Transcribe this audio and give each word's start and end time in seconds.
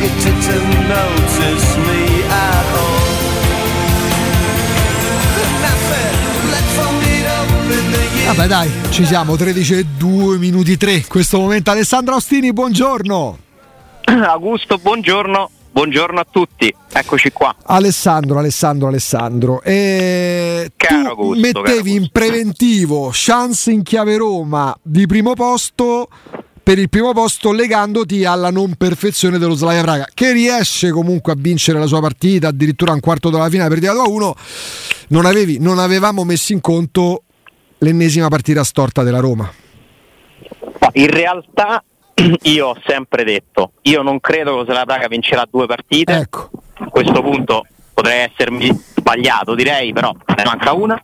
You 0.00 0.10
didn't 0.22 0.88
notice 0.88 1.76
me 1.78 2.24
at 2.28 2.74
all. 2.74 3.08
Vabbè 8.26 8.46
dai, 8.46 8.70
ci 8.90 9.06
siamo, 9.06 9.36
13 9.36 9.74
e 9.74 9.86
2 9.96 10.36
minuti 10.36 10.76
3 10.76 10.92
in 10.92 11.06
questo 11.08 11.38
momento. 11.38 11.70
Alessandro 11.70 12.16
Ostini, 12.16 12.52
buongiorno. 12.52 13.38
Augusto, 14.04 14.76
buongiorno. 14.76 15.50
Buongiorno 15.70 16.18
a 16.18 16.26
tutti, 16.28 16.74
eccoci 16.92 17.30
qua. 17.30 17.54
Alessandro, 17.64 18.38
Alessandro, 18.38 18.88
Alessandro. 18.88 19.62
E 19.62 20.72
Caro 20.76 21.02
tu 21.02 21.08
Augusto, 21.08 21.40
mettevi 21.40 21.92
caro 21.92 22.02
in 22.02 22.08
preventivo 22.10 23.10
chance 23.12 23.70
in 23.70 23.82
chiave 23.82 24.16
Roma 24.16 24.76
di 24.82 25.06
primo 25.06 25.34
posto 25.34 26.08
per 26.68 26.78
il 26.78 26.90
primo 26.90 27.14
posto 27.14 27.50
legandoti 27.50 28.26
alla 28.26 28.50
non 28.50 28.74
perfezione 28.74 29.38
dello 29.38 29.54
Slavia 29.54 29.80
Praga 29.80 30.06
che 30.12 30.32
riesce 30.32 30.90
comunque 30.90 31.32
a 31.32 31.34
vincere 31.38 31.78
la 31.78 31.86
sua 31.86 32.00
partita 32.00 32.48
addirittura 32.48 32.90
a 32.90 32.94
un 32.94 33.00
quarto 33.00 33.30
della 33.30 33.48
finale 33.48 33.70
per 33.70 33.78
2 33.78 33.88
a 33.88 34.06
1 34.06 34.34
non, 35.08 35.24
avevi, 35.24 35.58
non 35.60 35.78
avevamo 35.78 36.24
messo 36.24 36.52
in 36.52 36.60
conto 36.60 37.22
l'ennesima 37.78 38.28
partita 38.28 38.64
storta 38.64 39.02
della 39.02 39.20
Roma. 39.20 39.50
Ma 40.80 40.90
In 40.92 41.08
realtà 41.08 41.82
io 42.42 42.66
ho 42.66 42.76
sempre 42.84 43.24
detto, 43.24 43.72
io 43.84 44.02
non 44.02 44.20
credo 44.20 44.62
che 44.64 44.72
la 44.74 44.84
Praga 44.84 45.08
vincerà 45.08 45.48
due 45.50 45.64
partite, 45.64 46.12
ecco. 46.12 46.50
A 46.80 46.88
questo 46.90 47.22
punto 47.22 47.64
potrei 47.94 48.28
essermi 48.30 48.70
sbagliato 48.94 49.54
direi, 49.54 49.94
però 49.94 50.14
ne 50.36 50.44
manca 50.44 50.74
una. 50.74 51.02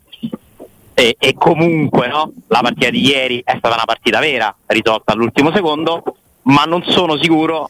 E, 0.95 1.17
e 1.19 1.35
comunque 1.35 2.07
no, 2.07 2.33
la 2.49 2.61
partita 2.61 2.91
di 2.91 3.05
ieri 3.05 3.43
è 3.45 3.57
stata 3.59 3.75
una 3.75 3.85
partita 3.85 4.21
vera, 4.21 4.55
risolta 4.67 5.13
all'ultimo 5.13 5.53
secondo, 5.53 6.03
ma 6.43 6.63
non 6.65 6.85
sono 6.87 7.19
sicuro 7.21 7.69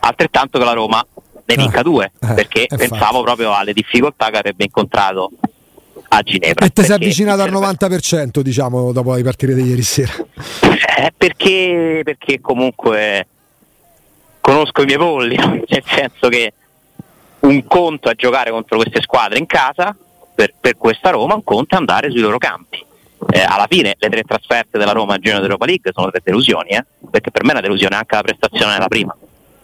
altrettanto 0.00 0.58
che 0.58 0.64
la 0.64 0.72
Roma 0.72 1.04
ne 1.46 1.54
vinca 1.56 1.80
Eh, 1.80 1.82
due, 1.82 2.10
eh, 2.22 2.32
perché 2.34 2.66
pensavo 2.74 3.22
proprio 3.22 3.52
alle 3.52 3.74
difficoltà 3.74 4.30
che 4.30 4.38
avrebbe 4.38 4.64
incontrato 4.64 5.30
a 6.08 6.22
Ginevra. 6.22 6.64
e 6.64 6.70
ti 6.70 6.82
sei 6.82 6.94
avvicinato 6.96 7.42
al 7.42 7.50
serve- 7.50 7.66
90% 7.66 8.40
diciamo 8.40 8.92
dopo 8.92 9.14
le 9.14 9.22
partite 9.22 9.54
di 9.54 9.62
ieri 9.62 9.82
sera 9.82 10.12
Eh, 10.96 11.12
perché, 11.14 12.00
perché 12.02 12.40
comunque 12.40 13.26
conosco 14.40 14.82
i 14.82 14.84
miei 14.86 14.98
polli, 14.98 15.36
nel 15.68 15.84
senso 15.84 16.28
che 16.28 16.52
un 17.40 17.66
conto 17.66 18.08
è 18.08 18.14
giocare 18.14 18.50
contro 18.50 18.78
queste 18.78 19.02
squadre 19.02 19.38
in 19.38 19.46
casa 19.46 19.94
per, 20.34 20.52
per 20.60 20.76
questa 20.76 21.10
Roma, 21.10 21.34
un 21.34 21.44
conto 21.44 21.74
è 21.74 21.78
andare 21.78 22.10
sui 22.10 22.20
loro 22.20 22.38
campi. 22.38 22.84
Eh, 23.30 23.40
alla 23.40 23.66
fine 23.68 23.94
le 23.98 24.08
tre 24.08 24.22
trasferte 24.22 24.76
della 24.78 24.92
Roma 24.92 25.14
al 25.14 25.20
Genoa 25.20 25.40
d'Europa 25.40 25.64
League 25.64 25.92
sono 25.94 26.10
tre 26.10 26.20
delusioni, 26.22 26.70
eh? 26.70 26.84
perché 27.10 27.30
per 27.30 27.42
me 27.42 27.50
è 27.50 27.52
una 27.52 27.62
delusione 27.62 27.96
anche 27.96 28.14
la 28.14 28.22
prestazione 28.22 28.72
della 28.74 28.88
prima. 28.88 29.16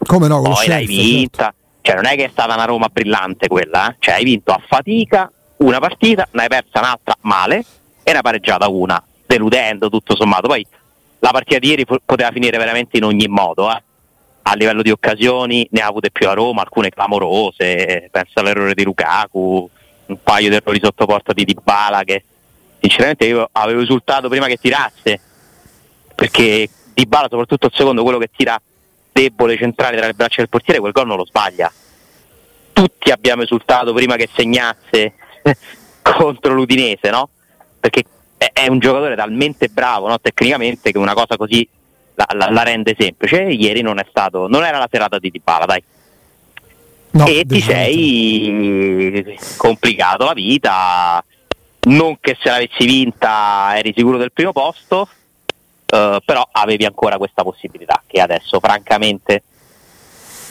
come 0.07 0.29
no 0.29 0.41
Poi 0.41 0.67
l'hai 0.67 0.87
vinta, 0.87 1.53
cioè 1.83 1.97
non 1.97 2.07
è 2.07 2.15
che 2.17 2.25
è 2.25 2.29
stata 2.31 2.55
una 2.55 2.65
Roma 2.65 2.89
brillante 2.91 3.49
quella, 3.49 3.91
eh? 3.91 3.97
cioè 3.99 4.15
hai 4.15 4.25
vinto 4.25 4.53
a 4.53 4.63
fatica 4.67 5.31
una 5.59 5.79
partita, 5.79 6.27
ne 6.33 6.43
hai 6.43 6.49
persa 6.49 6.79
un'altra 6.79 7.17
male 7.23 7.59
e 8.03 8.11
ne 8.11 8.17
hai 8.17 8.23
pareggiata 8.23 8.69
una, 8.69 9.03
deludendo 9.27 9.91
tutto 9.91 10.17
sommato. 10.17 10.49
Poi 10.49 10.67
la 11.19 11.31
partita 11.31 11.59
di 11.59 11.69
ieri 11.69 11.85
po- 11.85 12.01
poteva 12.05 12.31
finire 12.31 12.57
veramente 12.57 12.97
in 12.97 13.05
ogni 13.05 13.27
modo, 13.29 13.71
eh. 13.71 13.83
a 14.43 14.55
livello 14.55 14.81
di 14.81 14.91
occasioni 14.91 15.69
ne 15.73 15.81
ha 15.81 15.87
avute 15.87 16.11
più 16.11 16.29
a 16.29 16.33
Roma, 16.33 16.63
alcune 16.63 16.89
clamorose, 16.89 18.09
penso 18.11 18.41
all'errore 18.41 18.73
di 18.73 18.85
Lukaku, 18.85 19.69
un 20.11 20.23
paio 20.23 20.49
di 20.49 20.57
errori 20.57 20.81
sotto 20.83 21.07
porta 21.07 21.33
di 21.33 21.45
Dybala 21.45 22.03
che 22.05 22.25
sinceramente 22.81 23.27
io 23.27 23.49
avevo 23.53 23.81
esultato 23.81 24.29
prima 24.29 24.47
che 24.47 24.57
tirasse, 24.57 25.21
perché 26.15 26.69
Dybala 26.95 27.29
soprattutto 27.31 27.67
il 27.67 27.73
secondo, 27.75 28.03
quello 28.03 28.19
che 28.19 28.31
tira 28.35 28.61
debole 29.13 29.57
centrale 29.57 29.97
tra 29.97 30.07
le 30.07 30.15
braccia 30.15 30.37
del 30.39 30.49
portiere, 30.49 30.81
quel 30.81 30.93
gol 30.93 31.07
non 31.07 31.17
lo 31.17 31.27
sbaglia. 31.27 31.71
Tutti 32.73 33.11
abbiamo 33.11 33.43
esultato 33.43 33.93
prima 33.93 34.17
che 34.17 34.29
segnasse 34.35 35.15
contro 36.03 36.55
l'Udinese, 36.55 37.11
no? 37.11 37.29
Perché 37.79 38.05
è, 38.37 38.69
un 38.69 38.79
giocatore 38.79 39.17
talmente 39.17 39.69
bravo 39.69 40.09
no? 40.09 40.19
tecnicamente 40.19 40.93
che 40.93 40.99
una 40.99 41.13
cosa 41.13 41.37
così 41.37 41.67
la, 42.15 42.27
la- 42.33 42.51
la 42.51 42.63
rende 42.63 42.95
semplice. 42.99 43.43
Ieri 43.43 43.83
non 43.83 43.99
è 43.99 44.07
stato, 44.09 44.49
non 44.49 44.65
era 44.65 44.79
la 44.79 44.89
serata 44.91 45.19
di 45.19 45.31
Dybala, 45.31 45.67
dai. 45.67 45.83
No, 47.13 47.27
e 47.27 47.45
ti 47.45 47.61
sei 47.61 49.37
complicato 49.57 50.25
la 50.25 50.33
vita. 50.33 51.25
Non 51.83 52.19
che 52.21 52.37
se 52.41 52.51
l'avessi 52.51 52.85
vinta 52.85 53.73
eri 53.77 53.93
sicuro 53.97 54.19
del 54.19 54.33
primo 54.33 54.53
posto, 54.53 55.09
eh, 55.87 56.21
però 56.25 56.47
avevi 56.53 56.85
ancora 56.85 57.17
questa 57.17 57.43
possibilità 57.43 58.03
che 58.07 58.21
adesso 58.21 58.61
francamente 58.61 59.43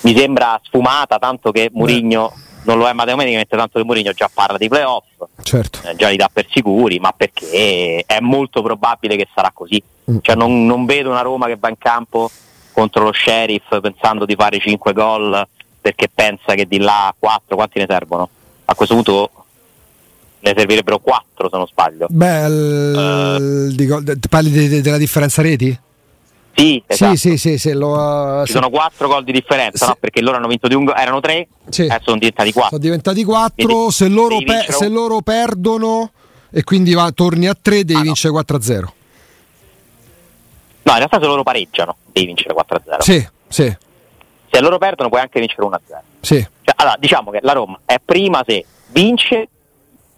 mi 0.01 0.17
sembra 0.17 0.59
sfumata, 0.63 1.17
tanto 1.17 1.51
che 1.51 1.69
Mourinho 1.71 2.33
non 2.63 2.77
lo 2.77 2.87
è 2.87 2.93
matematicamente, 2.93 3.55
tanto 3.55 3.79
che 3.79 3.85
Mourinho 3.85 4.11
già 4.11 4.29
parla 4.33 4.57
di 4.57 4.67
playoff, 4.67 5.05
certo 5.43 5.79
eh, 5.87 5.95
già 5.95 6.09
li 6.09 6.17
dà 6.17 6.29
per 6.31 6.47
sicuri, 6.49 6.99
ma 6.99 7.11
perché 7.11 8.03
è 8.05 8.19
molto 8.19 8.61
probabile 8.61 9.15
che 9.15 9.27
sarà 9.33 9.51
così. 9.53 9.81
Mm. 10.11 10.17
Cioè 10.21 10.35
non, 10.35 10.65
non 10.65 10.85
vedo 10.85 11.09
una 11.09 11.21
Roma 11.21 11.47
che 11.47 11.57
va 11.57 11.69
in 11.69 11.77
campo 11.77 12.29
contro 12.71 13.03
lo 13.03 13.13
sheriff 13.13 13.79
pensando 13.81 14.25
di 14.25 14.35
fare 14.35 14.59
5 14.59 14.93
gol 14.93 15.47
perché 15.81 16.09
pensa 16.13 16.53
che 16.55 16.65
di 16.65 16.79
là 16.79 17.07
a 17.07 17.15
4 17.17 17.55
quanti 17.55 17.79
ne 17.79 17.85
servono? 17.87 18.29
A 18.65 18.75
questo 18.75 18.95
punto 18.95 19.31
ne 20.41 20.53
servirebbero 20.55 20.99
4 20.99 21.49
se 21.49 21.57
non 21.57 21.67
sbaglio. 21.67 22.07
Beh, 22.09 22.45
il- 22.47 23.73
dico- 23.75 24.01
de- 24.01 24.17
parli 24.29 24.51
de- 24.51 24.67
de- 24.69 24.81
della 24.81 24.97
differenza 24.97 25.41
reti? 25.41 25.77
Sì, 26.55 26.83
esatto. 26.85 27.15
Sì, 27.15 27.37
sì, 27.37 27.57
sì, 27.57 27.71
lo, 27.71 28.43
Ci 28.45 28.51
sono 28.51 28.69
4 28.69 29.07
gol 29.07 29.23
di 29.23 29.31
differenza, 29.31 29.87
no? 29.87 29.97
perché 29.99 30.21
loro 30.21 30.37
hanno 30.37 30.47
vinto 30.47 30.67
di 30.67 30.75
un 30.75 30.83
gol, 30.85 30.95
erano 30.97 31.21
3, 31.21 31.47
Sì. 31.69 31.83
adesso 31.83 32.01
sono 32.05 32.17
diventati 32.17 32.51
4. 32.51 32.69
sono 32.71 32.81
diventati 32.81 33.23
4. 33.23 33.65
Quindi 33.65 34.51
Se 34.51 34.65
pe- 34.65 34.71
se 34.73 34.87
loro 34.89 35.21
perdono 35.21 36.11
e 36.51 36.63
quindi 36.63 36.93
va- 36.93 37.11
torni 37.11 37.47
a 37.47 37.55
3, 37.59 37.85
devi 37.85 37.93
Ah, 37.93 37.97
no. 37.99 38.03
vincere 38.03 38.33
4-0. 38.33 38.93
No, 40.83 40.91
in 40.93 40.97
realtà 40.97 41.19
se 41.19 41.25
loro 41.27 41.43
pareggiano 41.43 41.95
devi 42.11 42.25
vincere 42.27 42.53
4-0. 42.53 43.01
Sì, 43.03 43.25
sì, 43.47 43.77
Se 44.51 44.59
loro 44.61 44.77
perdono 44.77 45.09
puoi 45.09 45.21
anche 45.21 45.39
vincere 45.39 45.63
1-0. 45.67 45.77
sì. 46.21 46.47
Cioè, 46.63 46.73
allora, 46.77 46.95
diciamo 46.99 47.31
che 47.31 47.39
la 47.41 47.53
Roma 47.53 47.79
è 47.85 47.97
prima 48.03 48.43
se 48.45 48.63
vince 48.87 49.47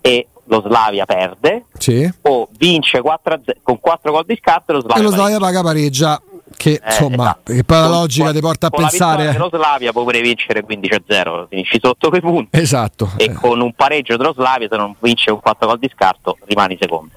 e 0.02 0.28
lo 0.46 0.62
Slavia 0.66 1.06
perde, 1.06 1.66
sì. 1.78 2.12
o 2.24 2.48
vince 2.58 3.00
4 3.02 3.42
con 3.64 3.80
4 3.80 4.12
gol 4.12 4.26
di 4.26 4.38
scarto 4.42 4.72
e 4.72 4.74
lo 4.76 4.80
E 4.80 4.82
Slavia 4.84 5.04
lo 5.04 5.10
pareggia. 5.10 5.16
Slavia 5.30 5.40
paga 5.40 5.62
pareggia, 5.62 6.22
che 6.58 6.72
Eh, 6.74 6.82
insomma, 6.86 7.24
esatto. 7.24 7.40
perché 7.44 7.64
poi 7.64 7.78
la 7.78 7.84
Con- 7.88 7.92
logica 8.00 8.26
con- 8.26 8.34
ti 8.34 8.40
porta 8.42 8.68
a 8.68 8.70
con 8.70 8.80
pensare. 8.82 9.12
vittoria 9.24 9.32
dello 9.32 9.50
Slavia 9.54 9.92
puoi 9.94 10.04
pure 10.04 10.22
vincere 10.22 10.64
15-0, 10.66 11.48
finisci 11.50 11.80
sotto 11.82 12.10
quei 12.10 12.22
punti. 12.22 12.60
Esatto. 12.60 13.12
E 13.18 13.24
eh. 13.26 13.34
con 13.34 13.60
un 13.62 13.74
pareggio 13.74 14.18
dello 14.18 14.34
Slavia, 14.34 14.68
se 14.70 14.76
non 14.78 14.94
vince 15.00 15.32
con 15.32 15.40
4 15.40 15.68
gol 15.68 15.80
di 15.80 15.90
scarto, 15.94 16.38
rimani 16.46 16.78
secondo. 16.80 17.14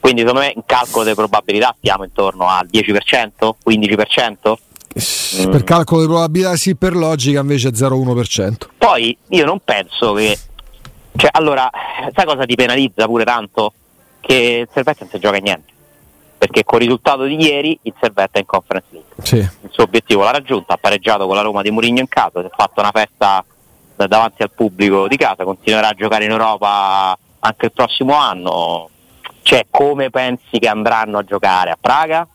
Quindi 0.00 0.20
secondo 0.20 0.40
me 0.40 0.52
in 0.54 0.62
calcolo 0.64 1.02
delle 1.02 1.16
probabilità 1.16 1.74
stiamo 1.76 2.04
intorno 2.04 2.48
al 2.48 2.66
10%, 2.70 3.56
15%. 3.66 4.56
Mm. 4.96 5.50
Per 5.50 5.64
calcolo 5.64 6.00
di 6.00 6.06
probabilità 6.06 6.56
sì, 6.56 6.74
per 6.74 6.96
logica 6.96 7.40
invece 7.40 7.68
è 7.68 7.72
0,1%. 7.72 8.54
Poi 8.78 9.16
io 9.28 9.44
non 9.44 9.60
penso 9.62 10.12
che. 10.14 10.38
Cioè, 11.14 11.30
allora, 11.32 11.68
sai 12.14 12.24
cosa 12.24 12.44
ti 12.44 12.54
penalizza 12.54 13.04
pure 13.06 13.24
tanto? 13.24 13.72
Che 14.20 14.34
il 14.62 14.68
Servette 14.72 15.00
non 15.00 15.10
si 15.10 15.18
gioca 15.18 15.38
niente. 15.38 15.72
perché 16.38 16.62
con 16.64 16.78
il 16.80 16.86
risultato 16.86 17.24
di 17.24 17.34
ieri 17.36 17.76
il 17.82 17.94
Servetta 18.00 18.38
è 18.38 18.40
in 18.40 18.46
Conference 18.46 18.86
League. 18.90 19.10
Sì. 19.22 19.36
Il 19.36 19.70
suo 19.70 19.82
obiettivo 19.82 20.22
l'ha 20.22 20.30
raggiunto, 20.30 20.72
ha 20.72 20.76
pareggiato 20.76 21.26
con 21.26 21.34
la 21.34 21.42
Roma 21.42 21.62
di 21.62 21.70
Mourinho 21.70 21.98
in 21.98 22.08
casa, 22.08 22.40
si 22.40 22.46
è 22.46 22.50
fatto 22.54 22.80
una 22.80 22.92
festa 22.92 23.44
da- 23.96 24.06
davanti 24.06 24.42
al 24.42 24.52
pubblico 24.52 25.08
di 25.08 25.16
casa, 25.16 25.42
continuerà 25.42 25.88
a 25.88 25.94
giocare 25.94 26.24
in 26.24 26.30
Europa 26.30 27.18
anche 27.40 27.66
il 27.66 27.72
prossimo 27.72 28.14
anno. 28.14 28.88
Cioè, 29.42 29.66
come 29.70 30.10
pensi 30.10 30.58
che 30.60 30.68
andranno 30.68 31.18
a 31.18 31.24
giocare 31.24 31.70
a 31.70 31.78
Praga? 31.80 32.26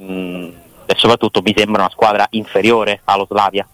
Mm, 0.00 0.50
e 0.90 0.96
soprattutto 0.96 1.40
mi 1.40 1.54
sembra 1.56 1.82
una 1.82 1.90
squadra 1.90 2.26
inferiore 2.30 3.02
allo 3.04 3.24
Slavia, 3.30 3.64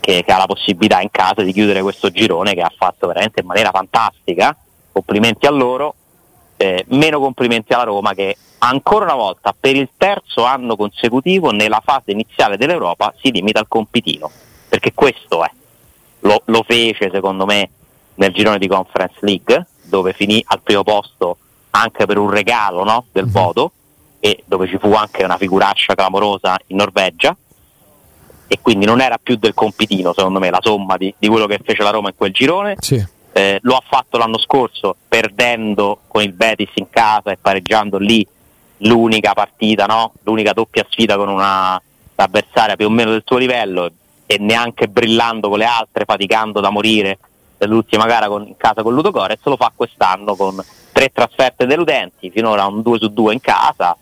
che, 0.00 0.22
che 0.22 0.32
ha 0.32 0.36
la 0.36 0.44
possibilità 0.44 1.00
in 1.00 1.10
casa 1.10 1.40
di 1.40 1.50
chiudere 1.50 1.80
questo 1.80 2.10
girone 2.10 2.52
che 2.52 2.60
ha 2.60 2.72
fatto 2.76 3.06
veramente 3.06 3.40
in 3.40 3.46
maniera 3.46 3.70
fantastica. 3.70 4.54
Complimenti 4.92 5.46
a 5.46 5.50
loro, 5.50 5.94
eh, 6.58 6.84
meno 6.88 7.20
complimenti 7.20 7.72
alla 7.72 7.84
Roma 7.84 8.12
che 8.12 8.36
ancora 8.58 9.06
una 9.06 9.14
volta 9.14 9.54
per 9.58 9.76
il 9.76 9.88
terzo 9.96 10.44
anno 10.44 10.76
consecutivo 10.76 11.52
nella 11.52 11.80
fase 11.82 12.10
iniziale 12.10 12.58
dell'Europa 12.58 13.14
si 13.18 13.30
limita 13.30 13.60
al 13.60 13.68
compitino, 13.68 14.30
perché 14.68 14.92
questo 14.92 15.42
è, 15.42 15.50
lo, 16.20 16.42
lo 16.44 16.64
fece 16.66 17.08
secondo 17.10 17.46
me 17.46 17.70
nel 18.16 18.32
girone 18.32 18.58
di 18.58 18.68
Conference 18.68 19.20
League, 19.20 19.66
dove 19.84 20.12
finì 20.12 20.42
al 20.48 20.60
primo 20.60 20.82
posto 20.82 21.38
anche 21.70 22.04
per 22.04 22.18
un 22.18 22.28
regalo 22.28 22.84
no, 22.84 23.06
del 23.10 23.26
voto 23.26 23.72
e 24.26 24.42
dove 24.44 24.66
ci 24.66 24.76
fu 24.78 24.92
anche 24.92 25.22
una 25.22 25.36
figuraccia 25.36 25.94
clamorosa 25.94 26.56
in 26.68 26.76
Norvegia 26.78 27.36
e 28.48 28.58
quindi 28.60 28.84
non 28.84 29.00
era 29.00 29.18
più 29.22 29.36
del 29.36 29.54
compitino 29.54 30.12
secondo 30.12 30.38
me 30.40 30.50
la 30.50 30.58
somma 30.60 30.96
di, 30.96 31.14
di 31.16 31.28
quello 31.28 31.46
che 31.46 31.60
fece 31.64 31.82
la 31.82 31.90
Roma 31.90 32.08
in 32.08 32.16
quel 32.16 32.32
girone 32.32 32.74
Sì. 32.80 33.04
eh, 33.32 33.58
lo 33.62 33.76
ha 33.76 33.82
fatto 33.88 34.18
l'anno 34.18 34.38
scorso 34.38 34.96
perdendo 35.08 36.00
con 36.08 36.22
il 36.22 36.32
Betis 36.32 36.70
in 36.74 36.88
casa 36.90 37.30
e 37.30 37.38
pareggiando 37.40 37.98
lì 37.98 38.26
l'unica 38.78 39.32
partita, 39.32 39.86
no? 39.86 40.12
l'unica 40.24 40.52
doppia 40.52 40.84
sfida 40.90 41.16
con 41.16 41.28
una 41.28 41.80
avversaria 42.16 42.76
più 42.76 42.86
o 42.86 42.90
meno 42.90 43.10
del 43.10 43.22
suo 43.24 43.36
livello 43.38 43.90
e 44.26 44.38
neanche 44.38 44.88
brillando 44.88 45.48
con 45.48 45.58
le 45.58 45.64
altre, 45.66 46.04
faticando 46.04 46.60
da 46.60 46.70
morire 46.70 47.18
nell'ultima 47.58 48.06
gara 48.06 48.26
con- 48.28 48.46
in 48.46 48.56
casa 48.56 48.82
con 48.82 48.92
Ludo 48.92 49.10
Gorez, 49.12 49.38
lo 49.44 49.56
fa 49.56 49.72
quest'anno 49.74 50.34
con 50.34 50.62
tre 50.92 51.10
trasferte 51.12 51.64
deludenti, 51.66 52.30
finora 52.30 52.66
un 52.66 52.82
2 52.82 52.98
su 52.98 53.08
2 53.08 53.32
in 53.34 53.40
casa, 53.40 53.96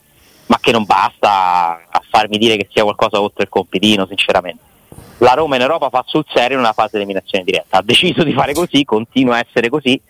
ma 0.47 0.59
che 0.61 0.73
non 0.73 0.85
basta 0.85 1.81
a 1.91 2.03
farmi 2.11 2.39
dire 2.39 2.57
che 2.57 2.69
sia 2.71 2.83
qualcosa 2.83 3.21
oltre 3.21 3.45
il 3.45 3.49
compitino, 3.49 4.07
sinceramente 4.07 4.73
la 5.19 5.33
Roma 5.33 5.57
in 5.57 5.63
Europa 5.63 5.89
fa 5.91 6.05
sul 6.07 6.25
serio 6.33 6.57
in 6.57 6.63
una 6.63 6.73
fase 6.73 6.91
di 6.93 6.97
eliminazione 6.99 7.45
diretta. 7.45 7.79
Ha 7.79 7.83
deciso 7.83 8.23
di 8.25 8.33
fare 8.33 8.53
così, 8.53 8.85
continua 8.85 9.37
a 9.37 9.45
essere 9.47 9.69
così. 9.69 10.01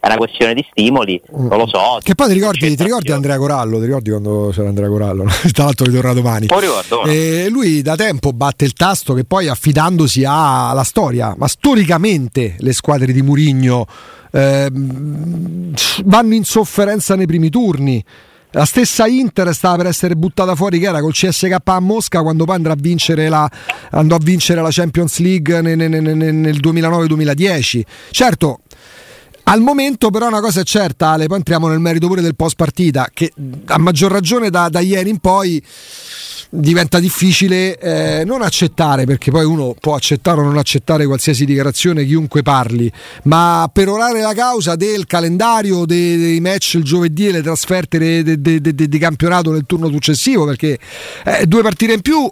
È 0.00 0.06
una 0.06 0.16
questione 0.16 0.54
di 0.54 0.64
stimoli, 0.70 1.20
non 1.32 1.58
lo 1.58 1.66
so. 1.66 1.98
Che 2.00 2.14
poi 2.14 2.28
ti 2.28 2.34
ricordi, 2.34 2.76
ti 2.76 2.84
ricordi. 2.84 3.10
Andrea 3.10 3.36
Corallo? 3.36 3.80
Ti 3.80 3.86
ricordi 3.86 4.10
quando 4.10 4.50
c'era 4.54 4.68
Andrea 4.68 4.88
Corallo? 4.88 5.24
Tra 5.52 5.64
l'altro 5.64 5.86
ritorna 5.86 6.12
domani. 6.12 6.46
Poi 6.46 6.60
ricordo, 6.60 7.02
no? 7.02 7.10
E 7.10 7.48
lui 7.50 7.82
da 7.82 7.96
tempo 7.96 8.32
batte 8.32 8.64
il 8.64 8.74
tasto 8.74 9.12
che 9.14 9.24
poi 9.24 9.48
affidandosi 9.48 10.22
alla 10.24 10.84
storia, 10.84 11.34
ma 11.36 11.48
storicamente 11.48 12.54
le 12.58 12.72
squadre 12.72 13.12
di 13.12 13.22
Murigno 13.22 13.86
ehm, 14.30 15.74
vanno 16.04 16.34
in 16.34 16.44
sofferenza 16.44 17.16
nei 17.16 17.26
primi 17.26 17.50
turni. 17.50 18.04
La 18.52 18.64
stessa 18.64 19.06
Inter 19.06 19.52
stava 19.54 19.76
per 19.76 19.86
essere 19.86 20.16
buttata 20.16 20.54
fuori 20.54 20.78
che 20.78 20.86
era 20.86 21.00
col 21.00 21.12
CSK 21.12 21.56
a 21.64 21.80
Mosca 21.80 22.22
quando 22.22 22.44
poi 22.44 22.54
andrà 22.54 22.72
a 22.72 22.76
vincere 22.78 23.28
la, 23.28 23.48
andò 23.90 24.16
a 24.16 24.20
vincere 24.22 24.62
la 24.62 24.70
Champions 24.70 25.18
League 25.18 25.60
ne- 25.60 25.74
ne- 25.74 25.88
ne- 25.88 26.00
ne- 26.00 26.32
nel 26.32 26.58
2009-2010. 26.58 27.84
Certo, 28.10 28.60
al 29.44 29.60
momento 29.60 30.10
però 30.10 30.28
una 30.28 30.40
cosa 30.40 30.60
è 30.60 30.64
certa, 30.64 31.10
Ale, 31.10 31.26
poi 31.26 31.38
entriamo 31.38 31.68
nel 31.68 31.78
merito 31.78 32.06
pure 32.06 32.22
del 32.22 32.36
post 32.36 32.56
partita, 32.56 33.08
che 33.12 33.32
a 33.66 33.78
maggior 33.78 34.10
ragione 34.12 34.48
da, 34.50 34.68
da 34.68 34.80
ieri 34.80 35.10
in 35.10 35.18
poi 35.18 35.62
diventa 36.50 36.98
difficile 36.98 37.78
eh, 37.78 38.24
non 38.24 38.42
accettare, 38.42 39.04
perché 39.04 39.30
poi 39.30 39.44
uno 39.44 39.74
può 39.78 39.94
accettare 39.94 40.40
o 40.40 40.44
non 40.44 40.56
accettare 40.56 41.06
qualsiasi 41.06 41.44
dichiarazione, 41.44 42.04
chiunque 42.04 42.42
parli, 42.42 42.90
ma 43.24 43.68
perorare 43.72 44.20
la 44.20 44.34
causa 44.34 44.74
del 44.74 45.06
calendario 45.06 45.84
dei, 45.84 46.16
dei 46.16 46.40
match 46.40 46.74
il 46.74 46.84
giovedì 46.84 47.28
e 47.28 47.32
le 47.32 47.42
trasferte 47.42 48.22
di 48.22 48.98
campionato 48.98 49.52
nel 49.52 49.64
turno 49.66 49.88
successivo, 49.88 50.44
perché 50.44 50.78
eh, 51.24 51.46
due 51.46 51.62
partite 51.62 51.92
in 51.92 52.00
più 52.00 52.30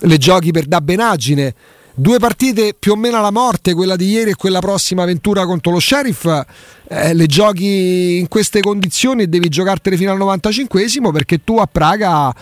le 0.00 0.18
giochi 0.18 0.50
per 0.52 0.66
dabbenaggine. 0.66 1.54
Due 1.92 2.18
partite 2.18 2.74
più 2.78 2.92
o 2.92 2.96
meno 2.96 3.18
alla 3.18 3.32
morte, 3.32 3.74
quella 3.74 3.96
di 3.96 4.08
ieri 4.08 4.30
e 4.30 4.34
quella 4.34 4.60
prossima 4.60 5.02
avventura 5.02 5.44
contro 5.44 5.72
lo 5.72 5.80
sheriff. 5.80 6.24
eh, 6.88 7.12
le 7.12 7.26
giochi 7.26 8.18
in 8.18 8.28
queste 8.28 8.60
condizioni 8.60 9.24
e 9.24 9.26
devi 9.26 9.48
giocartene 9.48 9.96
fino 9.96 10.12
al 10.12 10.18
95esimo 10.18 11.12
perché 11.12 11.44
tu 11.44 11.58
a 11.58 11.66
Praga 11.66 12.32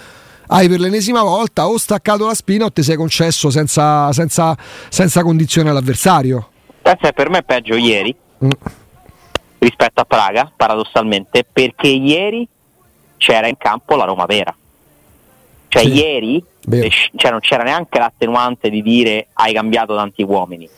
hai 0.49 0.69
per 0.69 0.81
l'ennesima 0.81 1.23
volta 1.23 1.69
o 1.69 1.79
staccato 1.79 2.27
la 2.27 2.35
spina 2.35 2.67
o 2.67 2.73
ti 2.73 2.83
sei 2.83 2.97
concesso 2.97 3.51
senza, 3.51 4.13
senza, 4.13 4.57
senza 4.89 5.23
condizione 5.23 5.71
all'avversario. 5.71 6.51
Pensa 6.83 7.13
per 7.13 7.31
me 7.31 7.39
è 7.39 7.43
peggio 7.43 7.75
ieri 7.75 8.15
Mm. 8.45 8.51
rispetto 9.59 10.01
a 10.01 10.05
Praga, 10.05 10.53
paradossalmente, 10.55 11.45
perché 11.53 11.89
ieri 11.89 12.47
c'era 13.17 13.49
in 13.49 13.57
campo 13.57 13.97
la 13.97 14.05
Roma 14.05 14.27
vera. 14.27 14.55
Cioè 15.67 15.83
Sì, 15.83 15.93
ieri 15.93 16.45
cioè, 17.17 17.31
non 17.31 17.41
c'era 17.41 17.65
neanche 17.65 17.99
l'attenuante 17.99 18.71
di 18.71 18.81
dire 18.83 19.29
hai 19.35 19.53
cambiato 19.53 19.97
tanti 19.97 20.23
uomini. 20.23 20.69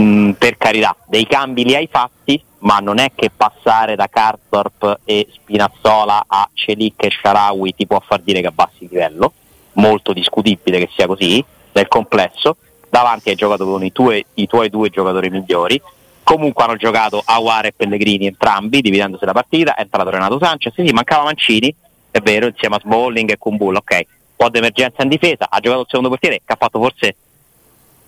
Mm, 0.00 0.32
per 0.32 0.58
carità, 0.58 0.94
dei 1.06 1.26
cambi 1.26 1.64
li 1.64 1.74
hai 1.74 1.88
fatti, 1.90 2.42
ma 2.60 2.78
non 2.78 2.98
è 2.98 3.12
che 3.14 3.30
passare 3.34 3.96
da 3.96 4.08
Karsdorp 4.08 5.00
e 5.04 5.26
Spinazzola 5.32 6.24
a 6.26 6.48
Celic 6.52 7.04
e 7.04 7.10
Sharawi 7.10 7.74
ti 7.74 7.86
può 7.86 8.00
far 8.00 8.20
dire 8.20 8.40
che 8.40 8.48
abbassi 8.48 8.84
il 8.84 8.88
livello, 8.90 9.32
molto 9.74 10.12
discutibile 10.12 10.78
che 10.78 10.90
sia 10.94 11.06
così 11.06 11.42
nel 11.72 11.88
complesso, 11.88 12.56
davanti 12.90 13.30
hai 13.30 13.36
giocato 13.36 13.64
con 13.64 13.84
i 13.84 13.92
tuoi, 13.92 14.24
due 14.68 14.90
giocatori 14.90 15.30
migliori, 15.30 15.80
comunque 16.22 16.64
hanno 16.64 16.76
giocato 16.76 17.22
Aguar 17.24 17.66
e 17.66 17.72
Pellegrini 17.72 18.26
entrambi, 18.26 18.80
dividendosi 18.80 19.24
la 19.24 19.32
partita, 19.32 19.74
è 19.74 19.82
entrato 19.82 20.10
Renato 20.10 20.38
Sanchez, 20.38 20.74
sì, 20.74 20.86
sì, 20.86 20.92
mancava 20.92 21.24
Mancini, 21.24 21.74
è 22.10 22.20
vero, 22.20 22.46
insieme 22.46 22.76
a 22.76 22.80
Smalling 22.80 23.30
e 23.30 23.38
Kumbulla, 23.38 23.78
ok, 23.78 23.92
un 23.92 24.04
po' 24.36 24.48
di 24.50 24.58
emergenza 24.58 25.02
in 25.02 25.08
difesa, 25.08 25.46
ha 25.48 25.60
giocato 25.60 25.82
il 25.82 25.86
secondo 25.88 26.08
portiere 26.08 26.42
che 26.44 26.52
ha 26.52 26.56
fatto 26.58 26.80
forse 26.80 27.16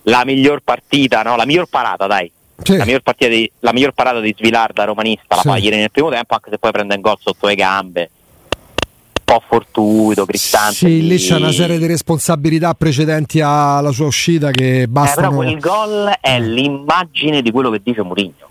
la 0.03 0.23
miglior 0.25 0.61
partita, 0.63 1.21
no? 1.21 1.35
la 1.35 1.45
miglior 1.45 1.67
parata, 1.67 2.07
dai. 2.07 2.31
Sì. 2.61 2.75
La, 2.77 2.83
miglior 2.85 3.01
partita 3.01 3.29
di, 3.31 3.49
la 3.59 3.71
miglior 3.71 3.91
parata 3.93 4.19
di 4.19 4.33
Svilar 4.37 4.73
da 4.73 4.83
romanista 4.83 5.35
la 5.35 5.41
Sì. 5.41 5.47
fa 5.47 5.57
ieri 5.57 5.77
nel 5.77 5.91
primo 5.91 6.09
tempo, 6.09 6.33
anche 6.33 6.49
se 6.51 6.57
poi 6.57 6.71
prende 6.71 6.95
un 6.95 7.01
gol 7.01 7.17
sotto 7.19 7.47
le 7.47 7.55
gambe. 7.55 8.09
Un 8.49 9.23
po' 9.37 9.43
fortuito, 9.47 10.25
Cristante. 10.25 10.73
Sì, 10.75 10.87
lì 10.87 11.07
lì. 11.07 11.17
c'è 11.17 11.35
una 11.35 11.51
serie 11.51 11.77
di 11.77 11.85
responsabilità 11.85 12.73
precedenti 12.73 13.39
alla 13.41 13.91
sua 13.91 14.07
uscita 14.07 14.49
che 14.51 14.81
Eh, 14.81 14.87
bastano. 14.87 15.29
però 15.29 15.41
quel 15.41 15.59
gol 15.59 16.13
è 16.19 16.39
l'immagine 16.39 17.41
di 17.41 17.51
quello 17.51 17.69
che 17.69 17.79
dice 17.83 18.01
Mourinho. 18.01 18.47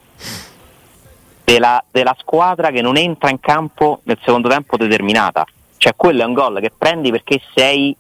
Della, 1.45 1.83
della 1.91 2.15
squadra 2.19 2.71
che 2.71 2.83
non 2.83 2.97
entra 2.99 3.31
in 3.31 3.41
campo 3.41 4.01
nel 4.05 4.19
secondo 4.23 4.49
tempo 4.49 4.77
determinata. 4.77 5.45
Cioè 5.79 5.95
quello 5.97 6.23
è 6.23 6.25
un 6.27 6.35
gol 6.35 6.61
che 6.61 6.71
prendi 6.77 7.11
perché 7.11 7.41
sei, 7.55 7.97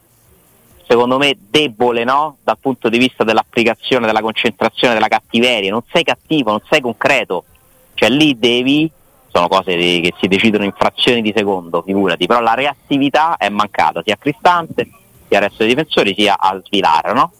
secondo 0.89 1.19
me, 1.19 1.37
debole 1.39 2.03
no? 2.03 2.39
dal 2.43 2.57
punto 2.59 2.89
di 2.89 2.97
vista 2.97 3.23
dell'applicazione, 3.23 4.07
della 4.07 4.23
concentrazione, 4.23 4.95
della 4.95 5.09
cattiveria. 5.09 5.71
Non 5.71 5.83
sei 5.93 6.03
cattivo, 6.03 6.51
non 6.51 6.63
sei 6.69 6.81
concreto. 6.81 7.45
Cioè 7.93 8.09
lì 8.09 8.39
devi, 8.39 8.91
sono 9.29 9.49
cose 9.49 9.77
che 9.77 10.15
si 10.19 10.29
decidono 10.29 10.65
in 10.65 10.73
frazioni 10.73 11.21
di 11.21 11.33
secondo, 11.37 11.83
figurati, 11.83 12.27
però 12.27 12.41
la 12.41 12.55
reattività 12.55 13.37
è 13.37 13.51
mancata 13.51 14.03
sia 14.03 14.15
a 14.15 14.17
Cristante, 14.17 14.89
sia 15.29 15.39
al 15.39 15.45
resto 15.45 15.59
dei 15.59 15.75
difensori, 15.75 16.15
sia 16.17 16.39
al 16.39 16.63
Svilar, 16.65 17.13
no? 17.13 17.33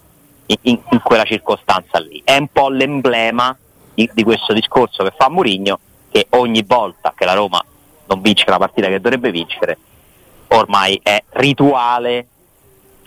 in, 0.47 0.57
in- 0.63 0.81
in 0.91 1.01
quella 1.03 1.25
circostanza 1.25 1.99
lì. 2.01 2.21
È 2.23 2.37
un 2.37 2.49
po' 2.49 2.69
l'emblema 2.69 3.57
di, 3.95 4.11
di 4.13 4.25
questo 4.25 4.53
discorso 4.53 5.05
che 5.05 5.13
fa 5.17 5.31
Mourinho, 5.31 5.79
che 6.11 6.27
ogni 6.31 6.63
volta 6.67 7.15
che 7.17 7.25
la 7.25 7.35
Roma 7.35 7.65
non 8.09 8.21
vince 8.21 8.45
la 8.49 8.59
partita 8.59 8.89
che 8.89 9.01
dovrebbe 9.01 9.31
vincere, 9.31 9.79
ormai 10.49 11.01
è 11.03 11.23
rituale 11.31 12.27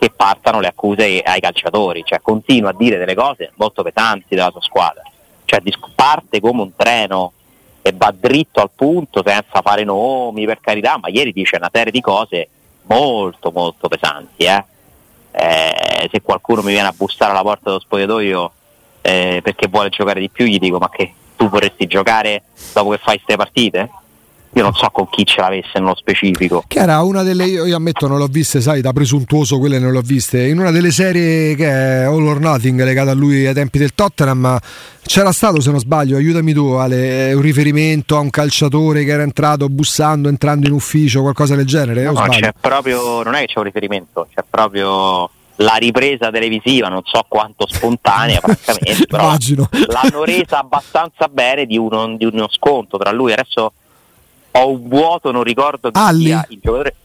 che 0.01 0.10
partano 0.10 0.60
le 0.60 0.65
accuse 0.65 1.22
ai 1.22 1.39
calciatori, 1.39 2.01
cioè 2.03 2.22
continua 2.22 2.72
a 2.72 2.74
dire 2.75 2.98
delle 2.98 3.13
cose 3.13 3.51
molto 3.58 3.84
pesanti 3.84 4.34
della 4.34 4.50
sua 4.50 4.62
squadra, 4.62 5.03
cioè 5.46 5.62
parte 5.93 6.39
come 6.39 6.63
un 6.63 6.75
treno 6.75 7.34
e 7.84 7.93
va 7.96 8.12
dritto 8.12 8.62
al 8.62 8.72
punto 8.74 9.22
senza 9.24 9.62
fare 9.62 9.84
nomi 9.84 10.48
per 10.48 10.60
carità, 10.60 10.98
ma 10.98 11.10
ieri 11.10 11.31
dice 11.31 11.58
una 11.58 11.70
serie 11.72 11.91
di 11.91 12.01
cose 12.01 12.50
molto 12.88 13.51
molto 13.51 13.88
pesanti. 13.88 14.46
eh. 14.46 14.65
Eh, 15.34 16.10
se 16.12 16.22
qualcuno 16.24 16.63
mi 16.63 16.72
viene 16.72 16.88
a 16.88 16.93
bussare 16.98 17.29
alla 17.29 17.43
porta 17.43 17.65
dello 17.65 17.79
spogliatoio 17.79 18.51
eh, 19.01 19.39
perché 19.43 19.67
vuole 19.67 19.89
giocare 19.89 20.20
di 20.20 20.29
più, 20.29 20.46
gli 20.46 20.58
dico 20.58 20.79
ma 20.79 20.89
che 20.89 21.13
tu 21.38 21.48
vorresti 21.48 21.86
giocare 21.86 22.41
dopo 22.74 22.89
che 22.89 22.98
fai 22.98 23.17
queste 23.17 23.36
partite? 23.36 23.89
Io 24.53 24.63
non 24.63 24.74
so 24.74 24.89
con 24.91 25.08
chi 25.10 25.25
ce 25.25 25.39
l'avesse 25.39 25.72
nello 25.75 25.96
specifico. 25.96 26.63
Che 26.67 26.79
era 26.79 27.01
una 27.01 27.24
delle. 27.24 27.46
Io, 27.46 27.65
io 27.65 27.75
ammetto, 27.75 28.08
non 28.08 28.17
l'ho 28.17 28.27
viste, 28.27 28.60
sai, 28.60 28.81
da 28.81 28.91
presuntuoso 28.91 29.60
quelle 29.60 29.79
non 29.79 29.91
l'ho 29.91 30.01
viste. 30.01 30.46
In 30.46 30.60
una 30.60 30.72
delle 30.72 30.91
serie 30.91 31.55
che 31.55 31.67
è 31.67 32.03
All 32.03 32.25
or 32.25 32.39
Nothing, 32.39 32.84
legata 32.84 33.12
a 33.12 33.13
lui 33.13 33.46
ai 33.46 33.53
tempi 33.53 33.77
del 33.77 33.93
Tottenham, 33.96 34.60
c'era 35.03 35.31
stato, 35.31 35.62
se 35.62 35.72
non 35.72 35.79
sbaglio, 35.79 36.17
aiutami 36.17 36.53
tu, 36.53 36.72
Ale, 36.72 37.34
un 37.34 37.41
riferimento 37.41 38.17
a 38.17 38.20
un 38.20 38.29
calciatore 38.29 39.05
che 39.05 39.12
era 39.12 39.24
entrato 39.24 39.70
bussando, 39.70 40.27
entrando 40.27 40.67
in 40.67 40.74
ufficio, 40.74 41.22
qualcosa 41.22 41.55
del 41.55 41.65
genere. 41.65 42.03
No, 42.03 42.13
c'è 42.27 42.51
proprio, 42.60 43.24
non 43.24 43.36
è 43.36 43.41
che 43.41 43.48
c'è 43.48 43.60
un 43.60 43.65
riferimento, 43.65 44.27
c'è 44.34 44.43
proprio 44.50 45.29
la 45.62 45.75
ripresa 45.75 46.29
televisiva, 46.29 46.88
non 46.88 47.01
so 47.03 47.25
quanto 47.27 47.67
spontanea, 47.70 48.39
francamente, 48.43 49.05
però 49.05 49.24
Immagino. 49.24 49.70
l'hanno 49.88 50.24
resa 50.24 50.60
abbastanza 50.60 51.27
bene 51.27 51.65
di 51.65 51.77
uno, 51.77 52.15
di 52.17 52.25
uno 52.25 52.48
sconto 52.50 52.98
tra 52.98 53.12
lui. 53.12 53.31
Adesso 53.31 53.74
ho 54.51 54.70
un 54.70 54.88
vuoto, 54.88 55.31
non 55.31 55.43
ricordo 55.43 55.91
chi 55.91 56.00
Alli? 56.00 56.25
sia 56.25 56.46
il 56.50 56.60
giocatore. 56.62 56.96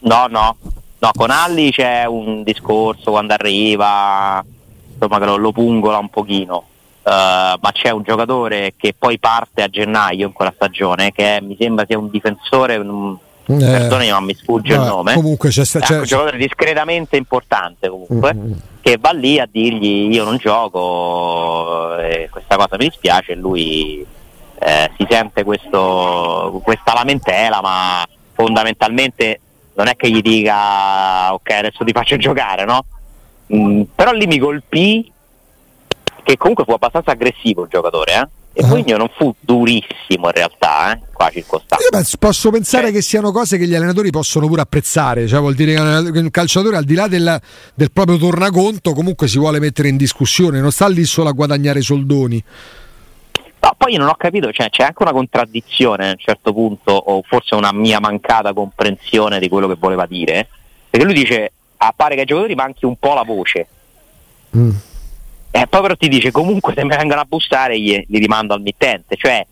No, 0.00 0.26
no, 0.28 0.56
no, 0.98 1.10
con 1.14 1.30
Alli 1.30 1.70
c'è 1.70 2.04
un 2.06 2.42
discorso 2.42 3.10
quando 3.10 3.32
arriva, 3.34 4.44
insomma 4.92 5.18
che 5.18 5.24
lo, 5.24 5.36
lo 5.36 5.52
pungola 5.52 5.98
un 5.98 6.08
pochino. 6.10 6.64
Uh, 7.04 7.10
ma 7.10 7.70
c'è 7.72 7.90
un 7.90 8.02
giocatore 8.02 8.72
che 8.78 8.94
poi 8.98 9.18
parte 9.18 9.62
a 9.62 9.68
gennaio 9.68 10.26
in 10.26 10.32
quella 10.32 10.52
stagione 10.54 11.12
che 11.12 11.36
è- 11.36 11.40
mi 11.42 11.54
sembra 11.60 11.84
sia 11.86 11.98
un 11.98 12.08
difensore 12.08 12.78
non- 12.78 13.18
Eh, 13.46 13.56
perdonami 13.58 14.10
ma 14.10 14.20
mi 14.20 14.34
sfugge 14.34 14.72
il 14.72 14.78
vabbè, 14.78 14.88
nome 14.88 15.12
Comunque 15.12 15.50
c'è, 15.50 15.66
sta- 15.66 15.80
c'è- 15.80 15.98
un 15.98 16.04
giocatore 16.04 16.38
discretamente 16.38 17.18
importante 17.18 17.90
comunque 17.90 18.32
Mm, 18.34 18.40
mm. 18.46 18.52
che 18.80 18.96
va 18.98 19.10
lì 19.10 19.38
a 19.38 19.46
dirgli 19.46 20.14
io 20.14 20.24
non 20.24 20.38
gioco 20.38 21.88
questa 22.30 22.56
cosa 22.56 22.76
mi 22.78 22.88
dispiace 22.88 23.32
e 23.32 23.34
lui 23.34 24.06
eh, 24.58 24.90
si 24.96 25.06
sente 25.08 25.42
questo, 25.44 26.60
questa 26.64 26.92
lamentela 26.94 27.60
ma 27.60 28.06
fondamentalmente 28.32 29.40
non 29.74 29.88
è 29.88 29.96
che 29.96 30.10
gli 30.10 30.20
dica 30.22 31.32
ok 31.34 31.50
adesso 31.50 31.84
ti 31.84 31.92
faccio 31.92 32.16
giocare 32.16 32.64
no? 32.64 32.84
Mm, 33.54 33.82
però 33.94 34.12
lì 34.12 34.26
mi 34.26 34.38
colpì 34.38 35.10
che 36.22 36.36
comunque 36.36 36.64
fu 36.64 36.72
abbastanza 36.72 37.10
aggressivo 37.12 37.62
il 37.64 37.68
giocatore 37.68 38.12
eh? 38.14 38.28
e 38.56 38.62
Ah. 38.62 38.68
Mourinho 38.68 38.96
non 38.96 39.10
fu 39.16 39.34
durissimo 39.40 40.26
in 40.26 40.32
realtà 40.32 40.92
eh? 40.94 41.00
qua 41.12 41.28
circostanza 41.28 41.84
Io 41.84 41.90
penso- 41.90 42.16
posso 42.18 42.50
pensare 42.50 42.88
Eh. 42.88 42.92
che 42.92 43.02
siano 43.02 43.32
cose 43.32 43.58
che 43.58 43.66
gli 43.66 43.74
allenatori 43.74 44.10
possono 44.10 44.46
pure 44.46 44.60
apprezzare, 44.62 45.26
cioè 45.26 45.40
vuol 45.40 45.54
dire 45.54 45.74
che 45.74 46.18
un 46.20 46.30
calciatore 46.30 46.76
al 46.76 46.84
di 46.84 46.94
là 46.94 47.08
del, 47.08 47.40
del 47.74 47.90
proprio 47.92 48.16
tornaconto 48.16 48.92
comunque 48.92 49.26
si 49.26 49.38
vuole 49.38 49.58
mettere 49.58 49.88
in 49.88 49.96
discussione, 49.96 50.60
non 50.60 50.70
sta 50.70 50.86
lì 50.88 51.04
solo 51.04 51.28
a 51.28 51.32
guadagnare 51.32 51.80
soldoni. 51.80 52.42
No, 53.64 53.74
poi 53.78 53.92
io 53.92 53.98
non 53.98 54.08
ho 54.08 54.14
capito, 54.14 54.52
cioè, 54.52 54.68
c'è 54.68 54.82
anche 54.82 55.02
una 55.02 55.12
contraddizione 55.12 56.08
a 56.08 56.10
un 56.10 56.18
certo 56.18 56.52
punto, 56.52 56.92
o 56.92 57.22
forse 57.26 57.54
una 57.54 57.72
mia 57.72 57.98
mancata 57.98 58.52
comprensione 58.52 59.38
di 59.38 59.48
quello 59.48 59.66
che 59.68 59.76
voleva 59.78 60.04
dire, 60.04 60.46
perché 60.90 61.06
lui 61.06 61.14
dice, 61.14 61.50
appare 61.78 62.14
che 62.14 62.20
ai 62.20 62.26
giocatori 62.26 62.54
manchi 62.54 62.84
un 62.84 62.96
po' 62.96 63.14
la 63.14 63.22
voce, 63.22 63.66
Mm. 64.56 64.70
e 65.50 65.66
poi 65.66 65.80
però 65.80 65.96
ti 65.96 66.08
dice, 66.08 66.30
comunque 66.30 66.74
se 66.76 66.84
mi 66.84 66.94
vengono 66.94 67.22
a 67.22 67.24
bussare 67.26 67.80
gli, 67.80 68.04
li 68.06 68.18
rimando 68.18 68.52
al 68.54 68.60
mittente, 68.60 69.16
cioè, 69.16 69.44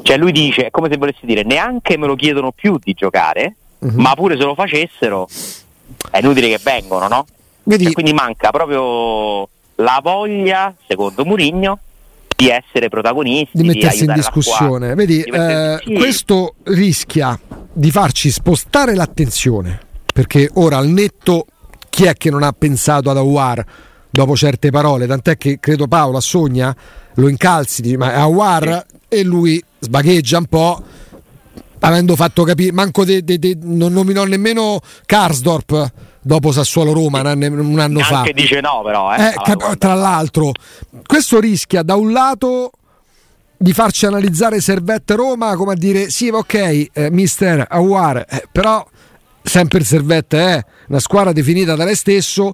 cioè 0.00 0.16
lui 0.16 0.30
dice, 0.32 0.66
è 0.66 0.70
come 0.70 0.88
se 0.88 0.96
volessi 0.96 1.26
dire, 1.26 1.42
neanche 1.42 1.98
me 1.98 2.06
lo 2.06 2.14
chiedono 2.14 2.52
più 2.52 2.78
di 2.80 2.92
giocare, 2.94 3.56
Mhm. 3.80 4.00
ma 4.00 4.14
pure 4.14 4.36
se 4.38 4.44
lo 4.44 4.54
facessero 4.54 5.26
è 6.10 6.18
inutile 6.20 6.48
che 6.48 6.60
vengono, 6.62 7.08
no? 7.08 7.26
Vedi, 7.64 7.86
E 7.88 7.92
quindi 7.92 8.12
manca 8.12 8.50
proprio 8.50 9.48
la 9.76 9.98
voglia, 10.02 10.72
secondo 10.86 11.24
Murigno, 11.24 11.78
di 12.36 12.48
essere 12.48 12.88
protagonisti, 12.88 13.58
di 13.58 13.64
mettersi 13.64 14.04
in 14.04 14.10
aiutare 14.10 14.32
la 14.34 14.40
discussione. 14.40 14.94
Vedi, 14.94 15.16
di 15.16 15.22
eh, 15.22 15.80
sì. 15.84 15.94
questo 15.94 16.54
rischia 16.64 17.38
di 17.72 17.90
farci 17.90 18.30
spostare 18.30 18.94
l'attenzione, 18.94 19.80
perché 20.12 20.50
ora 20.54 20.76
al 20.78 20.88
netto 20.88 21.46
chi 21.88 22.04
è 22.04 22.14
che 22.14 22.30
non 22.30 22.42
ha 22.42 22.52
pensato 22.52 23.10
ad 23.10 23.16
Awar 23.16 23.64
dopo 24.10 24.36
certe 24.36 24.70
parole, 24.70 25.06
tant'è 25.06 25.36
che 25.36 25.58
credo 25.60 25.88
Paola 25.88 26.20
Sogna 26.20 26.74
lo 27.14 27.28
incalzi, 27.28 27.82
dice, 27.82 27.96
ma 27.96 28.12
è 28.12 28.18
Awar 28.18 28.86
e 29.08 29.22
lui 29.22 29.62
sbagheggia 29.78 30.38
un 30.38 30.46
po'. 30.46 30.82
Avendo 31.84 32.14
fatto 32.14 32.44
capire, 32.44 32.70
manco 32.70 33.04
de- 33.04 33.24
de- 33.24 33.38
de- 33.38 33.58
non 33.60 33.92
nominò 33.92 34.24
nemmeno 34.24 34.78
Karsdorp 35.04 35.92
dopo 36.22 36.52
Sassuolo 36.52 36.92
Roma 36.92 37.20
un 37.20 37.26
anno, 37.26 37.46
un 37.46 37.78
anno 37.78 38.00
fa. 38.00 38.22
Neanche 38.22 38.32
dice 38.32 38.60
no, 38.60 38.82
però. 38.84 39.14
Eh. 39.14 39.26
Eh, 39.26 39.34
cap- 39.42 39.76
tra 39.76 39.94
l'altro, 39.94 40.52
questo 41.04 41.40
rischia 41.40 41.82
da 41.82 41.96
un 41.96 42.12
lato 42.12 42.70
di 43.56 43.72
farci 43.72 44.06
analizzare 44.06 44.60
Servette 44.60 45.14
Roma 45.14 45.54
come 45.54 45.72
a 45.72 45.76
dire 45.76 46.10
sì, 46.10 46.28
ok, 46.28 46.54
eh, 46.92 47.10
mister 47.10 47.66
Awar, 47.68 48.24
eh, 48.28 48.44
però 48.50 48.84
sempre 49.42 49.78
il 49.78 49.84
Servette 49.84 50.38
è 50.38 50.64
una 50.88 51.00
squadra 51.00 51.32
definita 51.32 51.74
da 51.74 51.84
lei 51.84 51.96
stesso. 51.96 52.52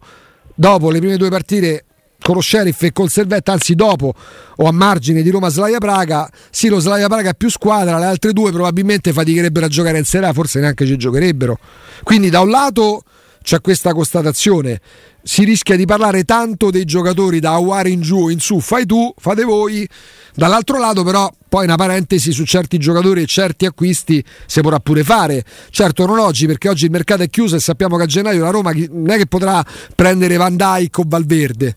Dopo 0.55 0.91
le 0.91 0.99
prime 0.99 1.17
due 1.17 1.29
partite 1.29 1.85
con 2.21 2.35
lo 2.35 2.41
Sheriff 2.41 2.83
e 2.83 2.93
col 2.93 3.09
Servette, 3.09 3.53
anzi 3.53 3.77
dopo 3.77 4.13
o 4.57 4.67
a 4.67 4.73
margine 4.73 5.23
di 5.23 5.31
Roma 5.31 5.51
Slaia 5.51 5.79
Praga, 5.79 6.29
sì 6.51 6.69
lo 6.69 6.81
Slaia 6.81 7.07
Praga 7.07 7.31
è 7.31 7.35
più 7.35 7.49
squadra, 7.49 7.97
le 7.99 8.07
altre 8.07 8.33
due 8.33 8.51
probabilmente 8.51 9.13
faticherebbero 9.13 9.67
a 9.67 9.69
giocare 9.69 9.99
in 9.99 10.05
Serie 10.05 10.27
A, 10.27 10.33
forse 10.33 10.59
neanche 10.59 10.85
ci 10.85 10.97
giocherebbero. 10.97 11.59
Quindi 12.03 12.29
da 12.29 12.41
un 12.41 12.51
lato 12.51 13.05
c'è 13.43 13.61
questa 13.61 13.93
constatazione, 13.93 14.81
si 15.23 15.45
rischia 15.45 15.77
di 15.77 15.85
parlare 15.85 16.25
tanto 16.25 16.71
dei 16.71 16.85
giocatori 16.85 17.41
da 17.41 17.53
Awar 17.53 17.87
in 17.87 18.01
giù 18.01 18.29
in 18.29 18.41
su, 18.41 18.61
fai 18.61 18.87
tu, 18.87 19.13
fate 19.17 19.45
voi. 19.45 19.87
Dall'altro 20.35 20.79
lato 20.79 21.03
però 21.03 21.31
poi 21.49 21.65
una 21.65 21.77
parentesi 21.77 22.33
su 22.33 22.45
certi 22.45 22.79
giocatori 22.79 23.23
e 23.23 23.27
certi 23.27 23.67
acquisti 23.67 24.25
si 24.47 24.61
potrà 24.61 24.79
pure 24.79 25.03
fare. 25.05 25.45
Certo 25.71 26.07
non 26.07 26.19
oggi 26.19 26.47
perché 26.47 26.69
oggi 26.69 26.87
il 26.87 26.91
mercato 26.91 27.23
è 27.23 27.29
chiuso 27.29 27.57
e 27.57 27.61
sappiamo 27.61 27.97
che 27.97 28.05
a 28.05 28.07
gennaio 28.07 28.43
la 28.43 28.51
Roma 28.51 28.73
non 28.73 29.11
è 29.11 29.17
che 29.17 29.27
potrà 29.27 29.65
prendere 29.95 30.37
Van 30.37 30.57
Dijk 30.57 30.99
o 30.99 31.03
Valverde. 31.07 31.77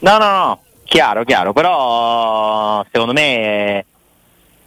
No, 0.00 0.18
no, 0.18 0.30
no, 0.30 0.62
chiaro, 0.84 1.24
chiaro, 1.24 1.52
però 1.52 2.84
secondo 2.90 3.12
me 3.12 3.86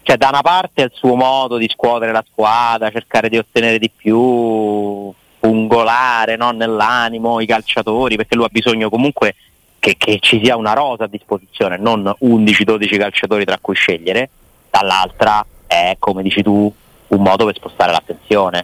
cioè, 0.05 0.17
da 0.17 0.27
una 0.27 0.43
parte 0.43 0.83
il 0.83 0.91
suo 0.93 1.15
modo 1.15 1.57
di 1.57 1.67
scuotere 1.67 2.11
la 2.11 2.23
squadra, 2.31 2.91
cercare 2.91 3.27
di 3.27 3.39
ottenere 3.39 3.79
di 3.79 3.89
più, 3.89 5.11
pungolare 5.39 6.35
no, 6.35 6.51
nell'animo 6.51 7.39
i 7.39 7.47
calciatori, 7.47 8.15
perché 8.15 8.35
lui 8.35 8.45
ha 8.45 8.49
bisogno 8.51 8.91
comunque 8.91 9.33
che, 9.79 9.95
che 9.97 10.19
ci 10.21 10.39
sia 10.43 10.57
una 10.57 10.73
rosa 10.73 11.05
a 11.05 11.07
disposizione, 11.07 11.77
non 11.77 12.03
11-12 12.21 12.99
calciatori 12.99 13.45
tra 13.45 13.57
cui 13.59 13.73
scegliere, 13.73 14.29
dall'altra 14.69 15.43
è, 15.65 15.95
come 15.97 16.21
dici 16.21 16.43
tu, 16.43 16.71
un 17.07 17.21
modo 17.23 17.45
per 17.45 17.55
spostare 17.55 17.91
l'attenzione, 17.91 18.63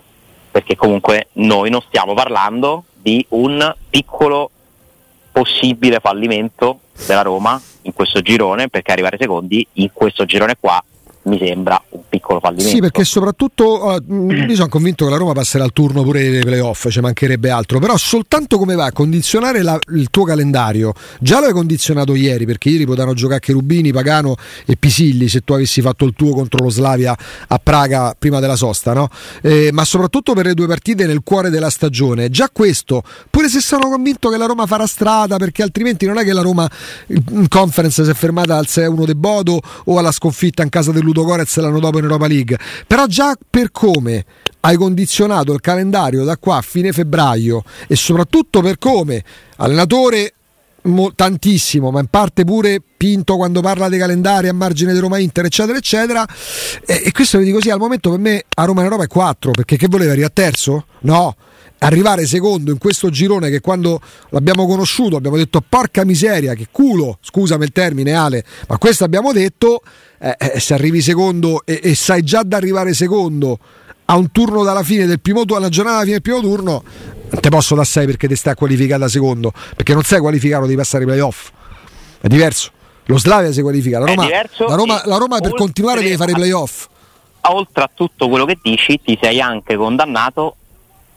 perché 0.51 0.75
comunque 0.75 1.29
noi 1.33 1.71
non 1.71 1.81
stiamo 1.87 2.13
parlando 2.13 2.83
di 2.93 3.25
un 3.29 3.73
piccolo 3.89 4.51
possibile 5.31 5.99
fallimento 5.99 6.81
della 7.07 7.23
Roma 7.23 7.59
in 7.83 7.93
questo 7.93 8.21
girone 8.21 8.67
perché 8.67 8.91
arrivare 8.91 9.17
secondi 9.19 9.65
in 9.73 9.89
questo 9.91 10.25
girone 10.25 10.55
qua 10.59 10.83
mi 11.23 11.37
sembra 11.37 11.81
un 11.89 12.01
piccolo 12.09 12.39
fallimento. 12.39 12.69
Sì, 12.69 12.79
perché 12.79 13.03
soprattutto 13.03 13.95
eh, 13.95 14.01
mh, 14.05 14.45
io 14.49 14.55
sono 14.55 14.69
convinto 14.69 15.05
che 15.05 15.11
la 15.11 15.17
Roma 15.17 15.33
passerà 15.33 15.63
al 15.63 15.71
turno 15.71 16.03
pure 16.03 16.29
dei 16.29 16.41
playoff, 16.41 16.87
ci 16.89 16.99
mancherebbe 16.99 17.49
altro, 17.49 17.79
però 17.79 17.95
soltanto 17.97 18.57
come 18.57 18.75
va 18.75 18.85
a 18.85 18.91
condizionare 18.91 19.61
la- 19.61 19.79
il 19.93 20.09
tuo 20.09 20.23
calendario, 20.23 20.93
già 21.19 21.39
lo 21.39 21.45
hai 21.47 21.53
condizionato 21.53 22.15
ieri, 22.15 22.45
perché 22.45 22.69
ieri 22.69 22.85
potevano 22.85 23.13
giocare 23.13 23.39
Cherubini, 23.39 23.91
Pagano 23.91 24.35
e 24.65 24.77
Pisilli 24.77 25.27
se 25.27 25.41
tu 25.41 25.53
avessi 25.53 25.81
fatto 25.81 26.05
il 26.05 26.13
tuo 26.15 26.33
contro 26.33 26.63
lo 26.63 26.69
Slavia 26.69 27.15
a 27.47 27.59
Praga 27.61 28.15
prima 28.17 28.39
della 28.39 28.55
sosta, 28.55 28.93
no? 28.93 29.09
Eh, 29.41 29.69
ma 29.71 29.85
soprattutto 29.85 30.33
per 30.33 30.45
le 30.45 30.53
due 30.53 30.67
partite 30.67 31.05
nel 31.05 31.21
cuore 31.23 31.49
della 31.49 31.69
stagione, 31.69 32.29
già 32.29 32.49
questo, 32.51 33.03
pure 33.29 33.47
se 33.47 33.59
sono 33.59 33.89
convinto 33.89 34.29
che 34.29 34.37
la 34.37 34.45
Roma 34.45 34.65
farà 34.65 34.87
strada, 34.87 35.37
perché 35.37 35.61
altrimenti 35.61 36.05
non 36.05 36.17
è 36.17 36.23
che 36.23 36.33
la 36.33 36.41
Roma 36.41 36.67
in 37.07 37.47
conference 37.47 38.03
si 38.03 38.09
è 38.09 38.13
fermata 38.13 38.57
al 38.57 38.65
6-1 38.67 39.05
de 39.05 39.15
Bodo 39.15 39.59
o 39.85 39.97
alla 39.97 40.11
sconfitta 40.11 40.63
in 40.63 40.69
casa 40.69 40.91
del 40.91 41.03
Gorez 41.13 41.57
l'anno 41.57 41.79
dopo 41.79 41.97
in 41.97 42.05
Europa 42.05 42.27
League. 42.27 42.57
Però 42.87 43.05
già 43.05 43.35
per 43.49 43.71
come 43.71 44.25
hai 44.61 44.75
condizionato 44.75 45.53
il 45.53 45.59
calendario 45.59 46.23
da 46.23 46.37
qua 46.37 46.57
a 46.57 46.61
fine 46.61 46.91
febbraio 46.91 47.63
e 47.87 47.95
soprattutto 47.95 48.61
per 48.61 48.77
come 48.77 49.23
allenatore 49.57 50.33
mo- 50.83 51.13
tantissimo, 51.13 51.91
ma 51.91 51.99
in 51.99 52.07
parte 52.07 52.43
pure 52.43 52.81
Pinto 53.01 53.35
quando 53.35 53.61
parla 53.61 53.89
dei 53.89 53.99
calendari 53.99 54.47
a 54.47 54.53
margine 54.53 54.93
di 54.93 54.99
Roma 54.99 55.17
Inter, 55.17 55.45
eccetera, 55.45 55.77
eccetera. 55.77 56.27
E, 56.85 57.03
e 57.05 57.11
questo 57.11 57.39
vi 57.39 57.45
dico 57.45 57.57
così, 57.57 57.69
al 57.69 57.79
momento 57.79 58.11
per 58.11 58.19
me 58.19 58.43
a 58.55 58.65
Roma 58.65 58.81
in 58.81 58.85
Europa 58.85 59.03
è 59.03 59.07
4, 59.07 59.51
perché 59.51 59.77
che 59.77 59.87
voleva 59.87 60.11
arrivare 60.11 60.31
a 60.31 60.33
terzo? 60.33 60.85
No. 61.01 61.35
Arrivare 61.79 62.27
secondo 62.27 62.69
in 62.69 62.77
questo 62.77 63.09
girone 63.09 63.49
che 63.49 63.59
quando 63.59 63.99
l'abbiamo 64.29 64.67
conosciuto 64.67 65.15
abbiamo 65.15 65.37
detto 65.37 65.63
porca 65.67 66.05
miseria, 66.05 66.53
che 66.53 66.67
culo, 66.71 67.17
scusami 67.21 67.63
il 67.63 67.71
termine 67.71 68.13
Ale, 68.13 68.45
ma 68.67 68.77
questo 68.77 69.03
abbiamo 69.03 69.31
detto, 69.33 69.81
eh, 70.21 70.35
eh, 70.37 70.59
se 70.59 70.73
arrivi 70.75 71.01
secondo 71.01 71.63
e, 71.65 71.79
e 71.83 71.95
sai 71.95 72.21
già 72.21 72.43
da 72.43 72.57
arrivare 72.57 72.93
secondo 72.93 73.57
a 74.05 74.15
un 74.17 74.31
turno 74.31 74.63
dalla 74.63 74.83
fine 74.83 75.05
del 75.05 75.19
primo 75.19 75.41
turno, 75.41 75.57
alla 75.57 75.69
giornata 75.69 75.95
alla 75.97 76.05
fine 76.05 76.19
del 76.19 76.33
primo 76.33 76.41
turno, 76.41 76.83
te 77.39 77.49
posso 77.49 77.75
da 77.75 77.83
6 77.83 78.05
perché 78.05 78.27
ti 78.27 78.35
stai 78.35 78.55
qualificata 78.55 79.07
secondo, 79.07 79.51
perché 79.75 79.93
non 79.93 80.03
sei 80.03 80.19
qualificato 80.19 80.65
di 80.65 80.75
passare 80.75 81.03
ai 81.05 81.09
playoff. 81.09 81.49
È 82.19 82.27
diverso. 82.27 82.71
Lo 83.05 83.17
Slavia 83.17 83.51
si 83.51 83.61
qualifica, 83.61 83.99
la 83.99 84.05
Roma, 84.05 84.27
la 84.27 84.75
Roma, 84.75 85.01
la 85.05 85.17
Roma 85.17 85.39
per 85.39 85.53
continuare 85.55 86.01
deve 86.01 86.17
fare 86.17 86.31
i 86.31 86.35
playoff. 86.35 86.87
oltre 87.49 87.83
a 87.83 87.89
tutto 87.93 88.29
quello 88.29 88.45
che 88.45 88.57
dici, 88.61 88.99
ti 89.03 89.17
sei 89.21 89.41
anche 89.41 89.75
condannato 89.75 90.55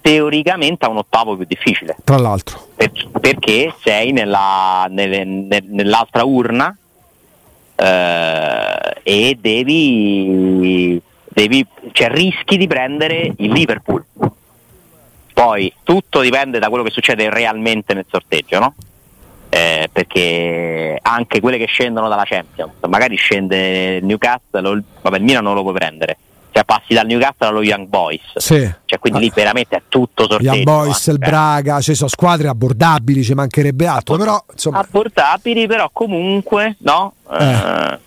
teoricamente 0.01 0.85
a 0.87 0.89
un 0.91 0.99
ottavo 0.99 1.37
più 1.37 1.47
difficile. 1.47 1.97
Tra 2.05 2.17
l'altro, 2.19 2.69
Per- 2.77 3.09
perché 3.21 3.75
sei 3.83 4.13
nella- 4.13 4.87
nelle- 4.91 5.25
nel- 5.25 5.65
nell'altra 5.69 6.25
urna 6.25 6.77
eh, 7.85 8.95
e 9.03 9.39
devi, 9.39 11.01
devi 11.29 11.67
cioè 11.93 12.09
rischi 12.09 12.57
di 12.57 12.67
prendere 12.67 13.33
il 13.37 13.53
Liverpool. 13.53 14.05
Poi 15.35 15.73
tutto 15.83 16.21
dipende 16.21 16.59
da 16.59 16.69
quello 16.69 16.85
che 16.85 16.91
succede 16.91 17.29
realmente 17.29 17.93
nel 17.93 18.07
sorteggio, 18.09 18.59
no? 18.59 18.75
Eh, 19.51 19.89
perché 19.93 20.99
anche 21.01 21.41
quelle 21.41 21.59
che 21.59 21.67
scendono 21.67 22.09
dalla 22.09 22.25
Champions, 22.25 22.73
magari 22.89 23.17
scende 23.17 24.01
Newcastle, 24.01 24.83
vabbè 25.03 25.17
il 25.19 25.23
Milan 25.23 25.45
non 25.45 25.55
lo 25.55 25.63
puoi 25.63 25.75
prendere, 25.75 26.17
cioè 26.55 26.65
passi 26.65 26.95
dal 26.95 27.05
Newcastle 27.07 27.49
allo 27.49 27.63
Young 27.65 27.89
Boys, 27.89 28.21
sì. 28.37 28.61
cioè 28.85 28.99
quindi 29.01 29.19
lì 29.19 29.33
veramente 29.35 29.75
è 29.75 29.83
tutto 29.89 30.29
sorteggio. 30.29 30.53
Young 30.53 30.63
Boys, 30.63 31.09
eh. 31.09 31.11
il 31.11 31.19
Braga, 31.19 31.81
ci 31.81 31.97
sono 31.97 32.09
squadre 32.09 32.47
abbordabili, 32.47 33.25
ci 33.25 33.35
mancherebbe 33.35 33.89
altro, 33.89 34.17
però 34.17 34.41
insomma, 34.53 34.79
abbordabili, 34.79 35.67
però 35.67 35.91
comunque 35.93 36.77
no? 36.83 37.15
Eh. 37.29 37.45
Eh, 37.53 37.99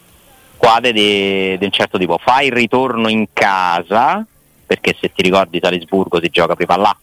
squadre 0.56 0.94
di, 0.94 1.58
di 1.58 1.66
un 1.66 1.72
certo 1.72 1.98
tipo. 1.98 2.18
Fai 2.24 2.46
il 2.46 2.54
ritorno 2.54 3.10
in 3.10 3.26
casa, 3.34 4.26
perché 4.66 4.96
se 4.98 5.12
ti 5.14 5.24
ricordi 5.24 5.60
Salisburgo 5.62 6.22
si 6.22 6.30
gioca 6.30 6.56
prima 6.56 6.78
là, 6.78 6.98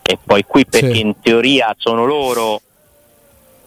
e 0.00 0.18
poi 0.24 0.42
qui 0.46 0.64
perché 0.64 0.94
Sì. 0.94 1.00
in 1.00 1.20
teoria 1.20 1.74
sono 1.76 2.06
loro 2.06 2.62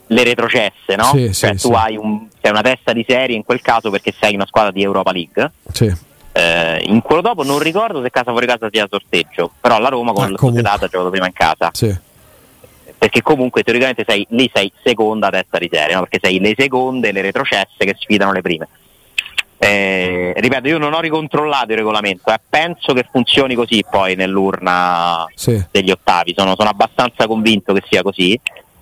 le 0.07 0.23
retrocesse, 0.23 0.95
no? 0.97 1.03
Sì, 1.03 1.31
cioè 1.35 1.55
sì, 1.55 1.67
tu 1.67 1.73
hai 1.75 1.95
un- 1.97 2.27
sei 2.41 2.49
una 2.49 2.61
testa 2.61 2.93
di 2.93 3.05
serie 3.07 3.35
in 3.35 3.43
quel 3.43 3.61
caso 3.61 3.91
perché 3.91 4.11
sei 4.19 4.33
una 4.33 4.47
squadra 4.47 4.71
di 4.71 4.81
Europa 4.81 5.11
League. 5.11 5.51
sì. 5.71 6.09
Eh, 6.33 6.83
in 6.85 7.01
quello 7.01 7.21
dopo 7.21 7.43
non 7.43 7.59
ricordo 7.59 8.01
se 8.01 8.09
casa 8.09 8.31
fuori 8.31 8.45
casa 8.47 8.69
sia 8.71 8.87
sorteggio, 8.89 9.51
però 9.59 9.79
la 9.79 9.89
Roma 9.89 10.13
con 10.13 10.23
Ah, 10.25 10.29
la 10.29 10.37
società 10.37 10.71
ha 10.71 10.77
giocato 10.77 11.09
prima 11.09 11.25
in 11.25 11.33
casa 11.33 11.69
sì. 11.73 11.93
perché 12.97 13.21
comunque 13.21 13.63
teoricamente 13.63 14.05
sei, 14.07 14.25
lì 14.29 14.49
sei 14.53 14.71
seconda 14.81 15.29
testa 15.29 15.57
di 15.57 15.69
serie, 15.71 15.93
no? 15.95 16.01
perché 16.07 16.19
sei 16.21 16.39
le 16.39 16.53
seconde, 16.57 17.11
le 17.11 17.21
retrocesse 17.21 17.83
che 17.83 17.95
sfidano 17.99 18.31
le 18.31 18.41
prime. 18.41 18.67
Eh, 19.57 20.33
ripeto, 20.37 20.67
io 20.69 20.77
non 20.79 20.93
ho 20.93 20.99
ricontrollato 21.01 21.71
il 21.71 21.77
regolamento, 21.77 22.31
eh. 22.31 22.39
penso 22.49 22.93
che 22.93 23.05
funzioni 23.11 23.53
così 23.53 23.83
poi 23.87 24.15
nell'urna 24.15 25.25
Sì. 25.35 25.61
degli 25.69 25.91
ottavi, 25.91 26.33
sono, 26.35 26.55
sono 26.57 26.69
abbastanza 26.69 27.27
convinto 27.27 27.71
che 27.73 27.83
sia 27.87 28.01
così 28.01 28.39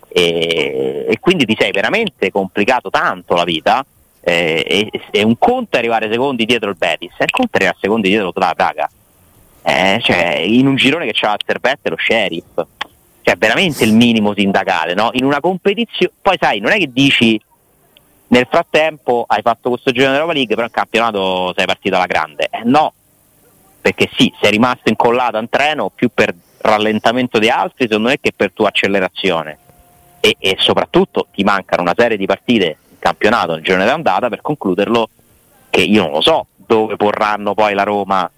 e, 0.07 1.05
e 1.09 1.17
quindi 1.19 1.45
ti 1.45 1.55
sei 1.59 1.71
veramente 1.71 2.31
complicato 2.31 2.89
tanto 2.89 3.33
la 3.35 3.43
vita. 3.43 3.83
Eh, 4.21 4.89
e, 4.91 5.01
e 5.11 5.23
un 5.23 5.37
conto 5.37 5.75
è 5.75 5.79
arrivare 5.79 6.11
secondi 6.11 6.45
dietro 6.45 6.69
il 6.69 6.77
Betis, 6.77 7.13
e 7.17 7.23
un 7.23 7.27
conto 7.31 7.51
è 7.53 7.55
arrivare 7.57 7.77
secondi 7.79 8.09
dietro 8.09 8.31
la 8.33 8.53
Praga. 8.55 8.89
Eh, 9.61 9.99
cioè, 10.01 10.37
in 10.39 10.67
un 10.67 10.75
girone 10.75 11.05
che 11.05 11.11
c'ha 11.13 11.33
il 11.33 11.41
Servette 11.45 11.87
e 11.87 11.89
lo 11.89 11.97
Sheriff, 11.97 12.65
cioè 13.21 13.35
veramente 13.37 13.83
il 13.83 13.93
minimo 13.93 14.33
sindacale, 14.33 14.93
no? 14.93 15.09
In 15.13 15.25
una 15.25 15.39
competizione, 15.39 16.13
poi 16.21 16.37
sai, 16.39 16.59
non 16.59 16.71
è 16.71 16.77
che 16.77 16.91
dici 16.91 17.39
nel 18.27 18.47
frattempo 18.49 19.25
hai 19.27 19.41
fatto 19.41 19.69
questo 19.69 19.91
girone 19.91 20.11
dell'Europa 20.11 20.33
League, 20.33 20.55
però 20.55 20.67
in 20.67 20.73
campionato 20.73 21.53
sei 21.55 21.65
partito 21.65 21.95
alla 21.95 22.05
grande. 22.05 22.47
Eh 22.49 22.61
no, 22.63 22.93
perché 23.81 24.09
sì, 24.15 24.33
sei 24.41 24.51
rimasto 24.51 24.89
incollato 24.89 25.37
a 25.37 25.39
un 25.39 25.49
treno 25.49 25.89
più 25.93 26.09
per 26.13 26.33
rallentamento 26.61 27.37
di 27.39 27.49
altri, 27.49 27.87
secondo 27.87 28.09
me, 28.09 28.19
che 28.19 28.31
per 28.35 28.51
tua 28.51 28.69
accelerazione. 28.69 29.57
E, 30.21 30.35
e 30.39 30.55
soprattutto 30.59 31.27
ti 31.33 31.43
mancano 31.43 31.81
una 31.81 31.93
serie 31.95 32.17
di 32.17 32.25
partite 32.25 32.77
campionato 32.99 33.53
nel 33.53 33.63
girone 33.63 33.85
d'andata 33.85 34.29
per 34.29 34.41
concluderlo, 34.41 35.09
che 35.69 35.81
io 35.81 36.03
non 36.03 36.11
lo 36.11 36.21
so 36.21 36.45
dove 36.55 36.95
porranno 36.97 37.53
poi 37.53 37.73
la 37.73 37.83
Roma 37.83 38.29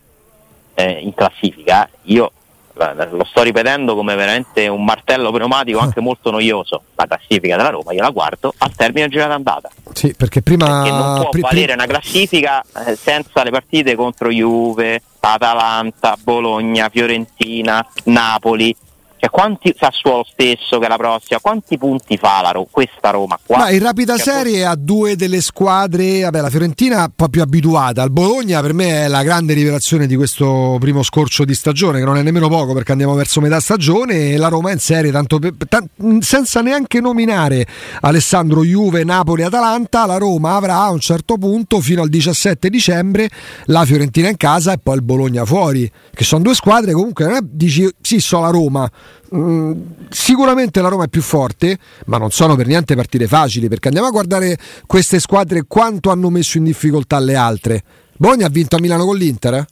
eh, 0.73 0.91
in 0.91 1.13
classifica. 1.13 1.89
Io 2.03 2.31
lo 2.73 3.25
sto 3.25 3.43
ripetendo 3.43 3.95
come 3.95 4.15
veramente 4.15 4.67
un 4.67 4.83
martello 4.83 5.31
pneumatico 5.31 5.79
anche 5.79 5.99
molto 6.01 6.31
noioso. 6.31 6.83
La 6.95 7.05
classifica 7.05 7.57
della 7.57 7.69
Roma 7.69 7.91
io 7.93 8.01
la 8.01 8.09
guardo 8.09 8.53
al 8.57 8.73
termine 8.75 9.01
del 9.01 9.11
girone 9.11 9.29
d'andata 9.29 9.69
Sì, 9.93 10.13
perché 10.15 10.41
prima 10.41 10.65
perché 10.65 10.91
non 10.91 11.19
può 11.21 11.29
pri- 11.29 11.41
valere 11.41 11.73
una 11.73 11.85
classifica 11.85 12.63
eh, 12.85 12.95
senza 12.95 13.43
le 13.43 13.49
partite 13.51 13.95
contro 13.95 14.29
Juve, 14.29 15.01
Atalanta, 15.19 16.17
Bologna, 16.21 16.89
Fiorentina, 16.89 17.85
Napoli. 18.05 18.75
Cioè, 19.21 19.29
quanti 19.29 19.71
Sassuolo 19.77 20.25
stesso 20.27 20.79
che 20.79 20.85
è 20.85 20.89
la 20.89 20.97
prossima, 20.97 21.39
quanti 21.39 21.77
punti 21.77 22.17
fa 22.17 22.41
la 22.41 22.49
Ro- 22.49 22.67
questa 22.71 23.11
Roma 23.11 23.37
qua? 23.45 23.59
Ma 23.59 23.69
in 23.69 23.79
rapida 23.83 24.17
Cioè, 24.17 24.33
serie 24.33 24.65
ha 24.65 24.73
due 24.73 25.15
delle 25.15 25.41
squadre, 25.41 26.21
vabbè 26.21 26.41
la 26.41 26.49
Fiorentina 26.49 27.03
un 27.03 27.11
po' 27.15 27.29
più 27.29 27.43
abituata, 27.43 28.01
il 28.01 28.09
Bologna 28.09 28.61
per 28.61 28.73
me 28.73 29.05
è 29.05 29.07
la 29.07 29.21
grande 29.21 29.53
rivelazione 29.53 30.07
di 30.07 30.15
questo 30.15 30.77
primo 30.79 31.03
scorcio 31.03 31.45
di 31.45 31.53
stagione, 31.53 31.99
che 31.99 32.05
non 32.05 32.17
è 32.17 32.23
nemmeno 32.23 32.47
poco 32.47 32.73
perché 32.73 32.93
andiamo 32.93 33.13
verso 33.13 33.41
metà 33.41 33.59
stagione 33.59 34.31
e 34.31 34.37
la 34.37 34.47
Roma 34.47 34.71
è 34.71 34.73
in 34.73 34.79
serie, 34.79 35.11
tanto 35.11 35.37
per- 35.37 35.53
tan- 35.69 36.19
senza 36.21 36.61
neanche 36.61 36.99
nominare 36.99 37.67
Alessandro 37.99 38.63
Juve, 38.63 39.03
Napoli, 39.03 39.43
Atalanta, 39.43 40.07
la 40.07 40.17
Roma 40.17 40.55
avrà 40.55 40.77
a 40.81 40.89
un 40.89 40.99
certo 40.99 41.37
punto 41.37 41.79
fino 41.79 42.01
al 42.01 42.09
17 42.09 42.69
dicembre 42.71 43.29
la 43.65 43.85
Fiorentina 43.85 44.29
in 44.29 44.37
casa 44.37 44.73
e 44.73 44.79
poi 44.81 44.95
il 44.95 45.03
Bologna 45.03 45.45
fuori, 45.45 45.87
che 46.11 46.23
sono 46.23 46.41
due 46.41 46.55
squadre 46.55 46.93
comunque, 46.93 47.25
non 47.25 47.35
è, 47.35 47.39
dici 47.43 47.87
sì, 48.01 48.19
so 48.19 48.39
la 48.39 48.49
Roma. 48.49 48.89
Mm, 49.33 49.81
sicuramente 50.09 50.81
la 50.81 50.89
Roma 50.89 51.05
è 51.05 51.07
più 51.07 51.21
forte, 51.21 51.77
ma 52.05 52.17
non 52.17 52.31
sono 52.31 52.55
per 52.55 52.67
niente 52.67 52.95
partite 52.95 53.27
facili 53.27 53.69
perché 53.69 53.87
andiamo 53.87 54.09
a 54.09 54.11
guardare 54.11 54.57
queste 54.85 55.19
squadre 55.19 55.63
quanto 55.67 56.09
hanno 56.09 56.29
messo 56.29 56.57
in 56.57 56.65
difficoltà 56.65 57.17
le 57.19 57.35
altre. 57.35 57.83
Bologna 58.17 58.47
ha 58.47 58.49
vinto 58.49 58.75
a 58.75 58.79
Milano 58.79 59.05
con 59.05 59.15
l'Inter, 59.15 59.53
eh? 59.53 59.65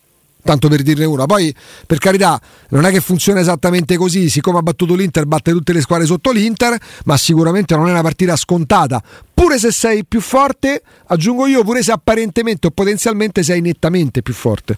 tanto 0.44 0.70
per 0.70 0.82
dirne 0.82 1.06
una. 1.06 1.26
Poi, 1.26 1.54
per 1.86 1.98
carità, 1.98 2.40
non 2.70 2.86
è 2.86 2.92
che 2.92 3.02
funziona 3.02 3.42
esattamente 3.42 3.98
così, 3.98 4.30
siccome 4.30 4.60
ha 4.60 4.62
battuto 4.62 4.96
l'Inter, 4.96 5.26
batte 5.26 5.52
tutte 5.52 5.74
le 5.74 5.82
squadre 5.82 6.06
sotto 6.06 6.32
l'Inter, 6.32 6.78
ma 7.06 7.18
sicuramente 7.18 7.76
non 7.76 7.88
è 7.88 7.92
una 7.92 8.02
partita 8.02 8.36
scontata. 8.36 9.02
Pure 9.34 9.60
se 9.60 9.72
sei 9.72 10.06
più 10.06 10.22
forte, 10.22 10.82
aggiungo 11.08 11.46
io, 11.48 11.64
pure 11.64 11.84
se 11.84 11.92
apparentemente 11.92 12.68
o 12.68 12.72
potenzialmente 12.72 13.44
sei 13.44 13.62
nettamente 13.62 14.22
più 14.22 14.34
forte. 14.34 14.78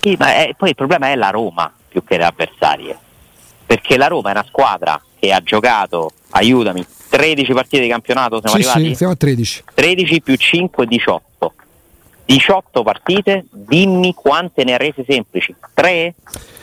Sì, 0.00 0.14
ma 0.18 0.34
è- 0.34 0.54
poi 0.56 0.68
il 0.68 0.74
problema 0.74 1.08
è 1.08 1.16
la 1.16 1.30
Roma 1.30 1.72
più 1.88 2.04
che 2.04 2.16
le 2.18 2.24
avversarie. 2.24 2.98
Perché 3.74 3.96
la 3.96 4.06
Roma 4.06 4.28
è 4.28 4.32
una 4.32 4.44
squadra 4.46 5.02
che 5.18 5.32
ha 5.32 5.40
giocato, 5.42 6.12
aiutami, 6.30 6.86
13 7.08 7.52
partite 7.52 7.82
di 7.82 7.88
campionato, 7.88 8.38
siamo 8.40 8.56
Sì, 8.56 8.68
arrivati? 8.68 8.86
sì, 8.90 8.94
siamo 8.94 9.12
a 9.12 9.16
13. 9.16 9.64
13 9.74 10.20
più 10.22 10.36
5, 10.36 10.86
18. 10.86 11.52
18 12.26 12.82
partite, 12.84 13.46
dimmi 13.50 14.14
quante 14.14 14.62
ne 14.62 14.74
ha 14.74 14.76
rese 14.76 15.04
semplici? 15.08 15.52
3? 15.74 16.14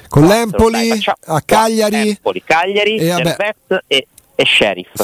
Con 0.07 0.25
l'Empoli, 0.25 0.89
a 1.25 1.41
Cagliari. 1.41 2.09
Empoli, 2.11 2.41
Cagliari, 2.45 2.95
e. 2.95 3.05
Servette 3.07 3.83
e, 3.87 4.07
e 4.33 4.45
Sheriff. 4.45 4.89
No, 4.95 5.03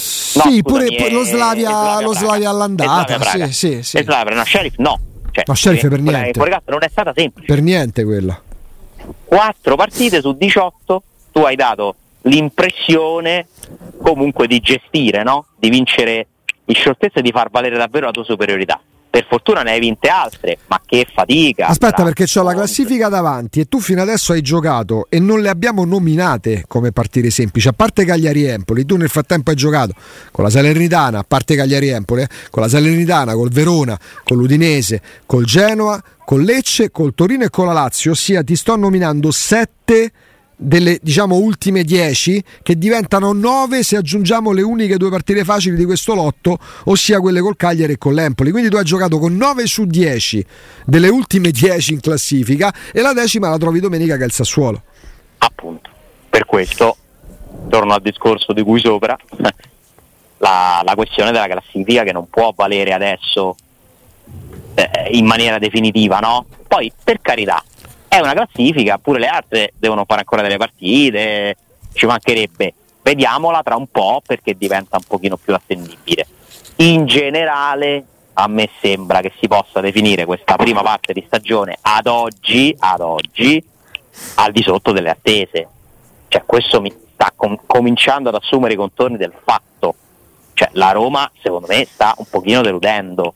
Sì, 0.50 0.62
pure 0.62 0.86
scusami, 0.86 0.96
pure 0.96 1.12
lo 1.12 1.22
e- 1.22 1.26
Slavia- 1.26 1.68
e 1.70 1.72
Slavia 1.74 2.06
lo. 2.08 2.14
Slavia 2.14 2.50
all'andata, 2.50 3.20
Slavia 3.20 3.46
sì, 3.48 3.52
sì, 3.54 3.84
sì. 3.84 4.04
Slavia 4.04 4.34
no, 4.34 4.46
Sheriff 4.46 4.76
no. 4.78 5.00
Cioè, 5.32 5.44
No, 5.46 5.54
Sheriff 5.56 5.82
per 5.90 6.02
quella- 6.02 6.20
niente. 6.20 6.40
quella 6.40 6.62
non 6.68 6.84
è 6.84 6.88
stata 6.90 7.12
semplice. 7.14 7.48
Per 7.54 7.62
niente 7.62 8.04
quella. 8.06 8.42
4 9.26 9.76
partite 9.76 10.22
su 10.22 10.32
18 10.34 11.04
tu 11.38 11.44
hai 11.44 11.56
dato 11.56 11.96
l'impressione 12.24 13.48
comunque 14.02 14.48
di 14.48 14.60
gestire, 14.60 15.22
no? 15.22 15.46
di 15.56 15.70
vincere 15.70 16.28
il 16.66 16.76
shortest 16.76 17.18
e 17.18 17.22
di 17.22 17.32
far 17.32 17.52
valere 17.52 17.78
davvero 17.78 18.08
la 18.08 18.12
tua 18.12 18.24
superiorità. 18.24 18.82
Per 19.10 19.26
fortuna 19.30 19.62
ne 19.62 19.72
hai 19.72 19.80
vinte 19.80 20.10
altre, 20.10 20.58
ma 20.68 20.82
che 20.84 21.08
fatica. 21.12 21.68
Aspetta, 21.68 22.04
perché 22.04 22.26
c'ho 22.26 22.44
la 22.44 22.54
classifica 22.54 23.08
davanti 23.08 23.60
e 23.60 23.66
tu 23.66 23.80
fino 23.80 24.02
adesso 24.02 24.34
hai 24.34 24.42
giocato 24.42 25.06
e 25.10 25.20
non 25.20 25.40
le 25.42 25.50
abbiamo 25.50 25.86
nominate 25.86 26.66
come 26.68 26.92
partite 26.92 27.30
semplici. 27.30 27.68
A 27.68 27.74
parte 27.74 28.04
Cagliari 28.04 28.44
Empoli, 28.44 28.86
tu 28.86 28.96
nel 28.96 29.10
frattempo 29.10 29.52
hai 29.52 29.56
giocato 29.56 29.94
con 30.32 30.44
la 30.44 30.50
Salernitana, 30.50 31.20
a 31.20 31.26
parte 31.26 31.56
Cagliari 31.56 31.90
Empoli, 31.90 32.24
eh, 32.24 32.28
con 32.50 32.64
la 32.64 32.70
Salernitana, 32.70 33.34
col 33.34 33.50
Verona, 33.50 33.98
con 34.24 34.38
l'Udinese, 34.38 35.02
col 35.26 35.46
Genoa, 35.46 36.02
con 36.26 36.42
Lecce, 36.42 36.92
col 36.92 37.14
Torino 37.16 37.46
e 37.46 37.50
con 37.50 37.68
la 37.68 37.74
Lazio. 37.74 38.12
Ossia, 38.12 38.44
ti 38.44 38.56
sto 38.56 38.76
nominando 38.76 39.32
sette 39.32 40.12
delle 40.60 40.98
diciamo 41.02 41.36
ultime 41.36 41.84
10 41.84 42.44
che 42.64 42.78
diventano 42.78 43.32
9 43.32 43.84
se 43.84 43.96
aggiungiamo 43.96 44.52
le 44.52 44.64
uniche 44.64 44.98
due 44.98 45.12
partite 45.12 45.44
facili 45.44 45.76
di 45.76 45.86
questo 45.86 46.16
lotto, 46.16 46.58
ossia 46.86 47.20
quelle 47.20 47.42
col 47.42 47.56
Cagliari 47.56 47.94
e 47.94 47.98
con 47.98 48.14
l'Empoli. 48.14 48.52
Quindi 48.52 48.70
tu 48.70 48.78
hai 48.78 48.84
giocato 48.84 49.20
con 49.20 49.38
9 49.38 49.68
su 49.68 49.86
10 49.86 50.46
delle 50.86 51.10
ultime 51.10 51.52
10 51.52 51.94
in 51.94 52.00
classifica 52.00 52.74
e 52.92 53.02
la 53.02 53.14
decima 53.14 53.50
la 53.50 53.58
trovi 53.58 53.80
domenica 53.80 54.18
che 54.18 54.24
è 54.24 54.26
il 54.26 54.32
Sassuolo. 54.32 54.82
Appunto. 55.38 55.92
Per 56.30 56.46
questo, 56.46 56.98
torno 57.70 57.94
al 57.94 58.02
discorso 58.02 58.54
di 58.54 58.62
cui 58.64 58.80
sopra, 58.80 59.16
la, 60.40 60.82
la 60.84 60.96
questione 60.96 61.32
della 61.32 61.48
classifica 61.48 62.04
che 62.04 62.12
non 62.12 62.30
può 62.30 62.54
valere 62.56 62.94
adesso 62.94 63.56
eh, 64.76 65.10
in 65.12 65.26
maniera 65.26 65.58
definitiva, 65.58 66.20
no? 66.20 66.46
Poi, 66.68 66.92
per 67.04 67.22
carità, 67.22 67.64
è 68.08 68.20
una 68.20 68.34
classifica, 68.34 68.98
pure 68.98 69.20
le 69.20 69.28
altre 69.28 69.74
devono 69.78 70.06
fare 70.06 70.22
ancora 70.22 70.42
delle 70.42 70.58
partite, 70.58 71.58
ci 71.94 72.06
mancherebbe. 72.06 72.74
Vediamola 73.02 73.62
tra 73.64 73.76
un 73.76 73.88
po' 73.88 74.22
perché 74.26 74.56
diventa 74.58 74.98
un 74.98 75.04
pochino 75.08 75.38
più 75.38 75.54
attendibile. 75.54 76.26
In 76.78 77.06
generale, 77.06 78.06
a 78.34 78.48
me 78.48 78.70
sembra 78.82 79.22
che 79.22 79.32
si 79.40 79.48
possa 79.48 79.80
definire 79.80 80.26
questa 80.26 80.56
prima 80.56 80.82
parte 80.82 81.14
di 81.14 81.24
stagione 81.26 81.78
ad 81.82 82.08
oggi, 82.08 82.76
ad 82.78 83.02
oggi 83.02 83.64
al 84.36 84.52
di 84.52 84.62
sotto 84.62 84.92
delle 84.92 85.10
attese. 85.10 85.68
Cioè, 86.28 86.44
questo 86.46 86.82
mi 86.82 86.94
sta 87.14 87.32
com- 87.36 87.60
cominciando 87.66 88.30
ad 88.30 88.36
assumere 88.36 88.74
i 88.74 88.78
contorni 88.78 89.18
del 89.18 89.34
fatto. 89.44 89.96
Cioè, 90.54 90.70
la 90.74 90.92
Roma, 90.92 91.30
secondo 91.42 91.68
me, 91.68 91.86
sta 91.86 92.14
un 92.18 92.26
pochino 92.30 92.62
deludendo, 92.62 93.34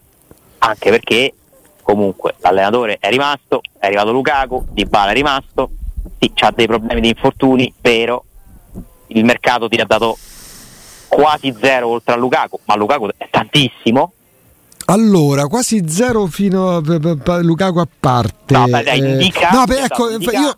anche 0.59 0.89
perché 0.89 1.33
comunque 1.81 2.35
l'allenatore 2.39 2.97
è 2.99 3.09
rimasto, 3.09 3.61
è 3.77 3.85
arrivato 3.85 4.11
Lukaku, 4.11 4.65
Di 4.71 4.85
Bala 4.85 5.11
è 5.11 5.13
rimasto, 5.13 5.69
sì, 6.19 6.31
ha 6.39 6.51
dei 6.51 6.67
problemi 6.67 7.01
di 7.01 7.09
infortuni, 7.09 7.73
però 7.79 8.21
il 9.07 9.25
mercato 9.25 9.67
ti 9.67 9.77
ha 9.77 9.85
dato 9.85 10.17
quasi 11.07 11.53
zero 11.59 11.89
oltre 11.89 12.13
a 12.13 12.17
Lukaku, 12.17 12.59
ma 12.65 12.75
Lukaku 12.75 13.09
è 13.17 13.27
tantissimo. 13.29 14.13
Allora, 14.85 15.47
quasi 15.47 15.87
zero 15.87 16.25
fino 16.25 16.77
a 16.77 16.81
Lukaku 17.41 17.79
a 17.79 17.87
parte. 17.99 18.57
No, 18.57 18.65
beh, 18.65 18.83
dai, 18.83 18.99
indica, 18.99 19.49
no, 19.51 19.63
beh, 19.65 19.83
ecco, 19.83 20.09
io 20.09 20.57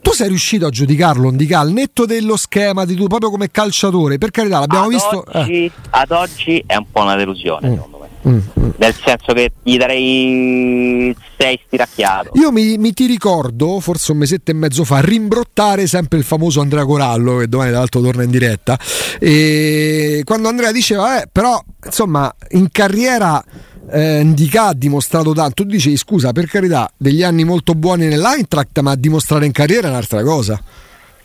tu 0.00 0.12
sei 0.12 0.28
riuscito 0.28 0.66
a 0.66 0.70
giudicarlo, 0.70 1.28
Indica, 1.28 1.60
al 1.60 1.72
netto 1.72 2.06
dello 2.06 2.36
schema 2.36 2.84
di 2.84 2.94
tu, 2.94 3.06
proprio 3.06 3.30
come 3.30 3.50
calciatore, 3.50 4.18
per 4.18 4.30
carità, 4.30 4.60
l'abbiamo 4.60 4.84
ad 4.84 4.90
visto. 4.90 5.24
Oggi, 5.26 5.64
eh. 5.64 5.72
Ad 5.90 6.10
oggi 6.10 6.62
è 6.66 6.76
un 6.76 6.86
po' 6.90 7.02
una 7.02 7.16
delusione, 7.16 7.68
mm. 7.68 7.72
secondo 7.72 7.98
me. 7.98 8.02
Mm, 8.26 8.38
mm. 8.58 8.70
Nel 8.76 8.94
senso 8.94 9.32
che 9.34 9.52
gli 9.62 9.76
darei 9.76 11.14
6 11.38 11.60
stiracchiato. 11.66 12.30
Io 12.34 12.50
mi, 12.50 12.78
mi, 12.78 12.92
ti 12.92 13.06
ricordo, 13.06 13.80
forse 13.80 14.12
un 14.12 14.18
mesetto 14.18 14.50
e 14.50 14.54
mezzo 14.54 14.84
fa, 14.84 15.00
rimbrottare 15.00 15.86
sempre 15.86 16.18
il 16.18 16.24
famoso 16.24 16.60
Andrea 16.60 16.84
Corallo, 16.84 17.38
che 17.38 17.48
domani 17.48 17.70
tra 17.70 17.78
l'altro 17.80 18.00
torna 18.00 18.22
in 18.22 18.30
diretta. 18.30 18.78
E 19.18 20.22
quando 20.24 20.48
Andrea 20.48 20.72
diceva, 20.72 21.22
eh, 21.22 21.28
però 21.30 21.62
insomma, 21.84 22.34
in 22.50 22.68
carriera 22.70 23.44
eh, 23.90 24.20
Indica 24.20 24.66
ha 24.66 24.74
dimostrato 24.74 25.32
tanto. 25.32 25.62
Tu 25.62 25.64
dicevi, 25.64 25.96
scusa, 25.96 26.32
per 26.32 26.46
carità, 26.46 26.90
degli 26.96 27.22
anni 27.22 27.44
molto 27.44 27.74
buoni 27.74 28.06
nell'Eintracht, 28.06 28.80
ma 28.80 28.94
dimostrare 28.94 29.46
in 29.46 29.52
carriera 29.52 29.88
è 29.88 29.90
un'altra 29.90 30.22
cosa. 30.22 30.62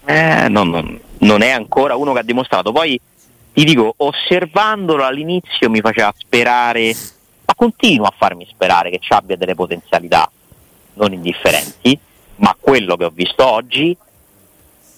Eh, 0.06 0.48
no, 0.50 0.64
no, 0.64 1.00
non 1.20 1.42
è 1.42 1.50
ancora 1.50 1.96
uno 1.96 2.14
che 2.14 2.20
ha 2.20 2.24
dimostrato. 2.24 2.72
Poi 2.72 3.00
ti 3.54 3.64
dico, 3.64 3.94
osservandolo 3.98 5.04
all'inizio 5.04 5.70
mi 5.70 5.82
faceva 5.82 6.14
sperare, 6.18 6.96
ma 7.46 7.54
continua 7.56 8.08
a 8.08 8.14
farmi 8.18 8.48
sperare 8.50 8.90
che 8.90 9.00
ci 9.00 9.14
abbia 9.14 9.36
delle 9.36 9.56
potenzialità 9.56 10.30
non 10.94 11.14
indifferenti, 11.14 11.98
ma 12.38 12.56
quello 12.60 12.96
che 12.96 13.06
ho 13.06 13.12
visto 13.14 13.46
oggi 13.46 13.96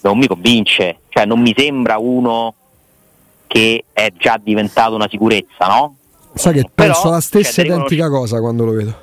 non 0.02 0.17
mi 0.17 0.28
convince, 0.28 1.00
cioè 1.10 1.26
non 1.26 1.39
mi 1.39 1.54
sembra 1.56 1.97
uno 1.97 2.56
che 3.47 3.84
è 3.91 4.12
già 4.17 4.39
diventato 4.41 4.95
una 4.95 5.08
sicurezza, 5.10 5.67
no? 5.67 5.95
Sai 6.41 6.54
che 6.54 6.69
però, 6.73 6.93
penso 6.93 7.10
la 7.10 7.21
stessa 7.21 7.62
cioè, 7.62 7.65
identica 7.65 8.10
cosa 8.10 8.39
quando 8.39 8.65
lo 8.65 8.71
vedo. 8.71 8.93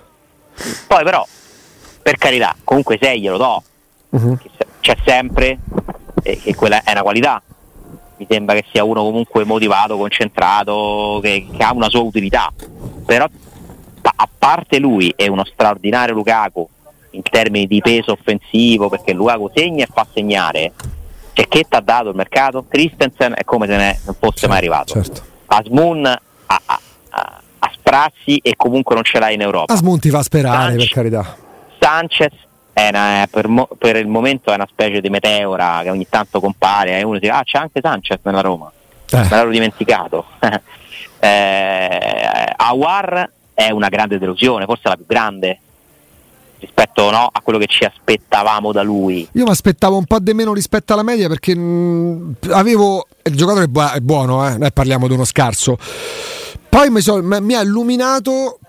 Poi 0.87 1.05
però, 1.05 1.25
per 2.03 2.17
carità, 2.17 2.57
comunque 2.65 2.99
6 3.01 3.21
glielo 3.21 3.37
do, 3.37 3.63
uh-huh. 4.11 4.39
c'è 4.81 4.97
sempre, 5.05 5.59
e 6.23 6.39
che 6.39 6.55
quella 6.57 6.83
è 6.83 6.91
una 6.91 7.03
qualità. 7.03 7.41
Mi 8.17 8.27
sembra 8.29 8.57
che 8.57 8.65
sia 8.73 8.83
uno 8.83 9.03
comunque 9.03 9.45
motivato, 9.45 9.97
concentrato, 9.97 11.21
che, 11.23 11.47
che 11.57 11.63
ha 11.63 11.73
una 11.73 11.89
sua 11.89 12.01
utilità. 12.01 12.53
Però 13.07 13.25
a 13.25 14.29
parte 14.37 14.79
lui 14.81 15.13
è 15.15 15.29
uno 15.29 15.45
straordinario 15.45 16.15
Lukaku 16.15 16.69
in 17.11 17.23
termini 17.23 17.69
di 17.69 17.81
peso 17.81 18.13
offensivo, 18.13 18.89
perché 18.89 19.13
Lukaku 19.13 19.51
segna 19.55 19.85
e 19.85 19.89
fa 19.93 20.05
segnare. 20.13 20.73
Cioè, 21.33 21.47
che 21.47 21.67
ti 21.69 21.77
ha 21.77 21.81
dato 21.81 22.09
il 22.09 22.17
mercato? 22.17 22.65
Christensen 22.67 23.35
è 23.37 23.45
come 23.45 23.69
se 23.69 23.77
ne 23.77 24.01
non 24.05 24.17
fosse 24.19 24.39
certo, 24.39 24.49
mai 24.49 24.57
arrivato. 24.57 24.93
Certo. 24.95 25.23
Asmun 25.47 26.05
ha, 26.07 26.61
ha, 26.67 26.81
a 27.11 27.71
sprazzi 27.73 28.39
e 28.39 28.55
comunque 28.57 28.95
non 28.95 29.05
ce 29.05 29.19
l'hai 29.19 29.35
in 29.35 29.41
Europa. 29.41 29.73
Asmun 29.73 29.99
ti 29.99 30.11
fa 30.11 30.23
sperare, 30.23 30.71
Sanchez, 30.71 30.85
per 30.85 30.95
carità. 30.95 31.37
Sanchez 31.79 32.33
una, 32.89 33.27
per, 33.29 33.49
mo, 33.49 33.69
per, 33.77 33.97
il 33.97 34.07
momento 34.07 34.51
è 34.51 34.55
una 34.55 34.69
specie 34.71 35.01
di 35.01 35.11
meteora 35.11 35.81
che 35.83 35.91
ogni 35.91 36.07
tanto 36.09 36.39
compare 36.39 36.99
e 36.99 37.03
uno 37.03 37.19
dice 37.19 37.33
ah 37.33 37.43
c'è 37.43 37.59
anche 37.59 37.81
Sanchez 37.83 38.19
nella 38.23 38.41
Roma, 38.41 38.71
eh. 39.11 39.17
me 39.17 39.29
l'ero 39.29 39.51
dimenticato. 39.51 40.27
eh, 41.19 42.53
Awar 42.57 43.31
è 43.53 43.71
una 43.71 43.89
grande 43.89 44.19
delusione, 44.19 44.65
forse 44.65 44.89
la 44.89 44.97
più 44.97 45.07
grande 45.07 45.61
rispetto 46.61 47.11
no, 47.11 47.29
a 47.31 47.41
quello 47.41 47.59
che 47.59 47.67
ci 47.67 47.85
aspettavamo 47.85 48.73
da 48.73 48.83
lui. 48.83 49.29
Io 49.33 49.45
mi 49.45 49.51
aspettavo 49.51 49.97
un 49.97 50.05
po' 50.05 50.19
di 50.19 50.35
meno 50.35 50.53
rispetto 50.53 50.93
alla 50.93 51.03
media 51.03 51.29
perché 51.29 51.55
mh, 51.55 51.61
mm, 51.61 52.33
avevo 52.51 53.07
il 53.23 53.37
giocatore 53.37 53.65
è 53.95 54.01
buono, 54.01 54.49
eh? 54.49 54.59
noi 54.59 54.73
parliamo 54.73 55.07
di 55.07 55.15
uno 55.15 55.25
scarso. 55.25 55.77
Poi 56.89 56.97
mi, 56.97 57.03
so, 57.03 57.23
mi 57.23 57.55
ha 57.55 57.61
illuminato 57.61 58.61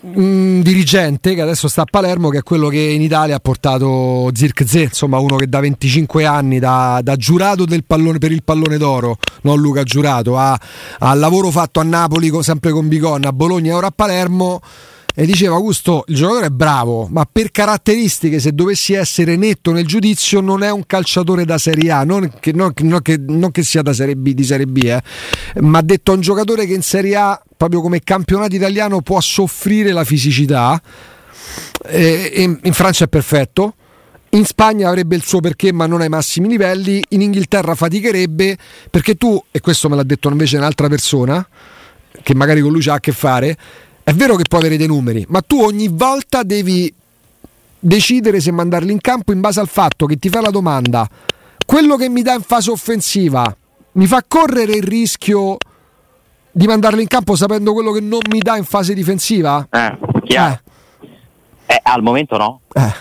un 0.00 0.62
dirigente 0.62 1.32
che 1.34 1.40
adesso 1.40 1.68
sta 1.68 1.82
a 1.82 1.86
Palermo 1.88 2.28
che 2.28 2.38
è 2.38 2.42
quello 2.42 2.66
che 2.66 2.80
in 2.80 3.00
Italia 3.00 3.36
ha 3.36 3.40
portato 3.40 4.30
Zirkzee 4.34 4.82
insomma 4.82 5.18
uno 5.18 5.36
che 5.36 5.48
da 5.48 5.60
25 5.60 6.24
anni 6.24 6.58
da, 6.58 6.98
da 7.04 7.14
giurato 7.14 7.64
pallone, 7.86 8.18
per 8.18 8.32
il 8.32 8.42
pallone 8.42 8.78
d'oro 8.78 9.18
non 9.42 9.60
Luca 9.60 9.84
Giurato 9.84 10.36
al 10.36 10.58
lavoro 11.20 11.52
fatto 11.52 11.78
a 11.78 11.84
Napoli 11.84 12.32
sempre 12.42 12.72
con 12.72 12.88
Biconna 12.88 13.28
a 13.28 13.32
Bologna 13.32 13.70
e 13.70 13.74
ora 13.74 13.86
a 13.86 13.92
Palermo 13.94 14.60
e 15.18 15.24
diceva 15.24 15.54
Augusto 15.54 16.04
il 16.08 16.14
giocatore 16.16 16.46
è 16.46 16.50
bravo 16.50 17.08
ma 17.10 17.26
per 17.30 17.50
caratteristiche 17.50 18.38
se 18.38 18.52
dovessi 18.52 18.92
essere 18.92 19.36
netto 19.36 19.72
nel 19.72 19.86
giudizio 19.86 20.40
non 20.40 20.62
è 20.62 20.70
un 20.70 20.84
calciatore 20.84 21.46
da 21.46 21.56
Serie 21.56 21.90
A. 21.90 22.04
Non 22.04 22.30
che, 22.38 22.52
non, 22.52 22.72
non 22.80 23.00
che, 23.00 23.16
non 23.16 23.50
che 23.50 23.62
sia 23.62 23.80
da 23.80 23.94
Serie 23.94 24.14
B 24.14 24.32
di 24.32 24.44
Serie 24.44 24.66
B 24.66 24.76
eh, 24.84 25.02
ma 25.62 25.78
ha 25.78 25.82
detto 25.82 26.12
un 26.12 26.20
giocatore 26.20 26.66
che 26.66 26.74
in 26.74 26.82
Serie 26.82 27.16
A 27.16 27.42
proprio 27.56 27.80
come 27.80 28.00
campionato 28.04 28.54
italiano 28.54 29.00
può 29.00 29.18
soffrire 29.22 29.90
la 29.92 30.04
fisicità 30.04 30.78
eh, 31.86 32.32
in, 32.36 32.58
in 32.62 32.72
Francia 32.74 33.04
è 33.04 33.08
perfetto. 33.08 33.74
In 34.30 34.44
Spagna 34.44 34.88
avrebbe 34.88 35.16
il 35.16 35.24
suo 35.24 35.40
perché 35.40 35.72
ma 35.72 35.86
non 35.86 36.02
ai 36.02 36.10
massimi 36.10 36.48
livelli. 36.48 37.02
In 37.10 37.22
Inghilterra 37.22 37.74
faticherebbe 37.74 38.58
perché 38.90 39.14
tu 39.14 39.42
e 39.50 39.60
questo 39.60 39.88
me 39.88 39.96
l'ha 39.96 40.02
detto 40.02 40.28
invece 40.28 40.58
un'altra 40.58 40.88
persona 40.88 41.46
che 42.22 42.34
magari 42.34 42.60
con 42.60 42.72
lui 42.72 42.82
c'ha 42.82 42.94
a 42.94 43.00
che 43.00 43.12
fare 43.12 43.56
è 44.08 44.12
vero 44.12 44.36
che 44.36 44.44
può 44.48 44.58
avere 44.58 44.76
dei 44.76 44.86
numeri, 44.86 45.24
ma 45.30 45.40
tu 45.40 45.60
ogni 45.60 45.88
volta 45.88 46.44
devi 46.44 46.94
decidere 47.76 48.38
se 48.38 48.52
mandarli 48.52 48.92
in 48.92 49.00
campo 49.00 49.32
in 49.32 49.40
base 49.40 49.58
al 49.58 49.66
fatto 49.66 50.06
che 50.06 50.16
ti 50.16 50.28
fa 50.28 50.40
la 50.40 50.50
domanda, 50.50 51.08
quello 51.66 51.96
che 51.96 52.08
mi 52.08 52.22
dà 52.22 52.34
in 52.34 52.42
fase 52.42 52.70
offensiva 52.70 53.44
mi 53.94 54.06
fa 54.06 54.22
correre 54.26 54.76
il 54.76 54.84
rischio 54.84 55.56
di 56.52 56.66
mandarlo 56.66 57.00
in 57.00 57.08
campo 57.08 57.34
sapendo 57.34 57.72
quello 57.72 57.90
che 57.90 57.98
non 57.98 58.20
mi 58.30 58.38
dà 58.38 58.56
in 58.56 58.62
fase 58.62 58.94
difensiva? 58.94 59.66
Eh, 59.68 59.98
chiaro. 60.22 60.60
Eh. 61.66 61.74
Eh, 61.74 61.80
al 61.82 62.02
momento 62.02 62.36
no. 62.36 62.60
Eh. 62.74 62.94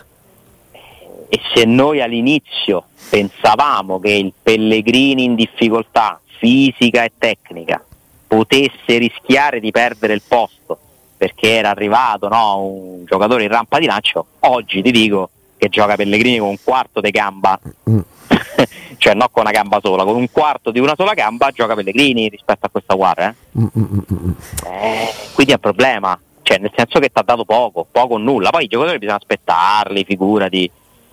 E 1.30 1.40
se 1.54 1.66
noi 1.66 2.02
all'inizio 2.02 2.86
pensavamo 3.12 4.00
che 4.00 4.12
il 4.12 4.34
Pellegrini 4.42 5.24
in 5.24 5.36
difficoltà 5.36 6.20
fisica 6.40 7.04
e 7.04 7.12
tecnica 7.16 7.86
potesse 8.26 8.98
rischiare 8.98 9.60
di 9.60 9.70
perdere 9.70 10.14
il 10.14 10.24
posto 10.28 10.80
perché 11.18 11.56
era 11.56 11.70
arrivato 11.70 12.28
no, 12.28 12.60
un 12.60 13.06
giocatore 13.06 13.44
in 13.44 13.50
rampa 13.50 13.80
di 13.80 13.86
lancio, 13.86 14.26
oggi 14.40 14.82
ti 14.82 14.92
dico 14.92 15.30
che 15.58 15.70
gioca 15.70 15.96
Pellegrini 15.96 16.40
con 16.40 16.50
un 16.50 16.58
quarto 16.64 17.00
di 17.00 17.12
gamba, 17.12 17.60
mm. 17.90 18.00
cioè 18.98 19.14
non 19.14 19.28
con 19.32 19.44
una 19.44 19.52
gamba 19.52 19.80
sola, 19.82 20.04
con 20.04 20.16
un 20.16 20.30
quarto 20.32 20.72
di 20.72 20.80
una 20.80 20.94
sola 20.96 21.14
gamba 21.14 21.52
gioca 21.52 21.76
Pellegrini 21.76 22.28
rispetto 22.30 22.66
a 22.66 22.70
questa 22.70 22.94
guarda. 22.96 23.30
Eh? 23.30 23.60
Mm, 23.60 23.66
mm, 23.78 24.32
eh, 24.66 25.14
quindi 25.34 25.54
è 25.54 25.56
un 25.56 25.62
problema, 25.62 26.20
cioè 26.42 26.58
nel 26.58 26.72
senso 26.76 27.00
che 27.00 27.10
ti 27.10 27.20
ha 27.20 27.24
dato 27.24 27.46
poco, 27.46 27.88
poco 27.90 28.16
o 28.16 28.18
nulla, 28.18 28.50
poi 28.50 28.66
i 28.66 28.68
giocatori 28.68 29.00
bisogna 29.00 29.18
aspettarli, 29.18 30.04
figurati, 30.04 30.70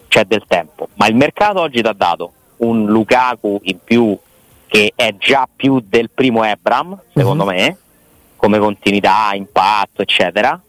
c'è 0.09 0.25
del 0.25 0.45
tempo, 0.47 0.89
ma 0.95 1.07
il 1.07 1.15
mercato 1.15 1.61
oggi 1.61 1.81
ti 1.81 1.89
ha 1.89 1.95
dato 1.95 2.33
un 2.59 2.87
Lukaku 2.87 3.61
in 3.65 3.79
più 3.83 4.17
che 4.67 4.93
è 4.95 5.15
già 5.19 5.47
più 5.55 5.83
del 5.87 6.11
primo 6.11 6.45
Ebram, 6.45 6.99
secondo 7.15 7.45
mm-hmm. 7.45 7.65
me, 7.65 7.77
come 8.43 8.59
continuità, 8.59 9.31
impatto, 9.35 10.03
eccetera, 10.03 10.61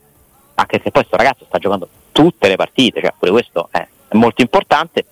anche 0.54 0.76
se 0.76 0.92
poi 0.92 0.92
questo 0.92 1.18
ragazzo 1.18 1.46
sta 1.48 1.58
giocando 1.58 1.90
tutte 2.12 2.48
le 2.48 2.56
partite, 2.56 3.02
cioè 3.02 3.12
pure 3.18 3.32
questo 3.32 3.68
è, 3.72 3.88
è 4.10 4.16
molto 4.16 4.44
importante, 4.44 5.06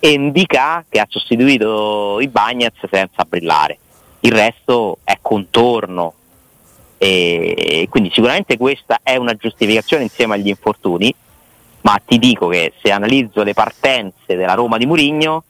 e 0.00 0.10
indica 0.10 0.84
che 0.88 0.98
ha 0.98 1.06
sostituito 1.08 2.18
i 2.18 2.26
Bagnets 2.26 2.80
senza 2.90 3.24
brillare. 3.24 3.78
Il 4.20 4.32
resto 4.32 4.98
è 5.04 5.16
contorno 5.22 6.14
e 6.96 7.86
quindi 7.88 8.10
sicuramente 8.12 8.56
questa 8.56 8.98
è 9.04 9.14
una 9.14 9.34
giustificazione 9.34 10.02
insieme 10.02 10.34
agli 10.34 10.48
infortuni, 10.48 11.14
ma 11.82 12.02
ti 12.04 12.18
dico 12.18 12.48
che 12.48 12.72
se 12.82 12.90
analizzo 12.90 13.44
le 13.44 13.54
partenze 13.54 14.34
della 14.34 14.54
Roma 14.54 14.76
di 14.76 14.86
Murigno, 14.86 15.44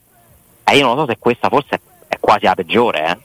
eh, 0.65 0.77
io 0.77 0.85
non 0.85 0.99
so 0.99 1.07
se 1.07 1.17
questa 1.19 1.49
forse 1.49 1.81
è 2.09 2.19
quasi 2.21 2.45
la 2.45 2.55
peggiore 2.55 3.11
eh, 3.11 3.19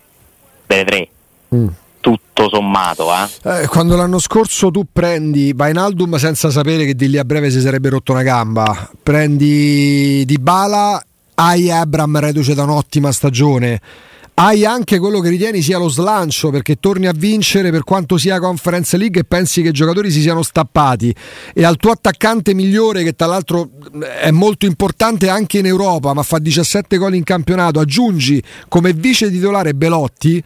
delle 0.66 0.86
tre. 0.86 1.10
Mm 1.54 1.68
tutto 2.04 2.50
sommato. 2.50 3.08
Eh? 3.14 3.62
Eh, 3.62 3.68
quando 3.68 3.96
l'anno 3.96 4.20
scorso 4.20 4.70
tu 4.70 4.86
prendi 4.92 5.54
Vainaldum 5.54 6.18
senza 6.18 6.50
sapere 6.50 6.84
che 6.84 6.96
di 6.96 7.08
lì 7.10 7.18
a 7.18 7.24
breve 7.24 7.50
si 7.50 7.62
sarebbe 7.62 7.88
rotto 7.88 8.12
una 8.12 8.24
gamba, 8.24 8.92
prendi 9.02 10.26
Di 10.26 10.38
Bala, 10.38 11.02
hai 11.36 11.72
Abram 11.72 12.20
reduce 12.20 12.54
da 12.54 12.64
un'ottima 12.64 13.10
stagione, 13.14 13.80
hai 14.36 14.66
anche 14.66 15.00
quello 15.00 15.22
che 15.22 15.30
ritieni 15.30 15.62
sia 15.62 15.78
lo 15.78 15.88
slancio 15.88 16.50
perché 16.50 16.76
torni 16.76 17.08
a 17.08 17.14
vincere 17.16 17.72
per 17.72 17.84
quanto 17.84 18.18
sia 18.18 18.38
Conference 18.40 18.98
League 18.98 19.22
e 19.22 19.24
pensi 19.24 19.62
che 19.62 19.70
i 19.70 19.72
giocatori 19.74 20.12
si 20.12 20.20
siano 20.20 20.44
stappati 20.44 21.16
e 21.54 21.64
al 21.64 21.78
tuo 21.78 21.92
attaccante 21.92 22.54
migliore 22.54 23.04
che 23.04 23.14
tra 23.14 23.28
l'altro 23.28 23.70
è 24.20 24.32
molto 24.32 24.66
importante 24.66 25.30
anche 25.30 25.60
in 25.60 25.68
Europa 25.68 26.14
ma 26.14 26.24
fa 26.24 26.40
17 26.40 26.98
gol 26.98 27.16
in 27.16 27.24
campionato 27.24 27.80
aggiungi 27.80 28.44
come 28.68 28.92
vice 28.92 29.30
titolare 29.30 29.74
Belotti 29.74 30.44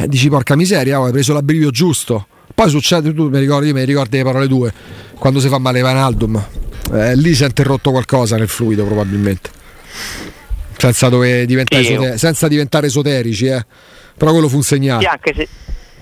eh, 0.00 0.08
dici 0.08 0.28
porca 0.28 0.56
miseria 0.56 1.00
oh, 1.00 1.04
hai 1.04 1.12
preso 1.12 1.32
l'abbrivio 1.32 1.70
giusto 1.70 2.26
poi 2.54 2.68
succede 2.68 3.14
tu 3.14 3.28
mi 3.28 3.38
ricordi, 3.38 3.72
mi 3.72 3.84
ricordi 3.84 4.16
le 4.16 4.24
parole 4.24 4.48
tue 4.48 4.72
quando 5.18 5.40
si 5.40 5.48
fa 5.48 5.58
male 5.58 5.80
Van 5.80 5.96
Aldum 5.96 6.44
eh, 6.92 7.16
lì 7.16 7.34
si 7.34 7.44
è 7.44 7.46
interrotto 7.46 7.90
qualcosa 7.90 8.36
nel 8.36 8.48
fluido 8.48 8.84
probabilmente 8.84 9.58
senza, 10.80 11.08
diventare, 11.10 11.82
esoter- 11.82 12.14
senza 12.14 12.48
diventare 12.48 12.86
esoterici, 12.86 13.46
eh. 13.46 13.64
però 14.16 14.32
quello 14.32 14.48
fu 14.48 14.56
un 14.56 14.62
segnale. 14.62 15.02
Sì, 15.02 15.08
anche 15.08 15.34
se, 15.34 15.48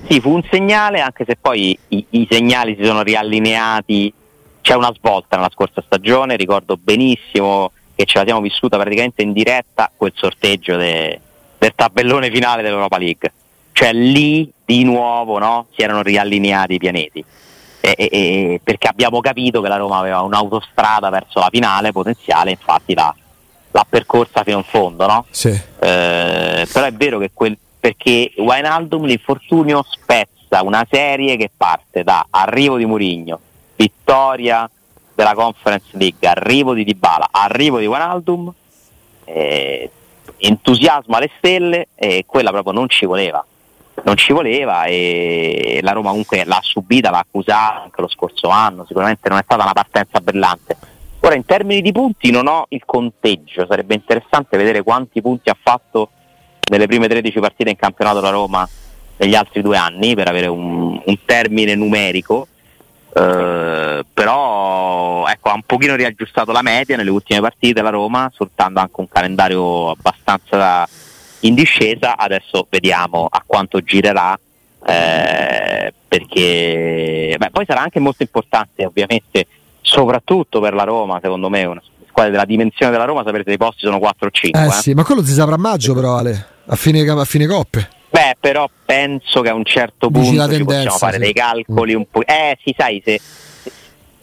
sì, 0.09 0.21
fu 0.21 0.33
un 0.33 0.43
segnale, 0.51 1.01
anche 1.01 1.25
se 1.27 1.37
poi 1.41 1.77
i, 1.89 2.05
i, 2.11 2.29
segnali 2.31 2.77
si 2.79 2.85
sono 2.85 3.03
riallineati. 3.03 4.13
C'è 4.61 4.75
una 4.75 4.93
svolta 4.95 5.37
nella 5.37 5.51
scorsa 5.53 5.83
stagione, 5.85 6.37
ricordo 6.37 6.77
benissimo 6.77 7.73
che 7.95 8.05
ce 8.05 8.19
la 8.19 8.25
siamo 8.25 8.41
vissuta 8.41 8.77
praticamente 8.77 9.23
in 9.23 9.33
diretta 9.33 9.91
quel 9.97 10.13
sorteggio 10.15 10.77
de, 10.77 11.19
del 11.59 11.73
tabellone 11.75 12.31
finale 12.31 12.63
dell'Europa 12.63 12.99
League. 12.99 13.33
Cioè 13.79 13.93
lì 13.93 14.51
di 14.65 14.83
nuovo 14.83 15.39
no, 15.39 15.67
si 15.73 15.83
erano 15.83 16.03
riallineati 16.03 16.75
i 16.75 16.79
pianeti. 16.79 17.25
E, 17.81 17.95
e, 17.97 18.09
e, 18.11 18.61
perché 18.61 18.89
abbiamo 18.89 19.21
capito 19.21 19.61
che 19.61 19.69
la 19.69 19.77
Roma 19.77 19.99
aveva 19.99 20.21
un'autostrada 20.23 21.11
verso 21.11 21.39
la 21.39 21.47
finale 21.49 21.93
potenziale, 21.93 22.51
infatti 22.51 22.93
la, 22.93 23.15
l'ha 23.71 23.87
percorsa 23.89 24.43
fino 24.43 24.59
in 24.59 24.65
fondo, 24.65 25.07
no? 25.07 25.27
Sì. 25.31 25.51
Eh, 25.51 26.67
però 26.73 26.87
è 26.87 26.93
vero 26.93 27.21
che 27.21 27.31
quel, 27.33 27.57
perché 27.79 28.33
Wijnaldum 28.39 29.05
l'infortunio 29.05 29.85
spezza 29.89 30.61
una 30.65 30.85
serie 30.91 31.37
che 31.37 31.49
parte 31.57 32.03
da 32.03 32.27
arrivo 32.31 32.79
di 32.79 32.85
Murigno, 32.85 33.39
vittoria 33.77 34.69
della 35.15 35.35
Conference 35.35 35.87
League, 35.93 36.27
arrivo 36.27 36.75
di 36.75 36.83
Dybala, 36.83 37.29
arrivo 37.31 37.79
di 37.79 37.87
Wijnaldum, 37.87 38.53
eh, 39.23 39.89
entusiasmo 40.39 41.15
alle 41.15 41.31
stelle 41.39 41.87
e 41.95 42.25
quella 42.27 42.51
proprio 42.51 42.73
non 42.73 42.89
ci 42.89 43.07
voleva. 43.07 43.45
Non 44.05 44.17
ci 44.17 44.33
voleva 44.33 44.85
e 44.85 45.81
la 45.83 45.93
Roma 45.93 46.11
comunque 46.11 46.45
l'ha 46.45 46.61
subita, 46.63 47.11
l'ha 47.11 47.19
accusata 47.19 47.83
anche 47.83 48.01
lo 48.01 48.09
scorso 48.09 48.49
anno, 48.49 48.85
sicuramente 48.87 49.29
non 49.29 49.39
è 49.39 49.43
stata 49.45 49.63
una 49.63 49.73
partenza 49.73 50.21
brillante. 50.21 50.77
Ora 51.21 51.35
in 51.35 51.45
termini 51.45 51.83
di 51.83 51.93
punti 51.93 52.31
non 52.31 52.47
ho 52.47 52.67
il 52.69 52.83
conteggio, 52.85 53.67
sarebbe 53.69 53.95
interessante 53.95 54.57
vedere 54.57 54.83
quanti 54.83 55.21
punti 55.21 55.51
ha 55.51 55.57
fatto 55.61 56.11
nelle 56.71 56.87
prime 56.87 57.09
13 57.09 57.41
partite 57.41 57.71
in 57.71 57.77
campionato 57.77 58.21
la 58.21 58.31
Roma 58.31 58.69
negli 59.17 59.35
altri 59.35 59.63
due 59.63 59.77
anni 59.77 60.15
per 60.15 60.29
avere 60.29 60.47
un, 60.47 61.01
un 61.05 61.19
termine 61.25 61.75
numerico, 61.75 62.47
eh, 63.13 64.05
però 64.13 65.27
ecco, 65.27 65.49
ha 65.49 65.55
un 65.55 65.63
pochino 65.67 65.97
riaggiustato 65.97 66.53
la 66.53 66.63
media 66.63 66.97
nelle 66.97 67.11
ultime 67.11 67.41
partite 67.41 67.83
la 67.83 67.91
Roma, 67.91 68.31
sfruttando 68.33 68.79
anche 68.81 69.01
un 69.01 69.09
calendario 69.09 69.91
abbastanza 69.91 70.89
in 71.41 71.55
discesa, 71.55 72.17
adesso 72.17 72.67
vediamo 72.69 73.27
a 73.29 73.43
quanto 73.47 73.81
girerà. 73.81 74.39
Eh, 74.87 75.93
perché 76.07 77.35
beh, 77.37 77.51
poi 77.51 77.65
sarà 77.67 77.83
anche 77.83 77.99
molto 77.99 78.23
importante 78.23 78.87
ovviamente 78.87 79.47
soprattutto 79.89 80.61
per 80.61 80.75
la 80.75 80.85
Roma, 80.85 81.19
secondo 81.23 81.49
me, 81.49 81.65
una 81.65 81.83
squadra 82.07 82.31
della 82.31 82.45
dimensione 82.45 82.93
della 82.93 83.05
Roma, 83.05 83.23
sapete, 83.25 83.53
i 83.53 83.57
posti 83.57 83.81
sono 83.87 83.99
4 83.99 84.27
o 84.27 84.31
5. 84.31 84.61
Eh, 84.61 84.67
eh. 84.67 84.71
sì, 84.71 84.93
ma 84.93 85.05
quello 85.05 85.25
si 85.25 85.33
saprà 85.33 85.55
a 85.55 85.59
maggio, 85.59 85.95
però, 85.95 86.19
Ale, 86.19 86.47
a 86.67 86.77
fine, 86.77 87.09
a 87.09 87.25
fine 87.25 87.47
coppe. 87.47 87.89
Beh, 88.11 88.37
però 88.39 88.69
penso 88.85 89.41
che 89.41 89.49
a 89.49 89.55
un 89.55 89.65
certo 89.65 90.11
punto 90.11 90.29
tendenza, 90.29 90.57
ci 90.57 90.65
possiamo 90.65 90.97
fare 90.97 91.13
sì. 91.15 91.19
dei 91.21 91.33
calcoli 91.33 91.95
un 91.95 92.07
po'. 92.11 92.25
Eh, 92.25 92.59
sì, 92.63 92.75
sai, 92.77 93.03
se, 93.05 93.21
se, 93.63 93.73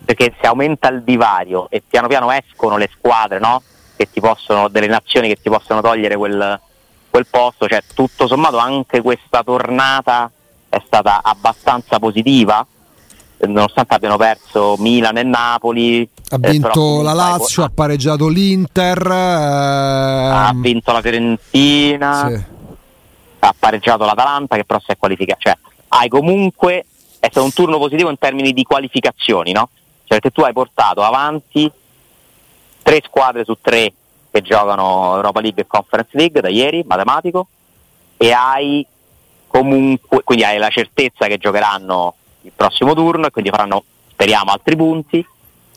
perché 0.03 0.33
se 0.39 0.47
aumenta 0.47 0.89
il 0.89 1.03
divario 1.03 1.67
e 1.69 1.81
piano 1.87 2.07
piano 2.07 2.31
escono 2.31 2.77
le 2.77 2.89
squadre, 2.95 3.39
no? 3.39 3.61
Che 3.95 4.07
ti 4.11 4.19
possono, 4.19 4.67
delle 4.67 4.87
nazioni 4.87 5.27
che 5.27 5.37
ti 5.41 5.49
possono 5.49 5.81
togliere 5.81 6.15
quel, 6.15 6.59
quel 7.15 7.27
posto, 7.27 7.65
cioè 7.65 7.81
tutto 7.93 8.27
sommato 8.27 8.57
anche 8.57 9.01
questa 9.01 9.41
tornata 9.41 10.29
è 10.67 10.81
stata 10.85 11.21
abbastanza 11.23 11.97
positiva 11.97 12.67
nonostante 13.47 13.93
abbiano 13.93 14.17
perso 14.17 14.75
Milan 14.79 15.17
e 15.17 15.23
Napoli. 15.23 16.09
Ha 16.29 16.37
eh, 16.41 16.49
vinto 16.49 17.01
la 17.01 17.13
Lazio, 17.13 17.63
ha 17.63 17.71
pareggiato 17.73 18.27
l'Inter, 18.27 18.97
ehm... 19.05 19.13
ha 19.13 20.51
vinto 20.55 20.91
la 20.91 21.01
Fiorentina, 21.01 22.27
sì. 22.27 22.43
ha 23.39 23.55
pareggiato 23.57 24.03
l'Atalanta 24.03 24.57
che 24.57 24.65
però 24.65 24.79
si 24.79 24.91
è 24.91 24.97
qualificata. 24.97 25.39
Cioè, 25.39 25.57
hai 25.89 26.09
comunque, 26.09 26.85
è 27.19 27.27
stato 27.29 27.45
un 27.45 27.53
turno 27.53 27.77
positivo 27.77 28.09
in 28.09 28.17
termini 28.17 28.51
di 28.51 28.63
qualificazioni, 28.63 29.53
no? 29.53 29.69
Cioè 30.03 30.19
perché 30.19 30.31
tu 30.31 30.41
hai 30.41 30.53
portato 30.53 31.01
avanti 31.01 31.71
tre 32.81 33.01
squadre 33.05 33.45
su 33.45 33.55
tre 33.61 33.93
che 34.35 34.41
giocano 34.41 35.15
Europa 35.15 35.39
League 35.39 35.61
e 35.61 35.65
Conference 35.65 36.09
League 36.11 36.41
da 36.41 36.49
ieri, 36.49 36.83
matematico, 36.85 37.47
e 38.17 38.33
hai 38.33 38.85
comunque, 39.47 40.23
quindi 40.25 40.43
hai 40.43 40.57
la 40.57 40.67
certezza 40.67 41.27
che 41.27 41.37
giocheranno 41.37 42.15
il 42.41 42.51
prossimo 42.53 42.93
turno 42.93 43.27
e 43.27 43.31
quindi 43.31 43.49
faranno, 43.49 43.85
speriamo, 44.09 44.51
altri 44.51 44.75
punti. 44.75 45.25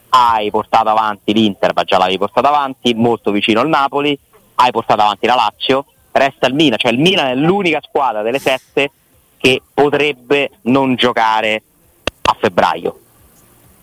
Hai 0.08 0.50
portato 0.50 0.88
avanti 0.88 1.32
l'Inter, 1.32 1.72
ma 1.72 1.84
già 1.84 1.98
l'avevi 1.98 2.18
portato 2.18 2.48
avanti, 2.48 2.94
molto 2.94 3.30
vicino 3.30 3.60
al 3.60 3.68
Napoli, 3.68 4.18
hai 4.56 4.72
portato 4.72 5.02
avanti 5.02 5.26
la 5.26 5.36
Lazio, 5.36 5.84
resta 6.10 6.48
il 6.48 6.54
Milan, 6.54 6.78
cioè 6.78 6.90
il 6.90 6.98
Milan 6.98 7.26
è 7.28 7.34
l'unica 7.36 7.80
squadra 7.80 8.22
delle 8.22 8.40
sette 8.40 8.90
che 9.36 9.62
potrebbe 9.72 10.50
non 10.62 10.96
giocare 10.96 11.62
a 12.22 12.36
febbraio. 12.36 12.98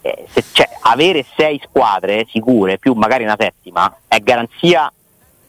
Eh, 0.05 0.27
se, 0.29 0.43
cioè, 0.51 0.69
avere 0.81 1.25
sei 1.35 1.59
squadre 1.63 2.27
sicure, 2.29 2.77
più 2.77 2.93
magari 2.93 3.23
una 3.23 3.35
settima, 3.39 3.91
è 4.07 4.19
garanzia, 4.19 4.91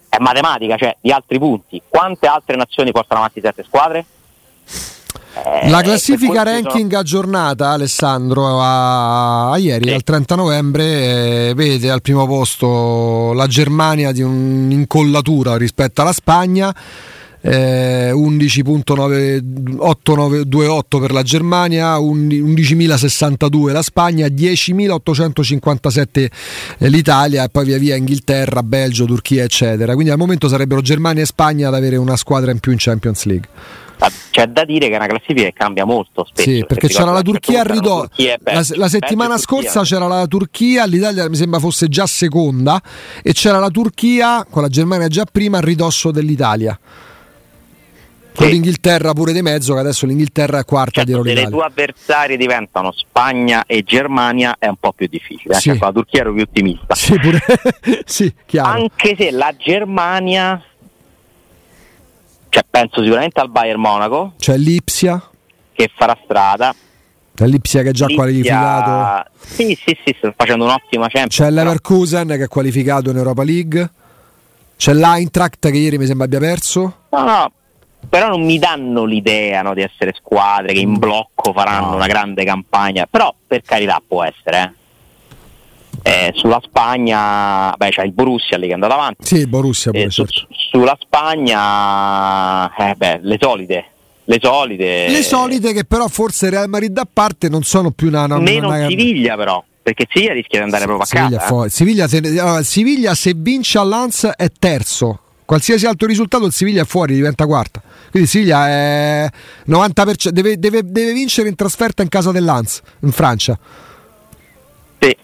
è 0.09 0.16
matematica, 0.19 0.79
cioè 0.79 0.97
di 0.99 1.11
altri 1.11 1.38
punti. 1.38 1.83
Quante 1.87 2.27
altre 2.27 2.57
nazioni 2.57 2.90
portano 2.90 3.21
avanti 3.21 3.42
sette 3.42 3.62
squadre? 3.64 4.07
Eh, 5.45 5.69
la 5.69 5.83
classifica 5.83 6.42
ranking 6.42 6.88
sono... 6.88 6.99
aggiornata, 6.99 7.69
Alessandro, 7.73 8.59
a, 8.59 9.51
a 9.51 9.59
ieri, 9.59 9.88
sì. 9.88 9.92
al 9.92 10.03
30 10.03 10.35
novembre, 10.37 11.49
eh, 11.49 11.53
vede 11.55 11.90
al 11.90 12.01
primo 12.01 12.27
posto 12.27 13.35
la 13.35 13.47
Germania 13.47 14.11
di 14.11 14.23
un'incollatura 14.23 15.59
rispetto 15.59 16.01
alla 16.01 16.14
Spagna. 16.14 16.75
Eh, 17.49 18.11
11.8928 18.13 21.01
per 21.01 21.13
la 21.13 21.23
Germania, 21.23 21.97
11.062 21.99 23.71
la 23.71 23.83
Spagna, 23.83 24.27
10.857 24.27 26.27
eh, 26.79 26.89
l'Italia 26.89 27.45
e 27.45 27.49
poi 27.49 27.67
via 27.67 27.79
via 27.79 27.95
Inghilterra, 27.95 28.65
Belgio, 28.65 29.05
Turchia 29.05 29.45
eccetera. 29.45 29.95
Quindi 29.95 30.11
al 30.11 30.19
momento 30.19 30.49
sarebbero 30.49 30.81
Germania 30.81 31.23
e 31.23 31.27
Spagna 31.27 31.69
ad 31.69 31.75
avere 31.75 31.95
una 31.97 32.17
squadra 32.17 32.51
in 32.51 32.59
più 32.59 32.73
in 32.73 32.79
Champions 32.81 33.25
League. 33.27 33.49
C'è 34.31 34.47
da 34.49 34.65
dire 34.65 34.89
che 34.89 34.95
è 34.95 34.97
una 34.97 35.07
classifica 35.07 35.45
che 35.45 35.53
cambia 35.55 35.87
molto 35.87 36.27
spesso. 36.29 36.51
Sì, 36.51 36.65
perché 36.67 36.89
c'era 36.89 37.13
la 37.13 37.23
Turchia 37.23 37.61
a 37.61 37.65
ridosso. 37.65 38.11
La, 38.43 38.63
la, 38.75 38.89
settimana 38.89 39.39
scorsa 39.39 39.83
c'era 39.83 40.07
la 40.07 40.27
Turchia, 40.27 40.85
l'Italia 40.85 41.27
mi 41.31 41.37
sembra 41.37 41.59
fosse 41.59 41.89
già 41.89 42.07
seconda, 42.07 42.79
e 43.23 43.33
c'era 43.33 43.59
la 43.59 43.71
Turchia 43.71 44.47
con 44.51 44.61
la 44.63 44.69
Germania 44.69 45.09
già 45.09 45.25
prima 45.31 45.57
a 45.59 45.63
ridosso 45.63 46.11
dell'Italia. 46.11 46.79
Con 48.37 48.49
l'Inghilterra 48.49 49.12
pure 49.12 49.33
di 49.33 49.42
mezzo, 49.42 49.75
che 49.75 49.81
adesso 49.81 50.07
l'Inghilterra 50.07 50.59
è 50.59 50.64
quarta 50.64 51.03
certo, 51.03 51.11
dietro 51.11 51.25
l'Italia. 51.25 51.49
Se 51.49 51.51
le 51.51 51.57
tue 51.57 51.66
avversarie 51.66 52.37
diventano 52.37 52.92
Spagna 52.92 53.64
e 53.66 53.83
Germania 53.83 54.57
è 54.59 54.68
un 54.68 54.77
po' 54.77 54.92
più 54.92 55.07
difficile. 55.09 55.55
Eh? 55.55 55.61
Sì. 55.61 55.68
Con 55.70 55.79
la 55.81 55.92
Turchia 55.92 56.20
ero 56.20 56.33
più 56.33 56.42
ottimista. 56.42 56.94
Sì, 56.94 57.18
pure... 57.18 57.40
sì, 58.05 58.33
Anche 58.59 59.16
se 59.18 59.31
la 59.31 59.55
Germania 59.57 60.62
cioè, 62.57 62.64
penso 62.70 63.03
sicuramente 63.03 63.38
al 63.38 63.51
Bayern 63.51 63.81
Monaco. 63.81 64.33
C'è 64.38 64.57
l'Ipsia. 64.57 65.22
Che 65.72 65.90
farà 65.94 66.18
strada. 66.25 66.75
C'è 67.35 67.46
l'Ipsia 67.46 67.83
che 67.83 67.90
è 67.90 67.92
già 67.92 68.07
Lipsia... 68.07 68.22
qualificato. 68.22 69.31
Sì, 69.40 69.79
sì, 69.79 69.94
sì, 70.03 70.14
sta 70.16 70.33
facendo 70.35 70.64
un'ottima 70.64 71.03
Champions. 71.09 71.37
C'è 71.37 71.51
l'Everkusen 71.51 72.29
che 72.29 72.44
è 72.44 72.49
qualificato 72.49 73.11
in 73.11 73.16
Europa 73.18 73.44
League. 73.44 73.90
C'è 74.77 74.94
l'Eintracht 74.94 75.70
che 75.70 75.77
ieri 75.77 75.99
mi 75.99 76.07
sembra 76.07 76.25
abbia 76.25 76.38
perso. 76.38 77.05
No, 77.11 77.25
no, 77.25 77.53
però 78.09 78.29
non 78.29 78.45
mi 78.45 78.59
danno 78.59 79.05
l'idea 79.05 79.62
no, 79.62 79.75
di 79.75 79.83
essere 79.83 80.14
squadre 80.16 80.73
che 80.73 80.81
in 80.81 80.90
mm. 80.90 80.97
blocco 80.97 81.53
faranno 81.53 81.90
no. 81.90 81.97
una 81.97 82.07
grande 82.07 82.45
campagna. 82.45 83.07
Però 83.11 83.35
per 83.47 83.62
carità 83.62 84.03
può 84.07 84.23
essere, 84.23 84.62
eh. 84.62 84.85
Eh, 86.03 86.33
sulla 86.35 86.61
Spagna, 86.62 87.75
beh, 87.77 87.88
c'è 87.88 88.05
il 88.05 88.12
Borussia 88.12 88.57
lì 88.59 88.66
che 88.66 88.71
è 88.71 88.75
andato 88.75 88.92
avanti. 88.92 89.27
Sì, 89.27 89.38
il 89.38 89.49
Borussia 89.49 89.90
pure, 89.90 90.05
eh, 90.05 90.11
certo. 90.11 90.33
su, 90.33 90.47
sulla 90.71 90.97
Spagna, 91.01 92.73
eh, 92.77 92.95
beh, 92.95 93.21
le 93.23 93.37
solite. 93.40 93.85
Le 94.23 94.38
solite. 94.40 95.09
Le 95.09 95.23
solite 95.23 95.73
che 95.73 95.85
però 95.85 96.07
forse 96.07 96.49
Real 96.49 96.69
Madrid 96.69 96.97
a 96.99 97.09
parte 97.12 97.49
non 97.49 97.64
sono 97.64 97.90
più 97.90 98.09
una... 98.09 98.25
una 98.25 98.38
Meno 98.38 98.69
una... 98.69 98.87
Siviglia 98.87 99.37
però, 99.37 99.62
perché 99.83 100.07
Siviglia 100.09 100.33
rischia 100.33 100.59
di 100.59 100.64
andare 100.64 100.83
sì, 100.83 100.88
proprio 100.88 101.05
a 101.05 101.07
Siviglia 101.07 101.38
casa. 101.38 101.64
Eh. 101.64 101.71
Siviglia, 101.71 102.09
se, 102.09 102.40
allora, 102.40 102.62
Siviglia 102.62 103.14
se 103.14 103.33
vince 103.35 103.79
all'Anz 103.79 104.27
è 104.37 104.49
terzo 104.57 105.21
qualsiasi 105.47 105.87
altro 105.87 106.07
risultato 106.07 106.45
il 106.45 106.53
Siviglia 106.53 106.83
è 106.83 106.85
fuori, 106.85 107.14
diventa 107.14 107.47
quarta. 107.47 107.81
Quindi 108.11 108.29
Siviglia 108.29 108.69
è 108.69 109.29
90%, 109.69 110.29
deve, 110.29 110.59
deve, 110.59 110.83
deve 110.85 111.12
vincere 111.12 111.49
in 111.49 111.55
trasferta 111.55 112.03
in 112.03 112.09
casa 112.09 112.33
dell'Anz, 112.33 112.81
in 113.01 113.12
Francia. 113.12 113.59
Sì, 114.99 115.16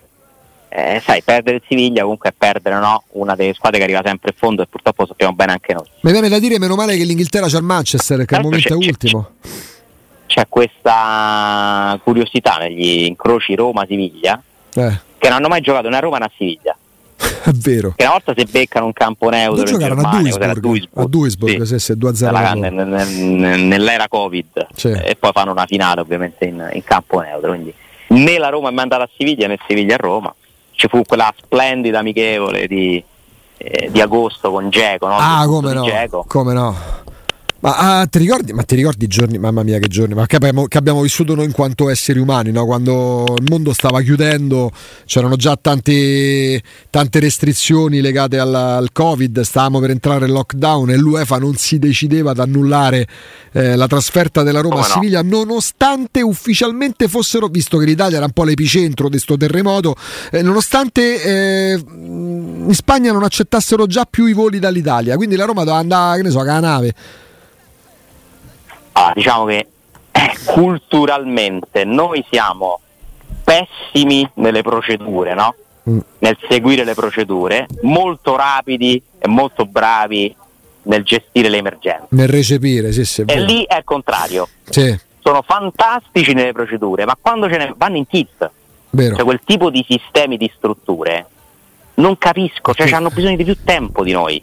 eh, 0.68 1.02
sai, 1.04 1.22
perdere 1.22 1.56
il 1.56 1.62
Siviglia 1.68 2.02
comunque 2.02 2.30
è 2.30 2.34
perdere 2.36 2.78
no? 2.78 3.04
una 3.12 3.34
delle 3.34 3.52
squadre 3.52 3.78
che 3.78 3.84
arriva 3.84 4.00
sempre 4.04 4.30
in 4.32 4.38
fondo 4.38 4.62
e 4.62 4.66
purtroppo 4.66 5.06
sappiamo 5.06 5.34
bene 5.34 5.52
anche 5.52 5.74
noi. 5.74 5.84
Mi 6.00 6.12
viene 6.12 6.28
da 6.28 6.38
dire 6.38 6.58
meno 6.58 6.74
male 6.74 6.96
che 6.96 7.04
l'Inghilterra 7.04 7.46
c'è 7.46 7.58
il 7.58 7.64
Manchester 7.64 8.24
che 8.24 8.36
al 8.36 8.42
momento 8.42 8.72
è 8.72 8.76
ultimo. 8.76 9.32
C'è, 9.42 9.48
c'è, 10.26 10.46
questa 10.48 11.98
curiosità 12.02 12.56
negli 12.56 13.04
incroci 13.04 13.54
Roma-Siviglia 13.54 14.42
eh. 14.74 15.00
che 15.18 15.28
non 15.28 15.38
hanno 15.38 15.48
mai 15.48 15.60
giocato 15.60 15.88
né 15.88 15.96
a 15.96 16.00
Roma 16.00 16.18
né 16.18 16.24
a 16.24 16.30
Siviglia. 16.36 16.76
è 17.44 17.50
vero. 17.50 17.94
Che 17.96 18.04
una 18.04 18.12
volta 18.12 18.34
si 18.36 18.44
beccano 18.50 18.86
un 18.86 18.92
campo 18.92 19.28
neutro 19.28 19.60
in 19.60 19.66
giocarono 19.66 20.08
a 20.08 20.18
Duisburg, 20.18 20.88
a 20.94 21.04
Duisburg 21.06 21.62
sì, 21.62 21.78
sì, 21.78 21.92
2-0 21.92 23.66
nell'era 23.66 24.08
Covid 24.08 24.66
e 24.82 25.16
poi 25.18 25.30
fanno 25.32 25.52
una 25.52 25.66
finale 25.66 26.00
ovviamente 26.00 26.44
in, 26.44 26.68
in 26.72 26.84
campo 26.84 27.20
neutro. 27.20 27.50
Quindi 27.50 27.72
né 28.08 28.38
la 28.38 28.48
Roma 28.48 28.68
è 28.68 28.72
mandata 28.72 29.04
a 29.04 29.08
Siviglia 29.16 29.46
né 29.46 29.58
Siviglia 29.66 29.94
a 29.94 29.98
Roma. 29.98 30.34
Ci 30.72 30.88
fu 30.88 31.02
quella 31.04 31.32
splendida 31.36 31.98
amichevole 32.00 32.66
di, 32.66 33.02
eh, 33.56 33.88
di 33.90 34.00
agosto 34.00 34.50
con 34.50 34.70
Geco. 34.70 35.06
No? 35.06 35.16
Ah, 35.16 35.44
come 35.46 35.72
no, 35.72 35.86
come 36.26 36.52
no. 36.52 36.76
Ma, 37.62 38.00
ah, 38.00 38.06
ti 38.06 38.18
ricordi, 38.18 38.52
ma 38.52 38.64
ti 38.64 38.74
ricordi 38.74 39.04
i 39.04 39.08
giorni, 39.08 39.38
mamma 39.38 39.62
mia 39.62 39.78
che 39.78 39.86
giorni, 39.86 40.14
ma 40.14 40.26
che 40.26 40.34
abbiamo, 40.34 40.66
che 40.66 40.78
abbiamo 40.78 41.00
vissuto 41.00 41.36
noi 41.36 41.44
in 41.44 41.52
quanto 41.52 41.88
esseri 41.88 42.18
umani, 42.18 42.50
no? 42.50 42.64
quando 42.66 43.24
il 43.38 43.46
mondo 43.48 43.72
stava 43.72 44.00
chiudendo, 44.00 44.72
c'erano 45.06 45.36
già 45.36 45.56
tante, 45.56 46.60
tante 46.90 47.20
restrizioni 47.20 48.00
legate 48.00 48.40
al, 48.40 48.52
al, 48.52 48.88
Covid, 48.90 49.42
stavamo 49.42 49.78
per 49.78 49.90
entrare 49.90 50.26
in 50.26 50.32
lockdown 50.32 50.90
e 50.90 50.96
l'UEFA 50.96 51.38
non 51.38 51.54
si 51.54 51.78
decideva 51.78 52.32
ad 52.32 52.40
annullare 52.40 53.06
eh, 53.52 53.76
la 53.76 53.86
trasferta 53.86 54.42
della 54.42 54.60
Roma 54.60 54.80
Come 54.80 54.86
a 54.86 54.90
Siviglia, 54.90 55.22
no? 55.22 55.44
nonostante 55.44 56.20
ufficialmente 56.20 57.06
fossero, 57.06 57.46
visto 57.46 57.78
che 57.78 57.84
l'Italia 57.84 58.16
era 58.16 58.26
un 58.26 58.32
po' 58.32 58.42
l'epicentro 58.42 59.04
di 59.04 59.12
questo 59.12 59.36
terremoto, 59.36 59.94
eh, 60.32 60.42
nonostante 60.42 61.22
eh, 61.22 61.80
in 61.80 62.74
Spagna 62.74 63.12
non 63.12 63.22
accettassero 63.22 63.86
già 63.86 64.04
più 64.04 64.26
i 64.26 64.32
voli 64.32 64.58
dall'Italia, 64.58 65.14
quindi 65.14 65.36
la 65.36 65.44
Roma 65.44 65.60
doveva 65.60 65.78
andare, 65.78 66.16
che 66.16 66.22
ne 66.24 66.30
so, 66.30 66.42
la 66.42 66.58
nave. 66.58 66.94
Ah, 68.92 69.12
diciamo 69.14 69.44
che 69.46 69.66
eh, 70.12 70.32
culturalmente 70.44 71.84
noi 71.84 72.24
siamo 72.30 72.80
pessimi 73.44 74.28
nelle 74.34 74.62
procedure, 74.62 75.34
no? 75.34 75.54
Mm. 75.88 75.98
nel 76.20 76.38
seguire 76.48 76.84
le 76.84 76.94
procedure, 76.94 77.66
molto 77.80 78.36
rapidi 78.36 79.02
e 79.18 79.26
molto 79.26 79.66
bravi 79.66 80.32
nel 80.82 81.02
gestire 81.02 81.48
le 81.48 81.56
emergenze. 81.56 82.06
Nel 82.10 82.28
recepire, 82.28 82.92
sì, 82.92 83.04
sì. 83.04 83.24
E 83.26 83.40
lì 83.40 83.64
è 83.64 83.78
il 83.78 83.84
contrario. 83.84 84.48
Sì, 84.68 84.96
Sono 85.20 85.42
fantastici 85.42 86.34
nelle 86.34 86.52
procedure, 86.52 87.04
ma 87.04 87.16
quando 87.20 87.48
ce 87.50 87.56
ne 87.56 87.74
vanno 87.76 87.96
in 87.96 88.06
tilt, 88.06 88.48
vero. 88.90 89.16
cioè 89.16 89.24
quel 89.24 89.40
tipo 89.44 89.70
di 89.70 89.84
sistemi 89.88 90.36
di 90.36 90.48
strutture, 90.54 91.26
non 91.94 92.16
capisco, 92.16 92.74
cioè 92.74 92.88
hanno 92.92 93.10
bisogno 93.10 93.36
di 93.36 93.44
più 93.44 93.56
tempo 93.64 94.04
di 94.04 94.12
noi. 94.12 94.42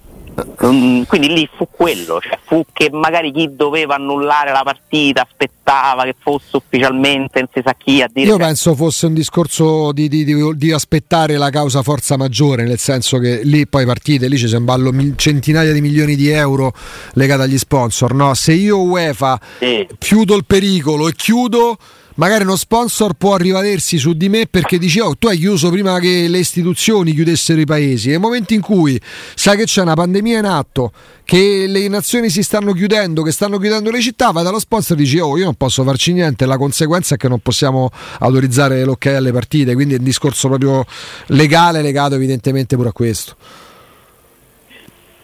Mm, 0.66 1.04
Quindi 1.04 1.28
lì 1.34 1.50
fu 1.56 1.68
quello, 1.72 2.20
cioè 2.22 2.38
fu 2.46 2.66
che 2.74 2.90
magari 2.92 3.32
chi 3.32 3.50
doveva 3.56 3.96
annullare 3.96 4.52
la 4.52 4.62
partita 4.64 5.28
aspettava 5.30 6.04
che 6.04 6.16
fosse 6.20 6.58
ufficialmente 6.58 7.40
non 7.40 7.50
si 7.54 7.62
sa 7.64 7.74
chi 7.78 8.02
a 8.02 8.10
dire 8.12 8.28
Io 8.28 8.38
penso 8.38 8.76
fosse 8.76 9.06
un 9.06 9.14
discorso 9.14 9.92
di, 9.92 10.08
di- 10.08 10.24
di- 10.24 10.36
di 10.56 10.72
aspettare 10.72 11.38
la 11.38 11.50
causa 11.50 11.82
forza 11.84 12.18
maggiore, 12.18 12.64
nel 12.64 12.80
senso 12.80 13.18
che 13.20 13.42
lì 13.44 13.68
poi 13.68 13.86
partite, 13.86 14.28
lì 14.28 14.38
ci 14.38 14.48
sono 14.48 14.66
ballo 14.66 14.92
centinaia 15.16 15.72
di 15.74 15.82
milioni 15.82 16.16
di 16.16 16.30
euro 16.30 16.74
legati 17.14 17.42
agli 17.44 17.58
sponsor. 17.58 18.14
No? 18.14 18.34
Se 18.34 18.54
io 18.54 18.82
UEFA 18.82 19.40
Sì. 19.60 19.88
chiudo 19.98 20.36
il 20.36 20.46
pericolo 20.46 21.08
e 21.08 21.14
chiudo, 21.14 21.78
magari 22.20 22.44
uno 22.44 22.58
sponsor 22.58 23.14
può 23.14 23.38
rivalersi 23.38 23.98
su 23.98 24.12
di 24.14 24.28
me 24.28 24.46
perché 24.46 24.78
dice 24.78 25.02
oh 25.02 25.16
tu 25.16 25.28
hai 25.28 25.38
chiuso 25.38 25.70
prima 25.70 25.98
che 26.00 26.28
le 26.28 26.38
istituzioni 26.38 27.14
chiudessero 27.14 27.60
i 27.60 27.66
paesi. 27.66 28.10
Nel 28.10 28.20
momento 28.20 28.54
in 28.54 28.62
cui 28.62 29.00
sai 29.34 29.56
che 29.56 29.64
c'è 29.64 29.82
una 29.82 29.94
pandemia 29.94 30.40
in 30.40 30.46
atto, 30.46 30.92
che 31.24 31.66
le 31.66 31.88
nazioni 31.88 32.30
si 32.30 32.44
stanno 32.44 32.74
chiudendo, 32.74 33.24
che 33.24 33.32
stanno 33.32 33.58
chiudendo 33.58 33.90
le 33.90 34.02
città, 34.02 34.32
vai 34.32 34.44
dallo 34.44 34.60
sponsor 34.60 34.98
e 34.98 35.02
dici 35.02 35.18
oh 35.20 35.38
io 35.38 35.46
non 35.46 35.56
posso 35.56 35.84
farci 35.84 36.12
niente, 36.12 36.46
la 36.46 36.58
conseguenza 36.58 37.16
è 37.16 37.18
che 37.18 37.30
non 37.30 37.40
possiamo 37.40 37.90
autorizzare 38.20 38.84
l'ok 38.84 39.06
alle 39.08 39.32
partite, 39.32 39.74
quindi 39.74 39.96
è 39.96 39.98
un 39.98 40.04
discorso 40.04 40.50
proprio 40.50 40.86
legale 41.28 41.82
legato 41.82 42.16
evidentemente 42.16 42.76
pure 42.76 42.90
a 42.90 42.94
questo. 42.94 43.36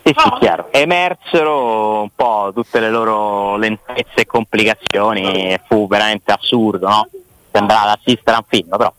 Sì, 0.08 0.14
sì, 0.16 0.30
chiaro. 0.40 0.68
Emersero 0.70 2.02
un 2.04 2.10
po' 2.16 2.52
tutte 2.54 2.80
le 2.80 2.92
loro 2.92 3.58
lentezze 3.58 4.22
e 4.22 4.26
complicazioni 4.28 5.54
e 5.54 5.62
fu 5.68 5.88
veramente 5.88 6.32
assurdo, 6.32 6.88
no? 6.88 7.10
Sembrava 7.52 7.94
assistere 7.94 8.38
a 8.38 8.40
un 8.40 8.46
film, 8.48 8.70
però 8.70 8.94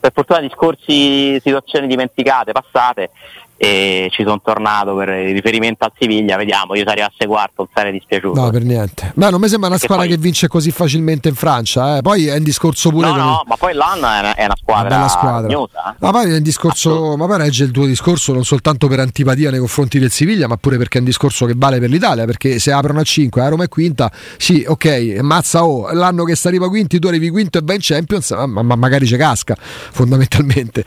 per 0.00 0.12
fortuna 0.14 0.40
discorsi, 0.40 1.38
situazioni 1.40 1.86
dimenticate, 1.86 2.52
passate, 2.52 3.10
e 3.58 4.08
ci 4.10 4.22
sono 4.22 4.40
tornato 4.42 4.94
per 4.94 5.08
riferimento 5.08 5.84
al 5.84 5.92
Siviglia, 5.98 6.36
vediamo, 6.36 6.74
io 6.74 6.84
se 6.84 6.90
arrivasse 6.90 7.26
quarto 7.26 7.52
non 7.56 7.68
sarei 7.72 7.92
dispiaciuto. 7.92 8.40
No, 8.40 8.50
per 8.50 8.62
niente. 8.62 9.12
Beh, 9.14 9.30
non 9.30 9.40
mi 9.40 9.48
sembra 9.48 9.68
una 9.68 9.78
squadra 9.78 10.04
poi- 10.04 10.14
che 10.14 10.20
vince 10.20 10.48
così 10.48 10.70
facilmente 10.70 11.28
in 11.28 11.34
Francia, 11.34 11.98
eh. 11.98 12.02
poi 12.02 12.26
è 12.26 12.36
un 12.36 12.42
discorso 12.42 12.90
pure 12.90 13.06
No, 13.06 13.14
no, 13.14 13.44
ma 13.46 13.56
poi 13.56 13.72
l'anno 13.72 14.06
è 14.08 14.18
una, 14.18 14.34
è 14.34 14.44
una 14.44 14.56
squadra, 14.56 14.88
bella 14.88 15.08
squadra. 15.08 15.52
rognosa, 15.52 15.92
eh. 15.92 15.94
Ma 15.98 16.10
poi 16.10 16.30
è 16.32 16.36
un 16.36 16.42
discorso, 16.42 17.16
ma 17.16 17.26
poi 17.26 17.38
regge 17.38 17.64
il 17.64 17.70
tuo 17.70 17.86
discorso 17.86 18.32
non 18.32 18.44
soltanto 18.44 18.88
per 18.88 19.00
antipatia 19.00 19.50
nei 19.50 19.58
confronti 19.58 19.98
del 19.98 20.10
Siviglia, 20.10 20.46
ma 20.48 20.56
pure 20.56 20.76
perché 20.76 20.98
è 20.98 21.00
un 21.00 21.06
discorso 21.06 21.46
che 21.46 21.54
vale 21.56 21.78
per 21.78 21.88
l'Italia. 21.88 22.24
Perché 22.26 22.58
se 22.58 22.72
aprono 22.72 23.00
a 23.00 23.04
5, 23.04 23.40
la 23.40 23.48
Roma 23.48 23.64
è 23.64 23.68
quinta, 23.68 24.10
sì, 24.36 24.64
ok, 24.66 25.18
mazza 25.20 25.64
oh, 25.64 25.92
l'anno 25.92 26.24
che 26.24 26.34
sta 26.34 26.48
arriva 26.48 26.68
quinti, 26.68 26.98
tu 26.98 27.08
arrivi 27.08 27.30
quinto 27.30 27.58
e 27.58 27.60
vai 27.64 27.76
in 27.76 27.82
Champions, 27.82 28.30
ma, 28.30 28.62
ma 28.62 28.76
magari 28.76 29.06
ci 29.06 29.16
casca, 29.16 29.56
fondamentalmente. 29.58 30.84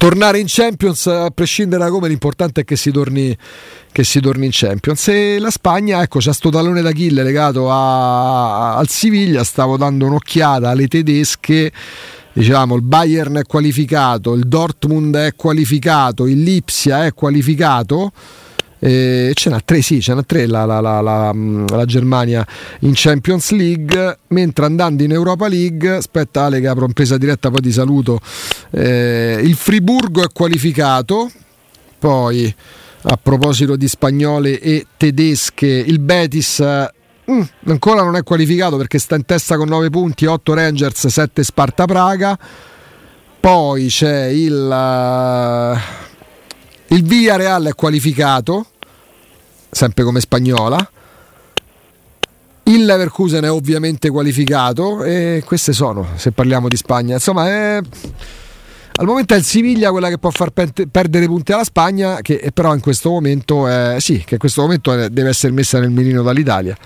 Tornare 0.00 0.38
in 0.38 0.46
Champions, 0.48 1.08
a 1.08 1.28
prescindere 1.28 1.84
da 1.84 1.90
come, 1.90 2.08
l'importante 2.08 2.62
è 2.62 2.64
che 2.64 2.74
si 2.74 2.90
torni, 2.90 3.36
che 3.92 4.02
si 4.02 4.18
torni 4.20 4.46
in 4.46 4.50
Champions. 4.50 5.08
E 5.08 5.38
la 5.38 5.50
Spagna, 5.50 6.00
ecco, 6.00 6.20
c'ha 6.20 6.32
sto 6.32 6.48
tallone 6.48 6.80
d'Achille 6.80 7.22
legato 7.22 7.70
a- 7.70 8.76
al 8.76 8.88
Siviglia, 8.88 9.44
stavo 9.44 9.76
dando 9.76 10.06
un'occhiata 10.06 10.70
alle 10.70 10.88
tedesche 10.88 11.70
diciamo 12.32 12.76
il 12.76 12.82
Bayern 12.82 13.36
è 13.36 13.42
qualificato, 13.42 14.32
il 14.32 14.46
Dortmund 14.46 15.14
è 15.16 15.34
qualificato, 15.36 16.26
il 16.26 16.42
Lipsia 16.42 17.04
è 17.04 17.12
qualificato. 17.12 18.10
E 18.82 19.32
ce 19.34 19.50
n'ha 19.50 19.60
tre, 19.62 19.82
sì, 19.82 20.00
ce 20.00 20.14
n'ha 20.14 20.22
tre 20.22 20.46
la, 20.46 20.64
la- 20.64 20.80
la- 20.80 21.32
mh, 21.34 21.66
la 21.76 21.84
Germania 21.84 22.46
in 22.80 22.92
Champions 22.94 23.50
League, 23.50 24.18
mentre 24.28 24.64
andando 24.64 25.02
in 25.02 25.12
Europa 25.12 25.48
League, 25.48 25.96
aspetta 25.96 26.44
Ale 26.44 26.60
che 26.60 26.66
apro 26.66 26.86
in 26.86 27.16
diretta, 27.18 27.50
poi 27.50 27.60
ti 27.60 27.72
saluto, 27.72 28.18
eh, 28.70 29.38
il 29.42 29.54
Friburgo 29.54 30.22
è 30.22 30.28
qualificato, 30.32 31.30
poi 31.98 32.52
a 33.02 33.18
proposito 33.22 33.76
di 33.76 33.86
spagnole 33.86 34.58
e 34.58 34.86
tedesche, 34.96 35.66
il 35.66 35.98
Betis 35.98 36.60
eh, 36.60 36.90
mm, 37.30 37.40
ancora 37.66 38.02
non 38.02 38.16
è 38.16 38.22
qualificato 38.22 38.78
perché 38.78 38.98
sta 38.98 39.14
in 39.14 39.26
testa 39.26 39.56
con 39.58 39.68
9 39.68 39.90
punti, 39.90 40.24
8 40.24 40.54
Rangers, 40.54 41.06
7 41.06 41.42
Sparta 41.42 41.84
Praga. 41.84 42.38
Poi 43.40 43.86
c'è 43.88 44.26
il, 44.26 44.70
eh, 44.70 45.99
il 46.90 47.04
Villarreal 47.04 47.66
è 47.66 47.74
qualificato, 47.74 48.66
sempre 49.70 50.04
come 50.04 50.20
spagnola. 50.20 50.90
Il 52.64 52.84
Leverkusen 52.84 53.44
è 53.44 53.50
ovviamente 53.50 54.10
qualificato 54.10 55.02
e 55.02 55.42
queste 55.44 55.72
sono, 55.72 56.08
se 56.16 56.32
parliamo 56.32 56.68
di 56.68 56.76
Spagna. 56.76 57.14
Insomma, 57.14 57.48
è- 57.48 57.80
al 58.96 59.06
momento 59.06 59.34
è 59.34 59.36
il 59.36 59.44
Siviglia 59.44 59.90
quella 59.90 60.08
che 60.08 60.18
può 60.18 60.30
far 60.30 60.50
pe- 60.50 60.86
perdere 60.90 61.26
punti 61.26 61.52
alla 61.52 61.64
Spagna, 61.64 62.20
che 62.20 62.50
però 62.52 62.74
in 62.74 62.80
questo 62.80 63.10
momento, 63.10 63.66
è, 63.66 63.96
sì, 63.98 64.22
che 64.24 64.34
in 64.34 64.38
questo 64.38 64.62
momento 64.62 64.94
deve 65.08 65.28
essere 65.30 65.52
messa 65.52 65.78
nel 65.80 65.90
mirino 65.90 66.22
dall'Italia. 66.22 66.76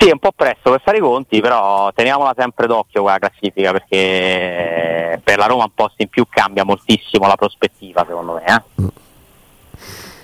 Sì, 0.00 0.08
è 0.08 0.12
un 0.12 0.18
po' 0.20 0.30
presto 0.30 0.70
per 0.70 0.80
fare 0.80 0.98
i 0.98 1.00
conti, 1.00 1.40
però 1.40 1.90
teniamola 1.92 2.32
sempre 2.36 2.66
d'occhio 2.68 3.02
quella 3.02 3.18
classifica 3.18 3.72
perché 3.72 5.20
per 5.24 5.38
la 5.38 5.46
Roma 5.46 5.64
un 5.64 5.74
posto 5.74 6.02
in 6.02 6.08
più 6.08 6.24
cambia 6.28 6.64
moltissimo 6.64 7.26
la 7.26 7.34
prospettiva, 7.36 8.04
secondo 8.06 8.34
me. 8.34 8.44
eh. 8.44 8.84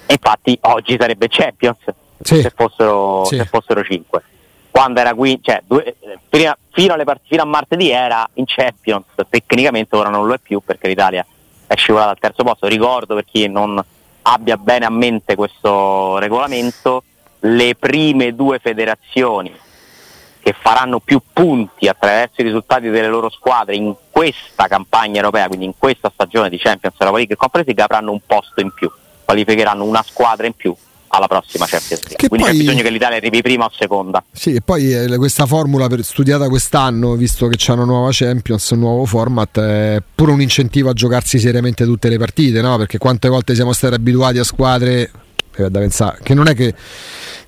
E 0.06 0.12
infatti 0.12 0.56
oggi 0.62 0.96
sarebbe 0.98 1.26
Champions 1.28 1.78
Sì. 2.20 2.40
se, 2.40 2.52
fossero, 2.54 3.24
Sì. 3.24 3.36
se 3.36 3.44
fossero 3.46 3.82
5. 3.82 4.22
Quando 4.70 5.00
era 5.00 5.12
qui, 5.14 5.40
cioè, 5.42 5.60
due- 5.66 5.96
prima- 6.28 6.56
fino, 6.70 6.94
alle 6.94 7.04
part- 7.04 7.22
fino 7.26 7.42
a 7.42 7.46
martedì 7.46 7.90
era 7.90 8.28
in 8.34 8.44
Champions, 8.46 9.06
tecnicamente 9.28 9.96
ora 9.96 10.08
non 10.08 10.26
lo 10.26 10.34
è 10.34 10.38
più 10.38 10.60
perché 10.60 10.86
l'Italia 10.88 11.24
è 11.66 11.74
scivolata 11.76 12.10
al 12.10 12.18
terzo 12.18 12.44
posto. 12.44 12.66
Ricordo 12.68 13.14
per 13.16 13.24
chi 13.24 13.48
non 13.48 13.82
abbia 14.22 14.56
bene 14.56 14.84
a 14.84 14.90
mente 14.90 15.34
questo 15.34 16.18
regolamento, 16.18 17.02
le 17.40 17.74
prime 17.74 18.34
due 18.34 18.58
federazioni 18.58 19.54
che 20.44 20.54
faranno 20.60 21.00
più 21.00 21.22
punti 21.32 21.88
attraverso 21.88 22.42
i 22.42 22.44
risultati 22.44 22.90
delle 22.90 23.08
loro 23.08 23.30
squadre 23.30 23.76
in 23.76 23.94
questa 24.10 24.68
campagna 24.68 25.16
europea, 25.16 25.46
quindi 25.46 25.64
in 25.64 25.72
questa 25.78 26.10
stagione 26.12 26.50
di 26.50 26.58
Champions 26.58 26.96
Europa 26.98 27.16
League 27.16 27.34
e 27.34 27.38
Conference 27.38 27.72
League 27.74 27.82
avranno 27.82 28.12
un 28.12 28.20
posto 28.26 28.60
in 28.60 28.70
più. 28.70 28.90
qualificheranno 29.24 29.84
una 29.84 30.04
squadra 30.06 30.46
in 30.46 30.52
più 30.52 30.76
alla 31.08 31.26
prossima 31.28 31.64
Champions 31.64 32.02
League. 32.02 32.16
Che 32.16 32.28
Quindi 32.28 32.46
poi- 32.46 32.56
c'è 32.56 32.62
bisogno 32.62 32.82
che 32.82 32.90
l'Italia 32.90 33.16
arrivi 33.16 33.40
prima 33.40 33.64
o 33.64 33.70
seconda. 33.72 34.22
Sì, 34.30 34.52
e 34.52 34.60
poi 34.60 34.92
eh, 34.92 35.16
questa 35.16 35.46
formula 35.46 35.86
per- 35.86 36.04
studiata 36.04 36.46
quest'anno, 36.48 37.14
visto 37.14 37.46
che 37.46 37.56
c'è 37.56 37.72
una 37.72 37.84
nuova 37.84 38.10
Champions, 38.12 38.68
un 38.70 38.80
nuovo 38.80 39.06
format, 39.06 39.58
è 39.58 40.02
pure 40.14 40.32
un 40.32 40.42
incentivo 40.42 40.90
a 40.90 40.92
giocarsi 40.92 41.38
seriamente 41.38 41.84
tutte 41.86 42.10
le 42.10 42.18
partite, 42.18 42.60
no? 42.60 42.76
Perché 42.76 42.98
quante 42.98 43.28
volte 43.30 43.54
siamo 43.54 43.72
stati 43.72 43.94
abituati 43.94 44.38
a 44.38 44.44
squadre 44.44 45.10
da 45.56 45.78
pensare 45.78 46.18
che 46.22 46.34
non 46.34 46.48
è 46.48 46.54
che 46.54 46.74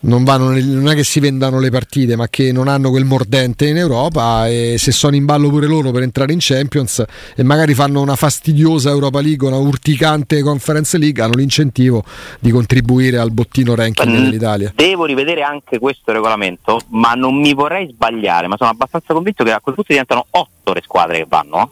non, 0.01 0.25
vanno 0.25 0.51
non 0.51 0.89
è 0.89 0.95
che 0.95 1.03
si 1.03 1.19
vendano 1.21 1.59
le 1.59 1.71
partite, 1.71 2.15
ma 2.17 2.29
che 2.29 2.53
non 2.53 2.69
hanno 2.69 2.91
quel 2.91 3.05
mordente 3.05 3.67
in 3.67 3.77
Europa 3.77 4.47
e 4.49 4.77
se 4.79 4.93
sono 4.93 5.17
in 5.17 5.25
ballo 5.25 5.49
pure 5.49 5.67
loro 5.67 5.91
per 5.91 6.03
entrare 6.03 6.33
in 6.33 6.39
Champions 6.41 7.03
e 7.35 7.43
magari 7.43 7.75
fanno 7.75 8.01
una 8.01 8.15
fastidiosa 8.15 8.91
Europa 8.91 9.21
League, 9.21 9.47
una 9.47 9.57
urticante 9.57 10.43
Conference 10.43 10.97
League, 10.99 11.23
hanno 11.23 11.35
l'incentivo 11.35 12.05
di 12.39 12.51
contribuire 12.51 13.19
al 13.19 13.31
bottino 13.33 13.75
ranking 13.75 14.09
Mm, 14.09 14.23
dell'Italia. 14.23 14.73
Devo 14.77 15.05
rivedere 15.07 15.43
anche 15.43 15.79
questo 15.79 16.13
regolamento, 16.13 16.79
ma 16.91 17.13
non 17.15 17.35
mi 17.41 17.53
vorrei 17.55 17.89
sbagliare, 17.91 18.47
ma 18.47 18.57
sono 18.57 18.71
abbastanza 18.71 19.13
convinto 19.13 19.43
che 19.43 19.51
a 19.51 19.61
quel 19.61 19.75
punto 19.75 19.91
diventano 19.93 20.27
otto 20.31 20.73
le 20.73 20.83
squadre 20.85 21.19
che 21.19 21.27
vanno. 21.29 21.71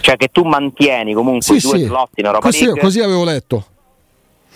Cioè 0.00 0.16
che 0.16 0.28
tu 0.32 0.42
mantieni 0.44 1.12
comunque 1.12 1.60
Sì, 1.60 1.68
due 1.68 1.78
sì. 1.78 1.84
slot 1.84 2.08
in 2.14 2.24
Europa 2.24 2.46
Così, 2.46 2.64
League. 2.64 2.80
così 2.80 3.00
avevo 3.00 3.24
letto. 3.24 3.66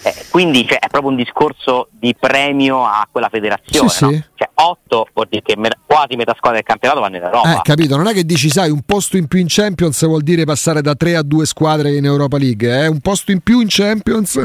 Eh, 0.03 0.15
quindi 0.31 0.67
cioè, 0.67 0.79
è 0.79 0.89
proprio 0.89 1.11
un 1.11 1.17
discorso 1.17 1.89
di 1.91 2.15
premio 2.19 2.85
a 2.85 3.07
quella 3.11 3.29
federazione. 3.29 3.89
Sì, 3.89 4.05
no? 4.05 4.11
sì. 4.11 4.25
Cioè 4.35 4.49
8 4.55 5.09
vuol 5.13 5.27
dire 5.29 5.43
che 5.43 5.57
me- 5.57 5.71
quasi 5.85 6.17
metà 6.17 6.35
squadra 6.37 6.59
del 6.59 6.67
campionato 6.67 7.01
vanno 7.01 7.17
in 7.17 7.23
Europa. 7.23 7.57
Eh, 7.57 7.61
capito, 7.63 7.97
non 7.97 8.07
è 8.07 8.13
che 8.13 8.25
dici, 8.25 8.49
sai, 8.51 8.71
un 8.71 8.83
posto 8.85 9.17
in 9.17 9.27
più 9.27 9.39
in 9.41 9.47
Champions 9.49 10.05
vuol 10.07 10.23
dire 10.23 10.45
passare 10.45 10.81
da 10.83 10.95
3 10.95 11.17
a 11.17 11.23
2 11.23 11.47
squadre 11.47 11.95
in 11.97 12.05
Europa 12.05 12.37
League, 12.39 12.69
è 12.69 12.87
un 12.87 13.01
posto 13.01 13.33
in 13.33 13.41
più 13.41 13.61
in 13.61 13.67
Champions 13.69 14.43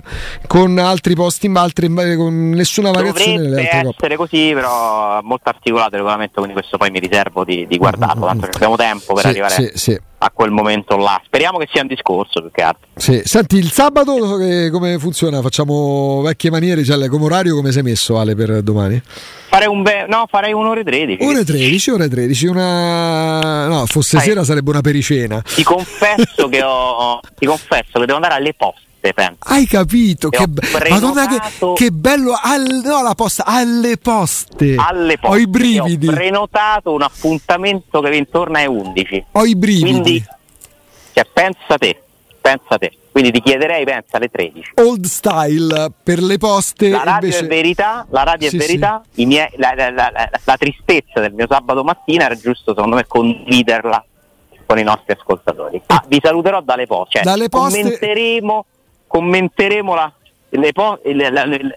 con 0.47 0.77
altri 0.77 1.15
posti 1.15 1.45
in 1.47 1.55
altri, 1.57 1.87
con 2.15 2.49
nessuna 2.49 2.91
variazione 2.91 3.37
Dovrebbe 3.37 3.61
altre 3.61 3.81
coppe. 3.83 3.95
essere 3.95 4.15
così, 4.15 4.51
però 4.53 5.19
molto 5.21 5.49
articolato 5.49 5.91
il 5.91 5.97
regolamento, 5.97 6.33
quindi 6.35 6.53
questo 6.53 6.77
poi 6.77 6.89
mi 6.91 6.99
riservo 6.99 7.43
di, 7.43 7.67
di 7.67 7.77
guardarlo, 7.77 8.25
tanto 8.25 8.47
che 8.47 8.55
abbiamo 8.55 8.75
tempo 8.75 9.13
per 9.13 9.23
Sì, 9.23 9.29
arrivare 9.29 9.53
sì, 9.53 9.71
sì, 9.75 9.99
a 10.23 10.29
quel 10.31 10.51
momento 10.51 10.97
là. 10.97 11.19
Speriamo 11.25 11.57
che 11.57 11.67
sia 11.71 11.81
un 11.81 11.87
discorso 11.87 12.41
più 12.41 12.51
che 12.51 12.61
altro. 12.61 12.87
sì. 12.95 13.21
Senti, 13.23 13.57
il 13.57 13.71
sabato 13.71 14.37
che- 14.37 14.69
come 14.71 14.99
funziona? 14.99 15.41
Facciamo 15.41 16.21
vecchie 16.21 16.51
maniere, 16.51 16.83
cioè, 16.83 17.07
come 17.09 17.25
orario 17.25 17.55
come 17.55 17.71
sei 17.71 17.81
messo 17.81 18.19
Ale 18.19 18.35
per 18.35 18.61
domani? 18.61 19.01
Farei 19.49 19.67
un 19.67 19.81
be- 19.81 20.05
no, 20.07 20.25
farei 20.29 20.53
un'ora 20.53 20.79
e 20.81 20.83
13. 20.83 21.23
Ore 21.25 21.43
13, 21.43 21.89
ore 21.91 22.07
13, 22.07 22.45
una... 22.47 23.67
no, 23.67 23.85
fosse 23.87 24.17
Sai- 24.17 24.27
sera 24.27 24.43
sarebbe 24.43 24.69
una 24.69 24.81
pericena. 24.81 25.41
Ti 25.41 25.63
confesso 25.63 26.47
che 26.49 26.61
ho 26.63 27.19
ti 27.37 27.45
confesso 27.47 27.99
che 27.99 28.05
devo 28.05 28.15
andare 28.15 28.35
alle 28.35 28.53
poste, 28.53 28.81
penso. 29.13 29.37
Hai 29.39 29.65
capito? 29.65 30.29
Che 30.29 30.47
be- 30.47 30.61
Madonna, 30.89 31.27
che, 31.27 31.39
che 31.75 31.89
bello! 31.91 32.33
Al- 32.41 32.81
no, 32.83 33.01
la 33.01 33.15
posta, 33.15 33.43
alle 33.45 33.97
poste. 33.97 34.75
Alle 34.77 35.17
poste. 35.17 35.35
Ho 35.35 35.39
i 35.39 35.47
brividi. 35.47 36.07
Ho 36.07 36.11
prenotato 36.11 36.93
un 36.93 37.01
appuntamento 37.01 37.99
che 38.01 38.15
intorno 38.15 38.57
ai 38.57 38.67
11. 38.67 39.25
Ho 39.31 39.45
i 39.45 39.55
brividi. 39.55 39.89
Quindi 39.89 40.25
cioè, 41.13 41.25
pensa 41.33 41.77
te, 41.77 42.01
pensa 42.39 42.77
te. 42.77 42.91
Quindi 43.11 43.31
ti 43.31 43.41
chiederei, 43.41 43.83
pensa 43.83 44.15
alle 44.17 44.29
13. 44.29 44.71
Old 44.75 45.03
style 45.05 45.91
per 46.01 46.21
le 46.21 46.37
poste. 46.37 46.87
La 46.89 47.03
radio 47.03 47.27
invece... 47.27 47.39
è 47.43 47.47
verità, 47.47 48.05
la 48.09 48.23
radio 48.23 48.47
Sì, 48.49 48.55
è 48.55 48.59
verità, 48.59 49.03
i 49.15 49.25
miei- 49.25 49.49
la, 49.57 49.73
la- 49.75 49.89
la- 49.91 50.09
la- 50.13 50.29
la 50.45 50.55
tristezza 50.57 51.19
del 51.19 51.33
mio 51.33 51.45
sabato 51.49 51.83
mattina 51.83 52.25
era 52.25 52.35
giusto 52.35 52.73
secondo 52.73 52.95
me 52.95 53.05
condividerla 53.05 54.05
con 54.65 54.79
i 54.79 54.83
nostri 54.83 55.11
ascoltatori. 55.11 55.81
Ah, 55.87 56.01
vi 56.07 56.21
saluterò 56.23 56.61
dalle 56.61 56.87
poste, 56.87 57.15
cioè, 57.17 57.23
Dalle 57.23 57.49
poste- 57.49 57.81
commenteremo, 57.81 58.65
commenteremo 59.11 59.93
la- 59.93 60.11
le 60.49 60.71
po- 60.71 60.99
il, 61.05 61.17
la- 61.17 61.43
il- 61.43 61.75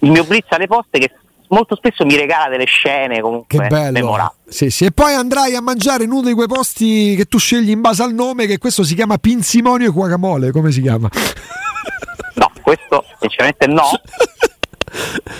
il 0.00 0.10
mio 0.10 0.24
blitz 0.24 0.46
alle 0.50 0.66
poste 0.66 0.98
che 0.98 1.10
molto 1.48 1.74
spesso 1.76 2.04
mi 2.04 2.16
regala 2.16 2.48
delle 2.48 2.64
scene 2.66 3.20
comunque 3.20 3.58
Che 3.58 3.66
bello. 3.66 3.92
memorabili. 3.92 4.40
Sì, 4.48 4.68
sì. 4.70 4.84
E 4.84 4.90
poi 4.92 5.14
andrai 5.14 5.54
a 5.54 5.60
mangiare 5.62 6.04
in 6.04 6.10
uno 6.12 6.22
di 6.28 6.34
quei 6.34 6.46
posti 6.48 7.14
che 7.16 7.24
tu 7.24 7.38
scegli 7.38 7.70
in 7.70 7.80
base 7.80 8.02
al 8.02 8.12
nome, 8.12 8.46
che 8.46 8.58
questo 8.58 8.82
si 8.84 8.94
chiama 8.94 9.16
Pinzimonio 9.16 9.88
e 9.88 9.90
Guacamole. 9.90 10.50
Come 10.50 10.70
si 10.70 10.82
chiama? 10.82 11.08
No, 12.36 12.50
questo 12.60 13.02
sinceramente 13.18 13.66
no. 13.66 13.82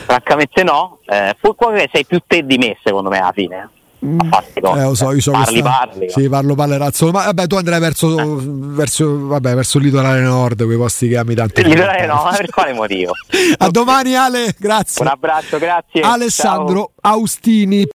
Francamente 0.07 0.62
no. 0.62 1.01
Eh, 1.07 1.37
sei 1.93 2.07
più 2.07 2.20
te 2.26 2.45
di 2.45 2.57
me 2.57 2.78
secondo 2.82 3.11
me 3.11 3.18
alla 3.18 3.32
fine. 3.32 3.68
A 4.18 4.28
farti 4.30 4.61
cose. 4.61 4.80
Eh, 4.80 4.82
lo 4.84 4.94
so, 4.94 5.12
io 5.12 5.20
so 5.20 5.30
parli, 5.32 5.61
questa- 5.61 5.86
parli. 5.86 6.11
Sì, 6.11 6.28
parlo, 6.28 6.54
parlerazzo. 6.54 7.11
Ma 7.11 7.24
vabbè, 7.24 7.46
tu 7.46 7.57
andrai 7.57 7.80
verso, 7.80 8.40
verso, 8.42 9.26
vabbè, 9.26 9.54
verso 9.54 9.78
il 9.78 9.84
litorale 9.84 10.20
nord, 10.20 10.64
quei 10.64 10.76
posti 10.76 11.09
che 11.09 11.16
ami 11.16 11.34
tanto. 11.34 11.61
Il 11.61 11.68
litorale 11.68 12.07
no, 12.07 12.22
ma 12.24 12.30
per 12.36 12.50
quale 12.50 12.72
motivo? 12.72 13.12
A 13.59 13.68
domani, 13.68 14.14
Ale. 14.14 14.54
Grazie. 14.59 15.02
Un 15.02 15.09
abbraccio, 15.09 15.59
grazie. 15.59 16.00
Alessandro 16.02 16.92
Ciao. 17.02 17.12
Austini. 17.14 17.84